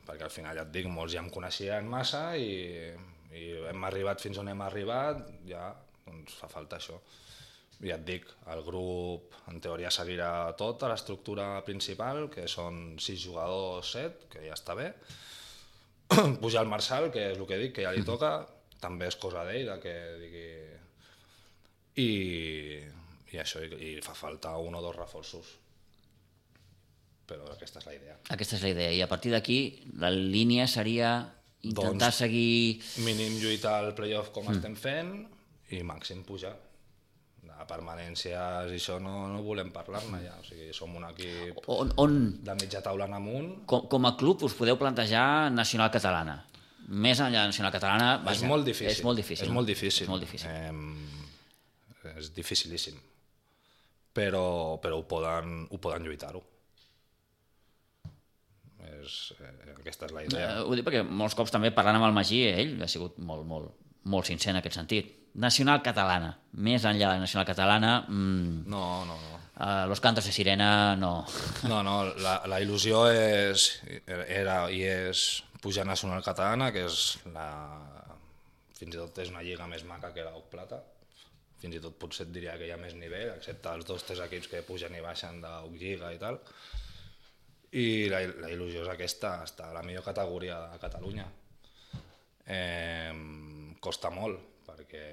perquè 0.06 0.26
al 0.28 0.34
final 0.34 0.58
ja 0.60 0.66
et 0.68 0.74
dic, 0.74 0.90
molts 0.92 1.14
ja 1.16 1.22
em 1.24 1.30
coneixien 1.32 1.88
massa 1.88 2.34
i, 2.36 2.90
i 3.36 3.50
hem 3.70 3.84
arribat 3.86 4.22
fins 4.22 4.38
on 4.42 4.50
hem 4.50 4.62
arribat, 4.64 5.22
ja 5.48 5.70
doncs 6.04 6.36
fa 6.40 6.48
falta 6.50 6.78
això. 6.80 6.98
I 7.80 7.94
et 7.94 8.02
dic, 8.04 8.26
el 8.52 8.60
grup 8.66 9.36
en 9.48 9.60
teoria 9.64 9.92
seguirà 9.94 10.52
tot 10.58 10.82
a 10.84 10.90
l'estructura 10.90 11.62
principal, 11.64 12.26
que 12.32 12.44
són 12.50 12.98
sis 13.00 13.22
jugadors, 13.22 13.94
set, 13.96 14.26
que 14.32 14.42
ja 14.44 14.56
està 14.56 14.76
bé. 14.76 14.90
Pujar 16.42 16.66
el 16.66 16.72
Marçal, 16.72 17.08
que 17.14 17.30
és 17.30 17.38
el 17.38 17.48
que 17.48 17.60
dic, 17.62 17.74
que 17.78 17.86
ja 17.86 17.94
li 17.96 18.04
toca, 18.04 18.34
també 18.82 19.08
és 19.08 19.16
cosa 19.20 19.46
d'ell, 19.48 19.66
de 19.72 19.78
que 19.80 19.96
digui... 20.20 20.46
I, 22.00 22.10
i 23.32 23.40
això, 23.40 23.62
i, 23.64 23.72
i 23.88 23.96
fa 24.04 24.14
falta 24.16 24.52
un 24.60 24.76
o 24.78 24.84
dos 24.84 24.96
reforços 24.96 25.56
però 27.30 27.46
aquesta 27.52 27.78
és 27.78 27.86
la 27.86 27.92
idea. 27.94 28.14
Aquesta 28.34 28.56
és 28.56 28.64
la 28.64 28.70
idea. 28.72 28.90
I 28.90 29.02
a 29.04 29.06
partir 29.10 29.30
d'aquí, 29.30 29.58
la 30.02 30.10
línia 30.10 30.66
seria 30.66 31.12
intentar 31.62 32.08
Doncs- 32.10 32.18
seguir... 32.24 32.80
Mínim 33.04 33.38
lluitar 33.42 33.78
al 33.84 33.94
playoff 33.96 34.32
com 34.34 34.48
mm. 34.48 34.56
estem 34.56 34.76
fent 34.78 35.14
i 35.76 35.82
màxim 35.86 36.24
pujar. 36.26 36.54
De 37.40 37.64
permanències 37.68 38.70
i 38.72 38.76
això 38.76 38.98
no, 39.00 39.26
no 39.32 39.40
volem 39.44 39.70
parlar-ne 39.72 40.20
ja. 40.22 40.36
O 40.40 40.44
sigui, 40.44 40.70
som 40.76 40.92
un 40.96 41.06
equip 41.08 41.60
On, 41.72 41.92
on 42.00 42.16
de 42.44 42.56
mitja 42.60 42.82
taula 42.84 43.08
en 43.08 43.16
amunt. 43.16 43.50
com, 43.68 43.86
com 43.88 44.08
a 44.08 44.14
club 44.20 44.44
us 44.48 44.56
podeu 44.56 44.78
plantejar 44.80 45.50
nacional 45.52 45.92
catalana? 45.92 46.38
Més 46.90 47.20
enllà 47.22 47.44
de 47.44 47.52
nacional 47.52 47.72
catalana... 47.72 48.10
és 48.32 48.42
molt 48.42 48.66
difícil. 48.66 48.92
És 48.92 49.04
molt 49.06 49.20
difícil. 49.20 49.46
És 49.46 49.54
molt 49.54 49.68
difícil. 49.68 50.04
És 50.04 50.10
molt 50.10 50.24
difícil. 50.24 50.50
Eh, 50.50 52.16
és 52.16 52.32
dificilíssim. 52.34 52.96
Però, 54.16 54.80
però 54.82 54.98
ho 54.98 55.04
poden, 55.06 55.60
ho 55.70 55.78
poden 55.78 56.08
lluitar-ho. 56.08 56.42
És, 59.00 59.32
eh, 59.40 59.74
aquesta 59.78 60.06
és 60.06 60.12
la 60.16 60.24
idea. 60.26 60.50
Eh, 60.58 60.62
ho 60.64 60.74
dic 60.78 60.86
perquè 60.86 61.02
molts 61.06 61.34
cops 61.38 61.52
també 61.54 61.70
parlant 61.74 61.96
amb 62.00 62.08
el 62.08 62.16
Magí, 62.16 62.42
ell 62.48 62.76
ha 62.82 62.88
sigut 62.88 63.18
molt, 63.18 63.46
molt, 63.48 63.70
molt 64.04 64.26
sincer 64.30 64.50
en 64.54 64.60
aquest 64.60 64.76
sentit. 64.80 65.16
Nacional 65.34 65.82
catalana, 65.86 66.32
més 66.58 66.82
enllà 66.84 67.12
de 67.12 67.18
la 67.18 67.22
nacional 67.22 67.46
catalana, 67.46 67.92
mmm, 68.08 68.64
No, 68.66 69.04
no, 69.06 69.14
no. 69.14 69.36
uh, 69.60 69.86
los 69.88 70.00
cantos 70.00 70.24
de 70.26 70.32
sirena 70.32 70.96
no. 70.96 71.24
No, 71.70 71.82
no, 71.86 72.04
la, 72.18 72.40
la 72.50 72.58
il·lusió 72.60 73.04
és, 73.12 73.68
era 74.26 74.64
i 74.74 74.82
és 74.82 75.42
pujar 75.62 75.84
nacional 75.86 76.22
catalana, 76.24 76.72
que 76.72 76.86
és 76.88 77.18
la... 77.34 77.46
fins 78.80 78.94
i 78.96 78.98
tot 78.98 79.18
és 79.22 79.28
una 79.30 79.42
lliga 79.44 79.66
més 79.68 79.84
maca 79.84 80.10
que 80.14 80.24
la 80.24 80.32
Oc 80.34 80.48
Plata. 80.50 80.80
Fins 81.60 81.76
i 81.76 81.80
tot 81.84 81.98
potser 82.00 82.24
et 82.26 82.32
diria 82.32 82.54
que 82.56 82.64
hi 82.66 82.70
ha 82.72 82.78
més 82.80 82.94
nivell, 82.96 83.34
excepte 83.36 83.68
els 83.76 83.84
dos 83.84 84.02
tres 84.08 84.22
equips 84.24 84.48
que 84.48 84.62
pugen 84.64 84.94
i 84.96 85.02
baixen 85.04 85.42
d'Oc 85.44 85.74
Lliga 85.76 86.08
i 86.14 86.18
tal. 86.18 86.38
I 87.70 88.08
la, 88.10 88.24
la 88.42 88.50
il·lusió 88.50 88.82
és 88.82 88.90
aquesta, 88.90 89.36
està 89.46 89.68
a 89.70 89.76
la 89.76 89.84
millor 89.86 90.02
categoria 90.02 90.56
de 90.72 90.80
Catalunya. 90.82 91.26
Eh, 92.50 93.12
costa 93.78 94.10
molt, 94.10 94.40
perquè 94.66 95.04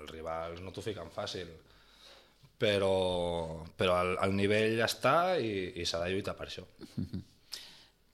els 0.00 0.10
rivals 0.12 0.60
no 0.60 0.72
t'ho 0.72 0.84
fiquen 0.84 1.08
fàcil, 1.14 1.48
però, 2.60 2.92
però 3.76 3.96
el, 4.04 4.14
el 4.26 4.36
nivell 4.36 4.82
està 4.84 5.38
i, 5.40 5.80
i 5.80 5.88
s'ha 5.88 6.02
de 6.04 6.12
lluitar 6.12 6.36
per 6.36 6.50
això. 6.50 6.66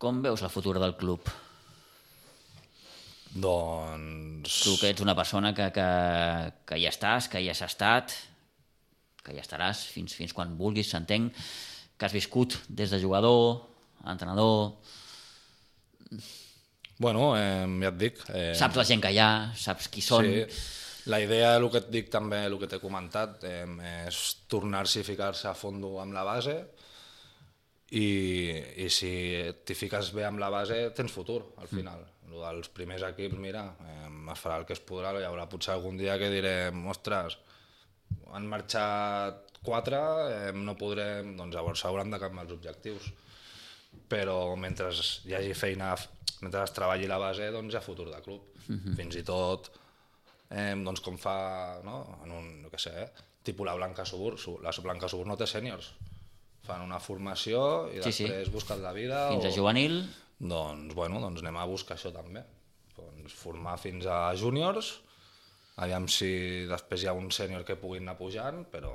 Com 0.03 0.23
veus 0.23 0.45
la 0.45 0.53
futura 0.53 0.83
del 0.83 0.95
club? 0.95 1.27
Doncs... 3.37 4.63
Tu 4.63 4.77
que 4.81 4.93
ets 4.93 5.03
una 5.05 5.17
persona 5.19 5.53
que, 5.57 5.71
que, 5.75 5.89
que 6.69 6.79
hi 6.79 6.87
estàs, 6.89 7.27
que 7.33 7.43
hi 7.43 7.51
has 7.51 7.63
estat, 7.67 8.15
que 9.27 9.35
hi 9.35 9.43
estaràs 9.43 9.83
fins, 9.91 10.15
fins 10.15 10.33
quan 10.37 10.55
vulguis, 10.57 10.93
s'entenc, 10.93 11.35
que 11.97 12.07
has 12.07 12.15
viscut 12.15 12.59
des 12.69 12.93
de 12.93 13.01
jugador, 13.01 13.65
entrenador, 14.05 14.77
Bueno, 16.99 17.37
eh, 17.37 17.67
ja 17.83 17.91
et 17.93 17.99
dic... 18.01 18.23
Eh, 18.33 18.55
saps 18.57 18.79
la 18.81 18.87
gent 18.89 19.03
que 19.05 19.13
hi 19.13 19.21
ha, 19.21 19.53
saps 19.59 19.91
qui 19.93 20.01
són... 20.05 20.25
Sí, 20.25 20.63
la 21.13 21.21
idea, 21.23 21.53
el 21.59 21.69
que 21.71 21.83
et 21.83 21.91
dic 21.93 22.09
també, 22.11 22.41
el 22.49 22.57
que 22.59 22.69
t'he 22.71 22.81
comentat, 22.83 23.45
eh, 23.47 23.67
és 24.09 24.23
tornar-s'hi 24.51 25.03
i 25.05 25.07
ficar-se 25.07 25.51
a 25.51 25.55
fondo 25.55 25.97
amb 26.03 26.17
la 26.17 26.25
base 26.27 26.57
i, 27.93 28.09
i 28.83 28.89
si 28.91 29.13
t'hi 29.63 29.77
fiques 29.79 30.11
bé 30.17 30.25
amb 30.27 30.43
la 30.43 30.51
base 30.51 30.81
tens 30.97 31.13
futur 31.13 31.43
al 31.61 31.69
final. 31.71 32.01
Mm. 32.01 32.33
Lo 32.33 32.43
dels 32.43 32.73
primers 32.75 33.05
equips, 33.07 33.37
mira, 33.39 33.69
eh, 33.85 34.09
es 34.33 34.41
farà 34.41 34.57
el 34.63 34.67
que 34.67 34.75
es 34.75 34.83
podrà, 34.83 35.13
hi 35.21 35.29
haurà 35.29 35.47
potser 35.53 35.77
algun 35.77 36.01
dia 36.01 36.17
que 36.19 36.33
direm, 36.33 36.81
ostres, 36.91 37.37
han 38.33 38.49
marxat 38.49 39.46
quatre, 39.67 39.99
eh, 40.33 40.53
no 40.57 40.77
podrem, 40.79 41.35
doncs 41.39 41.55
llavors 41.57 41.83
s'hauran 41.83 42.11
de 42.15 42.21
canviar 42.23 42.47
els 42.47 42.55
objectius. 42.57 43.11
Però 44.09 44.55
mentre 44.61 44.91
hi 45.27 45.35
hagi 45.35 45.55
feina, 45.57 45.95
mentre 46.45 46.63
es 46.65 46.75
treballi 46.77 47.09
la 47.11 47.19
base, 47.19 47.51
doncs 47.55 47.75
hi 47.75 47.79
ha 47.79 47.85
futur 47.85 48.09
de 48.11 48.21
club. 48.23 48.43
Mm 48.69 48.77
-hmm. 48.79 48.97
Fins 48.97 49.17
i 49.17 49.23
tot, 49.23 49.71
eh, 50.51 50.75
doncs 50.85 51.01
com 51.01 51.17
fa, 51.19 51.81
no? 51.85 52.19
en 52.25 52.31
un, 52.33 52.63
no 52.63 52.69
què 52.71 52.79
sé, 52.79 52.93
eh? 53.03 53.09
tipus 53.43 53.67
la 53.67 53.75
Blanca 53.75 54.05
Subur, 54.05 54.39
Su- 54.39 54.59
la 54.63 54.71
Blanca 54.83 55.09
Subur 55.09 55.27
no 55.27 55.37
té 55.37 55.45
sèniors. 55.47 55.93
Fan 56.67 56.83
una 56.83 56.99
formació 56.99 57.89
i 57.93 58.03
Sí, 58.03 58.13
sí. 58.13 58.25
després 58.25 58.51
busquen 58.53 58.83
la 58.83 58.93
vida. 58.93 59.29
Fins 59.31 59.45
a 59.45 59.51
juvenil, 59.51 60.07
Doncs, 60.39 60.95
bueno, 60.95 61.21
doncs 61.21 61.41
anem 61.41 61.57
a 61.57 61.65
buscar 61.65 61.97
això 61.97 62.13
també. 62.13 62.43
Doncs 62.97 63.33
formar 63.33 63.79
fins 63.79 64.05
a 64.07 64.35
júniors, 64.37 65.01
aviam 65.77 66.07
si 66.09 66.67
després 66.69 67.03
hi 67.03 67.07
ha 67.09 67.15
un 67.17 67.31
sènior 67.31 67.65
que 67.65 67.77
puguin 67.77 68.03
anar 68.03 68.19
pujant, 68.19 68.65
però 68.73 68.93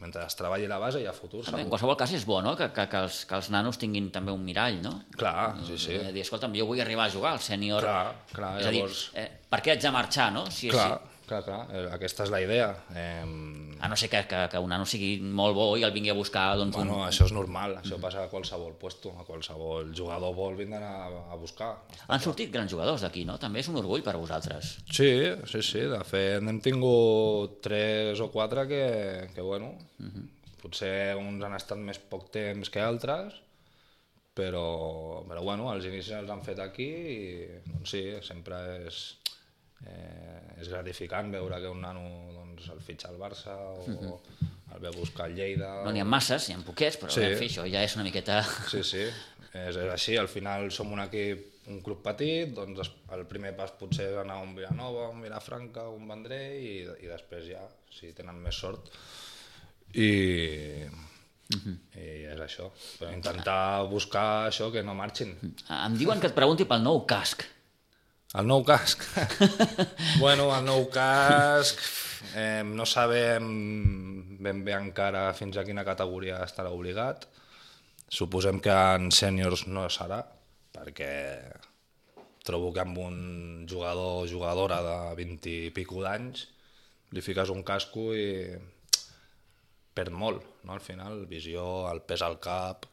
mentre 0.00 0.22
es 0.24 0.34
treballi 0.38 0.66
la 0.66 0.78
base 0.80 1.00
hi 1.02 1.06
ha 1.06 1.12
futur, 1.12 1.42
També, 1.44 1.58
en 1.60 1.64
segur. 1.66 1.70
qualsevol 1.74 1.96
cas 2.00 2.12
és 2.16 2.24
bo, 2.24 2.40
no?, 2.42 2.54
que, 2.56 2.70
que, 2.72 2.86
que, 2.88 3.02
els, 3.04 3.18
que 3.28 3.34
els 3.36 3.50
nanos 3.52 3.76
tinguin 3.78 4.10
també 4.10 4.32
un 4.32 4.42
mirall, 4.44 4.80
no? 4.82 4.94
Clar, 5.16 5.56
sí, 5.66 5.76
sí. 5.78 5.92
Eh, 5.98 6.12
dir, 6.12 6.22
escolta'm, 6.24 6.54
jo 6.56 6.66
vull 6.66 6.80
arribar 6.80 7.06
a 7.06 7.12
jugar 7.12 7.32
al 7.36 7.42
sènior. 7.44 7.84
Clar, 7.84 8.14
clar, 8.32 8.54
és 8.60 8.66
a 8.66 8.70
dir, 8.72 8.80
llavors- 8.80 9.10
eh, 9.14 9.28
per 9.50 9.60
què 9.60 9.74
haig 9.74 9.82
de 9.82 9.90
marxar, 9.92 10.30
no? 10.32 10.46
Si, 10.50 10.68
Clar, 10.72 10.88
si, 11.02 11.09
clar, 11.30 11.40
clar, 11.46 11.60
eh, 11.70 11.86
aquesta 11.94 12.26
és 12.26 12.32
la 12.32 12.40
idea. 12.42 12.68
Eh, 12.92 13.76
a 13.80 13.88
no 13.88 13.96
ser 13.96 14.10
que, 14.12 14.20
que, 14.28 14.40
que 14.52 14.62
un 14.62 14.72
nano 14.72 14.86
sigui 14.88 15.12
molt 15.22 15.56
bo 15.56 15.66
i 15.78 15.84
el 15.86 15.94
vingui 15.94 16.12
a 16.12 16.16
buscar 16.18 16.48
doncs, 16.58 16.76
bueno, 16.76 16.98
un... 16.98 17.06
això 17.06 17.28
és 17.28 17.34
normal, 17.36 17.76
això 17.80 18.00
passa 18.02 18.24
a 18.26 18.30
qualsevol 18.32 18.74
puesto, 18.80 19.14
a 19.20 19.26
qualsevol 19.28 19.92
jugador 19.96 20.34
vol 20.36 20.58
vindre 20.58 20.82
a, 20.84 21.06
a 21.30 21.38
buscar. 21.40 21.70
Han 22.08 22.24
sortit 22.24 22.52
grans 22.52 22.72
jugadors 22.72 23.06
d'aquí, 23.06 23.24
no? 23.28 23.38
També 23.42 23.62
és 23.62 23.70
un 23.70 23.78
orgull 23.80 24.04
per 24.06 24.16
a 24.16 24.22
vosaltres. 24.22 24.74
Sí, 24.90 25.12
sí, 25.48 25.62
sí, 25.62 25.86
de 25.94 26.02
fet 26.08 26.42
hem 26.42 26.60
tingut 26.64 27.60
tres 27.64 28.20
o 28.20 28.30
quatre 28.34 28.66
que, 28.70 28.84
que 29.34 29.46
bueno, 29.46 29.74
potser 30.60 31.14
uns 31.18 31.46
han 31.46 31.56
estat 31.56 31.80
més 31.80 32.00
poc 32.10 32.28
temps 32.34 32.72
que 32.72 32.82
altres, 32.84 33.38
però, 34.34 35.22
però 35.28 35.42
bueno, 35.42 35.68
els 35.72 35.86
inicis 35.88 36.14
els 36.16 36.30
han 36.30 36.44
fet 36.44 36.60
aquí 36.62 36.88
i 36.88 37.20
doncs 37.66 37.94
sí, 37.94 38.02
sempre 38.24 38.60
és, 38.86 39.00
eh, 39.86 40.60
és 40.60 40.68
gratificant 40.68 41.30
veure 41.32 41.60
que 41.62 41.70
un 41.72 41.80
nano 41.80 42.04
doncs, 42.34 42.68
el 42.74 42.80
fitxa 42.84 43.08
al 43.08 43.18
Barça 43.20 43.54
o 43.56 44.20
el 44.74 44.80
ve 44.80 44.88
a 44.88 44.94
buscar 44.94 45.26
al 45.26 45.34
Lleida. 45.34 45.70
No 45.84 45.92
n'hi 45.92 46.00
ha 46.02 46.08
masses, 46.08 46.48
n'hi 46.48 46.54
ha 46.58 46.64
poquets, 46.66 46.98
però 47.00 47.10
Sí. 47.10 47.22
en 47.26 47.38
fi, 47.38 47.48
això 47.48 47.64
ja 47.70 47.82
és 47.82 47.96
una 47.96 48.04
miqueta... 48.04 48.42
Sí, 48.70 48.82
sí, 48.84 49.06
és, 49.52 49.76
és 49.76 49.90
així, 49.90 50.16
al 50.20 50.28
final 50.28 50.70
som 50.70 50.92
un 50.92 51.00
equip, 51.02 51.46
un 51.70 51.80
club 51.86 52.02
petit, 52.02 52.52
doncs 52.54 52.90
el 53.14 53.24
primer 53.30 53.52
pas 53.56 53.70
potser 53.78 54.08
és 54.12 54.16
anar 54.18 54.38
a 54.38 54.42
un 54.44 54.54
Vilanova, 54.56 55.08
un 55.10 55.20
Vilafranca, 55.22 55.88
un 55.90 56.06
Vendrell 56.08 56.56
i, 56.62 56.76
i 57.04 57.10
després 57.10 57.46
ja, 57.50 57.62
si 57.94 58.12
tenen 58.16 58.38
més 58.42 58.54
sort. 58.58 58.90
I, 59.94 60.86
i 61.98 62.08
és 62.30 62.38
això, 62.44 62.68
però 63.00 63.10
intentar 63.14 63.82
buscar 63.90 64.46
això 64.48 64.70
que 64.70 64.82
no 64.86 64.94
marxin. 64.94 65.32
Em 65.66 65.96
diuen 65.98 66.20
que 66.22 66.30
et 66.30 66.36
pregunti 66.36 66.66
pel 66.68 66.82
nou 66.86 67.02
casc. 67.10 67.42
El 68.38 68.46
nou 68.46 68.62
casc. 68.62 69.02
bueno, 70.22 70.52
el 70.54 70.62
nou 70.62 70.84
casc 70.94 71.80
eh, 72.38 72.62
no 72.62 72.86
sabem 72.86 73.48
ben 74.38 74.60
bé 74.62 74.76
encara 74.76 75.24
fins 75.34 75.58
a 75.58 75.64
quina 75.66 75.82
categoria 75.86 76.38
estarà 76.44 76.70
obligat. 76.70 77.26
Suposem 78.10 78.62
que 78.62 78.70
en 78.70 79.10
sèniors 79.14 79.66
no 79.66 79.88
serà, 79.90 80.20
perquè 80.76 81.10
trobo 82.46 82.70
que 82.74 82.84
amb 82.84 83.02
un 83.02 83.18
jugador 83.70 84.22
o 84.22 84.30
jugadora 84.30 84.78
de 84.86 84.96
20 85.18 85.50
i 85.66 85.74
pico 85.74 86.00
d'anys 86.02 86.46
li 87.10 87.22
fiques 87.26 87.50
un 87.50 87.64
casco 87.66 88.12
i 88.14 88.54
perd 89.94 90.14
molt, 90.14 90.44
no? 90.62 90.72
al 90.72 90.80
final, 90.80 91.24
visió, 91.26 91.64
el 91.90 92.06
pes 92.06 92.22
al 92.22 92.38
cap, 92.38 92.86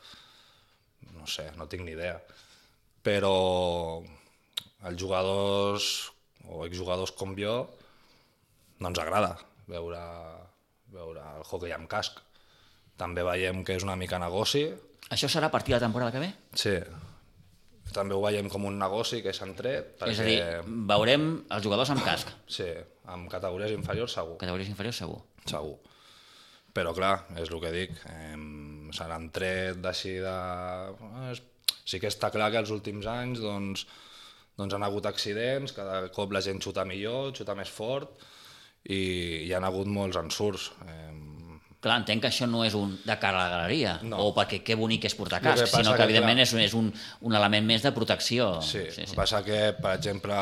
no 1.14 1.30
sé, 1.30 1.52
no 1.58 1.70
tinc 1.70 1.86
ni 1.86 1.94
idea. 1.94 2.18
Però 3.06 3.36
els 4.86 5.00
jugadors 5.02 6.12
o 6.48 6.66
exjugadors 6.68 7.12
com 7.18 7.34
jo 7.38 7.56
no 8.80 8.92
ens 8.92 9.00
agrada 9.02 9.34
veure, 9.68 10.00
veure 10.94 11.24
el 11.38 11.44
hockey 11.48 11.74
amb 11.76 11.90
casc. 11.92 12.22
També 12.98 13.24
veiem 13.26 13.64
que 13.66 13.76
és 13.78 13.84
una 13.86 13.98
mica 13.98 14.20
negoci, 14.22 14.70
Això 15.14 15.30
serà 15.32 15.48
a 15.48 15.52
partir 15.54 15.72
de 15.72 15.78
la 15.78 15.86
temporada 15.86 16.12
que 16.12 16.20
ve? 16.20 16.34
sí, 16.52 16.74
també 17.96 18.16
ho 18.16 18.22
veiem 18.22 18.50
com 18.52 18.66
un 18.68 18.78
negoci 18.80 19.22
que 19.24 19.32
s'han 19.34 19.54
tret, 19.56 19.94
perquè... 20.00 20.12
És 20.12 20.20
a 20.20 20.26
dir, 20.28 20.40
veurem 20.90 21.28
els 21.56 21.64
jugadors 21.64 21.92
amb 21.94 22.04
casc. 22.04 22.34
Sí, 22.52 22.68
amb 23.08 23.30
categories 23.32 23.72
inferiors 23.72 24.18
segur. 24.18 24.36
Categories 24.42 24.68
inferiors 24.74 25.00
segur. 25.00 25.22
segur. 25.48 25.78
Però 26.76 26.92
clar, 26.94 27.14
és 27.40 27.48
el 27.50 27.62
que 27.64 27.72
dic, 27.74 27.96
eh, 28.12 28.36
se 28.94 29.08
n'han 29.08 29.30
tret 29.34 29.80
d'així 29.82 30.18
de... 30.22 30.36
Sí 31.88 32.02
que 32.04 32.12
està 32.12 32.30
clar 32.34 32.52
que 32.52 32.60
els 32.60 32.74
últims 32.76 33.08
anys 33.08 33.40
doncs, 33.40 33.86
doncs 34.58 34.74
han 34.74 34.84
hagut 34.84 35.06
accidents, 35.06 35.74
cada 35.78 36.08
cop 36.14 36.32
la 36.34 36.42
gent 36.42 36.60
xuta 36.64 36.86
millor, 36.86 37.32
xuta 37.38 37.56
més 37.56 37.70
fort, 37.70 38.10
i 38.90 39.46
hi 39.48 39.54
ha 39.54 39.62
hagut 39.68 39.88
molts 39.88 40.18
ensurts. 40.20 40.72
Eh, 40.88 41.14
Clar, 41.80 42.00
entenc 42.02 42.24
que 42.24 42.28
això 42.32 42.48
no 42.50 42.64
és 42.66 42.74
un 42.74 42.96
de 43.06 43.16
cara 43.22 43.38
a 43.38 43.44
la 43.44 43.50
galeria, 43.54 43.92
No. 44.02 44.18
o 44.26 44.32
perquè 44.34 44.64
que 44.66 44.74
bonic 44.76 45.06
és 45.06 45.14
portar 45.16 45.38
que 45.40 45.52
casc, 45.52 45.62
passa 45.68 45.78
sinó 45.84 45.92
que, 45.92 45.98
que, 46.00 46.04
evidentment, 46.08 46.40
clar- 46.40 46.48
és, 46.48 46.54
és 46.72 46.74
un, 46.74 46.88
un 47.22 47.36
element 47.38 47.68
més 47.70 47.84
de 47.86 47.92
protecció. 47.94 48.48
Sí, 48.66 48.82
sí, 48.90 49.06
sí. 49.06 49.16
passa 49.16 49.44
que, 49.46 49.76
per 49.80 49.94
exemple, 50.00 50.34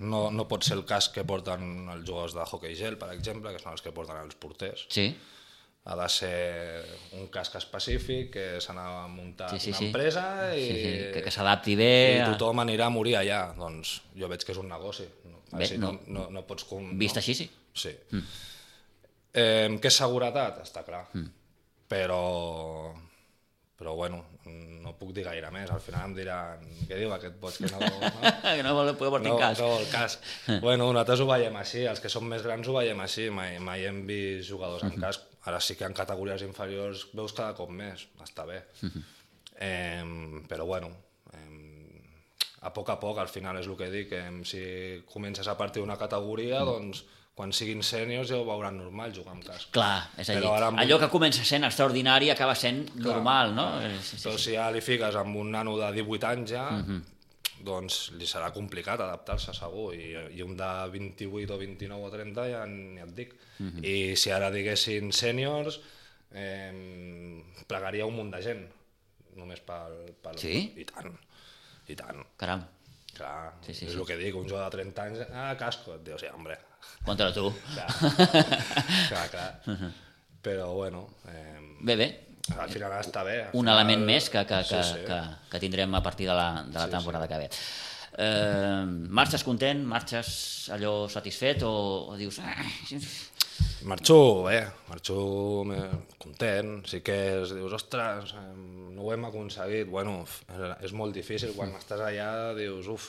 no, 0.00 0.24
no 0.34 0.48
pot 0.50 0.64
ser 0.66 0.74
el 0.76 0.84
casc 0.84 1.14
que 1.14 1.24
porten 1.24 1.88
els 1.94 2.02
jugadors 2.04 2.34
de 2.34 2.42
hockey 2.50 2.74
gel, 2.74 2.98
per 2.98 3.12
exemple, 3.14 3.52
que 3.54 3.62
són 3.62 3.76
els 3.76 3.80
que 3.86 3.92
porten 3.94 4.18
els 4.24 4.34
porters. 4.34 4.82
Sí, 4.90 5.06
Ha 5.84 5.96
de 5.98 6.04
ser 6.14 6.84
un 7.18 7.26
casc 7.34 7.56
específic 7.58 8.28
que 8.36 8.44
s'ha 8.62 8.74
de 8.76 9.08
muntar 9.10 9.48
sí, 9.50 9.58
sí, 9.58 9.70
una 9.72 9.78
sí. 9.80 9.86
empresa 9.88 10.24
i, 10.54 10.60
sí, 10.62 10.76
sí. 10.78 10.92
que, 11.16 11.22
que 11.26 11.32
s'adapti 11.34 11.74
bé. 11.74 11.88
i 12.16 12.20
a- 12.22 12.28
tothom 12.30 12.62
anirà 12.62 12.86
a 12.86 12.94
morir 12.94 13.16
allà. 13.18 13.40
Doncs 13.58 13.96
jo 14.14 14.28
veig 14.30 14.44
que 14.46 14.54
és 14.54 14.60
un 14.62 14.68
negoci. 14.70 15.08
No, 15.26 15.40
Bé, 15.52 15.66
Així 15.66 15.76
no. 15.82 15.90
no, 15.92 16.00
no, 16.06 16.28
no 16.32 16.42
pots... 16.48 16.64
Com, 16.70 16.86
Vist 17.00 17.18
no. 17.18 17.20
així, 17.20 17.34
sí. 17.34 17.48
Sí. 17.74 17.90
Mm. 18.14 18.22
Eh, 19.42 19.68
què 19.82 19.90
és 19.90 19.98
seguretat? 20.00 20.62
Està 20.62 20.84
clar. 20.86 21.02
Mm. 21.18 21.26
Però, 21.92 22.20
però 23.76 23.94
bueno, 23.98 24.22
no 24.46 24.94
puc 24.96 25.10
dir 25.16 25.24
gaire 25.26 25.50
més. 25.52 25.70
Al 25.74 25.82
final 25.82 26.06
em 26.08 26.14
diran, 26.16 26.62
què 26.88 26.96
diu 27.00 27.12
aquest 27.12 27.36
boig 27.42 27.58
que 27.58 27.68
no... 27.74 27.82
no? 27.82 28.32
que 28.56 28.62
no 28.64 28.72
vol 28.78 28.94
poder 28.96 29.12
portar 29.16 29.28
no, 29.34 29.36
casc. 29.42 29.60
no, 29.60 29.74
el 29.82 29.90
casc. 29.92 30.30
bueno, 30.64 30.86
nosaltres 30.92 31.20
ho 31.24 31.28
veiem 31.28 31.58
així, 31.60 31.82
els 31.90 32.00
que 32.00 32.08
som 32.12 32.24
més 32.28 32.46
grans 32.46 32.70
ho 32.70 32.78
veiem 32.78 33.02
així, 33.04 33.28
mai, 33.34 33.58
mai 33.58 33.84
hem 33.90 34.04
vist 34.08 34.48
jugadors 34.48 34.86
amb 34.88 34.96
casc. 35.02 35.28
Ara 35.44 35.58
sí 35.60 35.74
que 35.74 35.84
en 35.84 35.92
categories 35.94 36.42
inferiors 36.46 37.08
veus 37.12 37.32
cada 37.34 37.54
cop 37.58 37.70
més, 37.70 38.04
està 38.22 38.44
bé. 38.46 38.60
eh, 39.58 40.04
però 40.48 40.64
bueno, 40.66 40.88
eh, 41.34 42.02
a 42.62 42.70
poc 42.72 42.90
a 42.90 42.98
poc, 43.00 43.18
al 43.18 43.28
final 43.28 43.58
és 43.58 43.66
el 43.66 43.76
que 43.76 43.90
dic, 43.90 44.12
eh, 44.12 44.28
si 44.46 45.02
comences 45.12 45.48
a 45.48 45.56
partir 45.58 45.82
d'una 45.82 45.96
categoria, 45.98 46.60
doncs 46.66 47.04
quan 47.34 47.50
siguin 47.56 47.80
sèniors 47.82 48.28
ja 48.28 48.36
ho 48.36 48.44
veuran 48.44 48.76
normal 48.76 49.12
jugar 49.16 49.32
amb 49.32 49.44
casc. 49.46 49.70
Clar, 49.72 50.10
és 50.20 50.28
a 50.30 50.34
dir, 50.36 50.46
amb 50.46 50.78
allò 50.78 50.98
que 51.00 51.08
comença 51.08 51.42
sent 51.48 51.64
extraordinari 51.64 52.28
acaba 52.30 52.54
sent 52.54 52.90
normal, 53.00 53.54
no? 53.56 53.66
Eh, 53.80 53.96
Sí, 54.02 54.18
sí, 54.18 54.28
Però 54.28 54.36
sí. 54.36 54.44
si 54.50 54.54
ja 54.58 54.70
li 54.70 54.80
fiques 54.84 55.16
amb 55.16 55.36
un 55.40 55.50
nano 55.50 55.78
de 55.78 55.88
18 55.96 56.26
anys 56.28 56.50
ja, 56.52 56.66
doncs 57.62 58.10
li 58.18 58.26
serà 58.26 58.50
complicat 58.54 59.00
adaptar-se 59.00 59.54
segur 59.54 59.92
i, 59.94 60.10
i 60.36 60.42
un 60.42 60.56
de 60.58 60.68
28 60.92 61.54
o 61.54 61.58
29 61.60 62.08
o 62.08 62.10
30 62.12 62.46
ja 62.50 62.62
ni 62.66 63.00
et 63.02 63.12
dic 63.16 63.34
i 63.86 64.14
si 64.18 64.32
ara 64.34 64.50
diguessin 64.50 65.12
sèniors 65.14 65.78
eh, 66.34 66.72
plegaria 67.68 68.06
un 68.08 68.16
munt 68.18 68.32
de 68.34 68.42
gent 68.44 68.62
només 69.38 69.60
pel, 69.64 69.94
pel... 70.22 70.38
Sí? 70.42 70.56
i 70.76 70.84
tant, 70.88 71.14
i 71.88 71.96
tant 71.96 72.20
Caram, 72.40 72.64
clar, 73.16 73.54
Sí, 73.64 73.72
sí, 73.72 73.86
és 73.86 73.94
sí. 73.94 73.98
el 74.00 74.06
que 74.08 74.18
dic, 74.20 74.34
un 74.36 74.48
jugador 74.48 74.70
de 74.74 74.82
30 74.82 75.06
anys 75.06 75.22
ah, 75.30 75.54
casco, 75.60 75.94
et 75.96 76.04
dius, 76.04 76.20
sí, 76.20 76.28
hombre 76.34 76.58
contra 77.06 77.30
tu. 77.32 77.46
clar, 77.74 77.88
clar, 79.08 79.26
clar. 79.30 79.92
però 80.42 80.72
bueno 80.74 81.06
eh, 81.30 81.60
Bé, 81.80 81.94
bé, 81.96 82.08
al 82.58 82.68
final 82.70 82.92
està 82.98 83.22
bé 83.24 83.36
al 83.44 83.52
un 83.54 83.62
final- 83.64 83.78
element 83.78 84.04
més 84.06 84.28
que, 84.30 84.42
que, 84.46 84.60
que, 84.68 84.82
sí, 84.82 84.92
sí. 84.98 85.04
que, 85.06 85.20
que 85.50 85.60
tindrem 85.62 85.94
a 85.94 86.02
partir 86.02 86.26
de 86.28 86.34
la, 86.34 86.64
de 86.66 86.78
la 86.78 86.88
temporada 86.90 87.28
que 87.28 87.38
ve. 87.44 87.50
Eh, 88.18 88.84
marxes 89.08 89.44
content, 89.46 89.84
marxes 89.88 90.68
allò 90.74 91.08
satisfet 91.08 91.62
o, 91.64 91.72
o 92.12 92.16
dius... 92.20 92.40
"Ah, 92.44 92.56
Marxo 93.84 94.44
bé, 94.46 94.60
marxo 94.88 95.64
content, 96.18 96.84
sí 96.86 97.00
que 97.02 97.16
es 97.42 97.50
dius, 97.54 97.72
ostres, 97.74 98.32
eh, 98.38 98.54
no 98.94 99.02
ho 99.02 99.12
hem 99.12 99.24
aconseguit, 99.26 99.88
bueno, 99.90 100.20
és, 100.82 100.92
molt 100.94 101.14
difícil, 101.16 101.50
quan 101.56 101.74
estàs 101.78 102.00
allà 102.04 102.52
dius, 102.54 102.86
uf, 102.92 103.08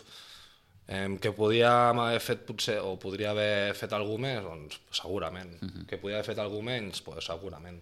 eh, 0.88 1.06
que 1.22 1.32
podíem 1.38 2.00
haver 2.02 2.20
fet 2.26 2.42
potser, 2.48 2.80
o 2.82 2.96
podria 3.02 3.32
haver 3.36 3.74
fet 3.78 3.94
alguna 3.94 4.28
més, 4.28 4.42
doncs 4.48 4.80
segurament, 4.98 5.54
que 5.90 5.98
podia 6.02 6.18
haver 6.20 6.32
fet 6.32 6.42
alguna 6.42 6.72
menys, 6.74 7.02
pues, 7.06 7.26
segurament, 7.30 7.78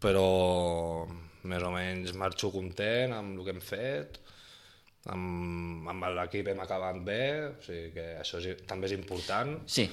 però 0.00 1.06
més 1.50 1.62
o 1.64 1.70
menys 1.72 2.12
marxo 2.18 2.50
content 2.52 3.12
amb 3.16 3.38
el 3.38 3.44
que 3.46 3.54
hem 3.54 3.60
fet, 3.64 4.18
amb, 5.12 5.88
amb 5.88 6.08
l'equip 6.18 6.50
hem 6.52 6.60
acabat 6.60 6.98
bé, 7.04 7.22
o 7.48 7.52
sigui 7.64 7.92
que 7.94 8.06
això 8.20 8.40
és, 8.42 8.62
també 8.68 8.90
és 8.90 8.96
important, 8.98 9.54
Sí, 9.70 9.86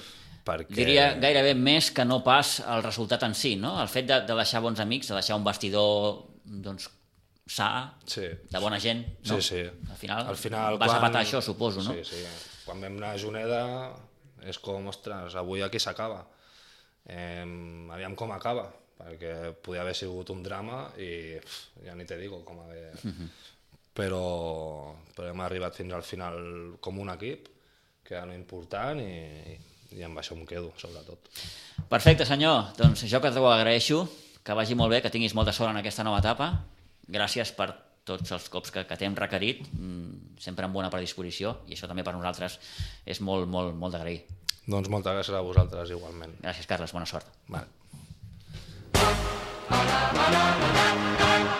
perquè... 0.44 0.76
diria 0.76 1.10
gairebé 1.20 1.54
més 1.56 1.90
que 1.96 2.04
no 2.08 2.20
pas 2.24 2.58
el 2.66 2.82
resultat 2.84 3.24
en 3.28 3.34
si, 3.36 3.54
no? 3.56 3.76
El 3.82 3.88
fet 3.88 4.08
de, 4.10 4.20
de 4.28 4.36
deixar 4.42 4.60
bons 4.64 4.80
amics, 4.84 5.08
de 5.12 5.16
deixar 5.20 5.38
un 5.40 5.44
vestidor 5.46 6.24
doncs, 6.44 6.90
sa, 7.48 7.94
Sí. 8.04 8.26
de 8.52 8.60
bona 8.60 8.76
gent, 8.80 9.06
no? 9.28 9.40
Sí, 9.40 9.54
sí. 9.56 9.62
Al 9.90 9.96
final, 9.96 10.26
Al 10.28 10.36
final 10.36 10.76
vas 10.80 10.92
quan... 10.92 10.98
a 11.00 11.06
patar 11.06 11.24
això, 11.24 11.40
suposo, 11.44 11.80
no? 11.84 11.94
Sí, 11.96 12.04
sí. 12.04 12.24
Quan 12.66 12.80
vam 12.84 12.98
anar 13.00 13.14
a 13.14 13.20
Juneda 13.20 13.62
és 14.44 14.58
com, 14.60 14.84
ostres, 14.92 15.34
avui 15.40 15.62
aquí 15.64 15.80
s'acaba. 15.80 16.26
Eh, 17.08 17.44
aviam 17.96 18.12
com 18.14 18.30
acaba, 18.36 18.66
perquè 18.98 19.52
podia 19.62 19.84
haver 19.84 19.94
sigut 19.96 20.30
un 20.34 20.42
drama 20.42 20.88
i 20.98 21.38
pff, 21.38 21.84
ja 21.86 21.94
ni 21.94 22.06
te 22.08 22.18
digo 22.18 22.42
com 22.44 22.60
haver... 22.64 22.92
Mhm. 23.02 23.30
però, 23.98 24.94
però 25.16 25.32
hem 25.32 25.40
arribat 25.42 25.74
fins 25.74 25.92
al 25.92 26.04
final 26.06 26.36
com 26.80 27.00
un 27.02 27.08
equip, 27.10 27.48
que 28.06 28.14
era 28.14 28.34
important 28.36 29.00
i, 29.02 29.56
i 29.98 30.04
amb 30.06 30.20
això 30.20 30.36
em 30.36 30.44
quedo, 30.46 30.70
sobretot. 30.78 31.26
Perfecte, 31.90 32.24
senyor. 32.28 32.70
Doncs 32.78 33.02
jo 33.10 33.20
que 33.20 33.32
t'ho 33.34 33.48
agraeixo, 33.50 34.04
que 34.46 34.56
vagi 34.56 34.76
molt 34.78 34.94
bé, 34.94 35.02
que 35.02 35.10
tinguis 35.10 35.34
molta 35.34 35.52
sort 35.56 35.72
en 35.72 35.80
aquesta 35.80 36.06
nova 36.06 36.22
etapa. 36.22 36.52
Gràcies 37.10 37.50
per 37.58 37.72
tots 38.08 38.32
els 38.32 38.48
cops 38.52 38.72
que, 38.72 38.84
que 38.88 38.96
t'hem 38.96 39.16
requerit, 39.18 39.66
mm, 39.68 40.38
sempre 40.40 40.64
amb 40.64 40.78
bona 40.78 40.92
predisposició, 40.92 41.58
i 41.68 41.76
això 41.76 41.90
també 41.90 42.06
per 42.06 42.14
nosaltres 42.16 42.56
és 43.04 43.20
molt, 43.20 43.50
molt, 43.50 43.74
molt 43.76 43.98
d'agrair. 43.98 44.22
Doncs 44.68 44.88
moltes 44.92 45.16
gràcies 45.16 45.36
a 45.36 45.44
vosaltres 45.44 45.92
igualment. 45.96 46.38
Gràcies, 46.44 46.68
Carles, 46.68 46.94
bona 46.96 47.08
sort. 47.08 47.28
Vale. 47.48 47.77
La 49.08 49.76
la 49.76 50.12
la 50.16 51.46
la. 51.48 51.57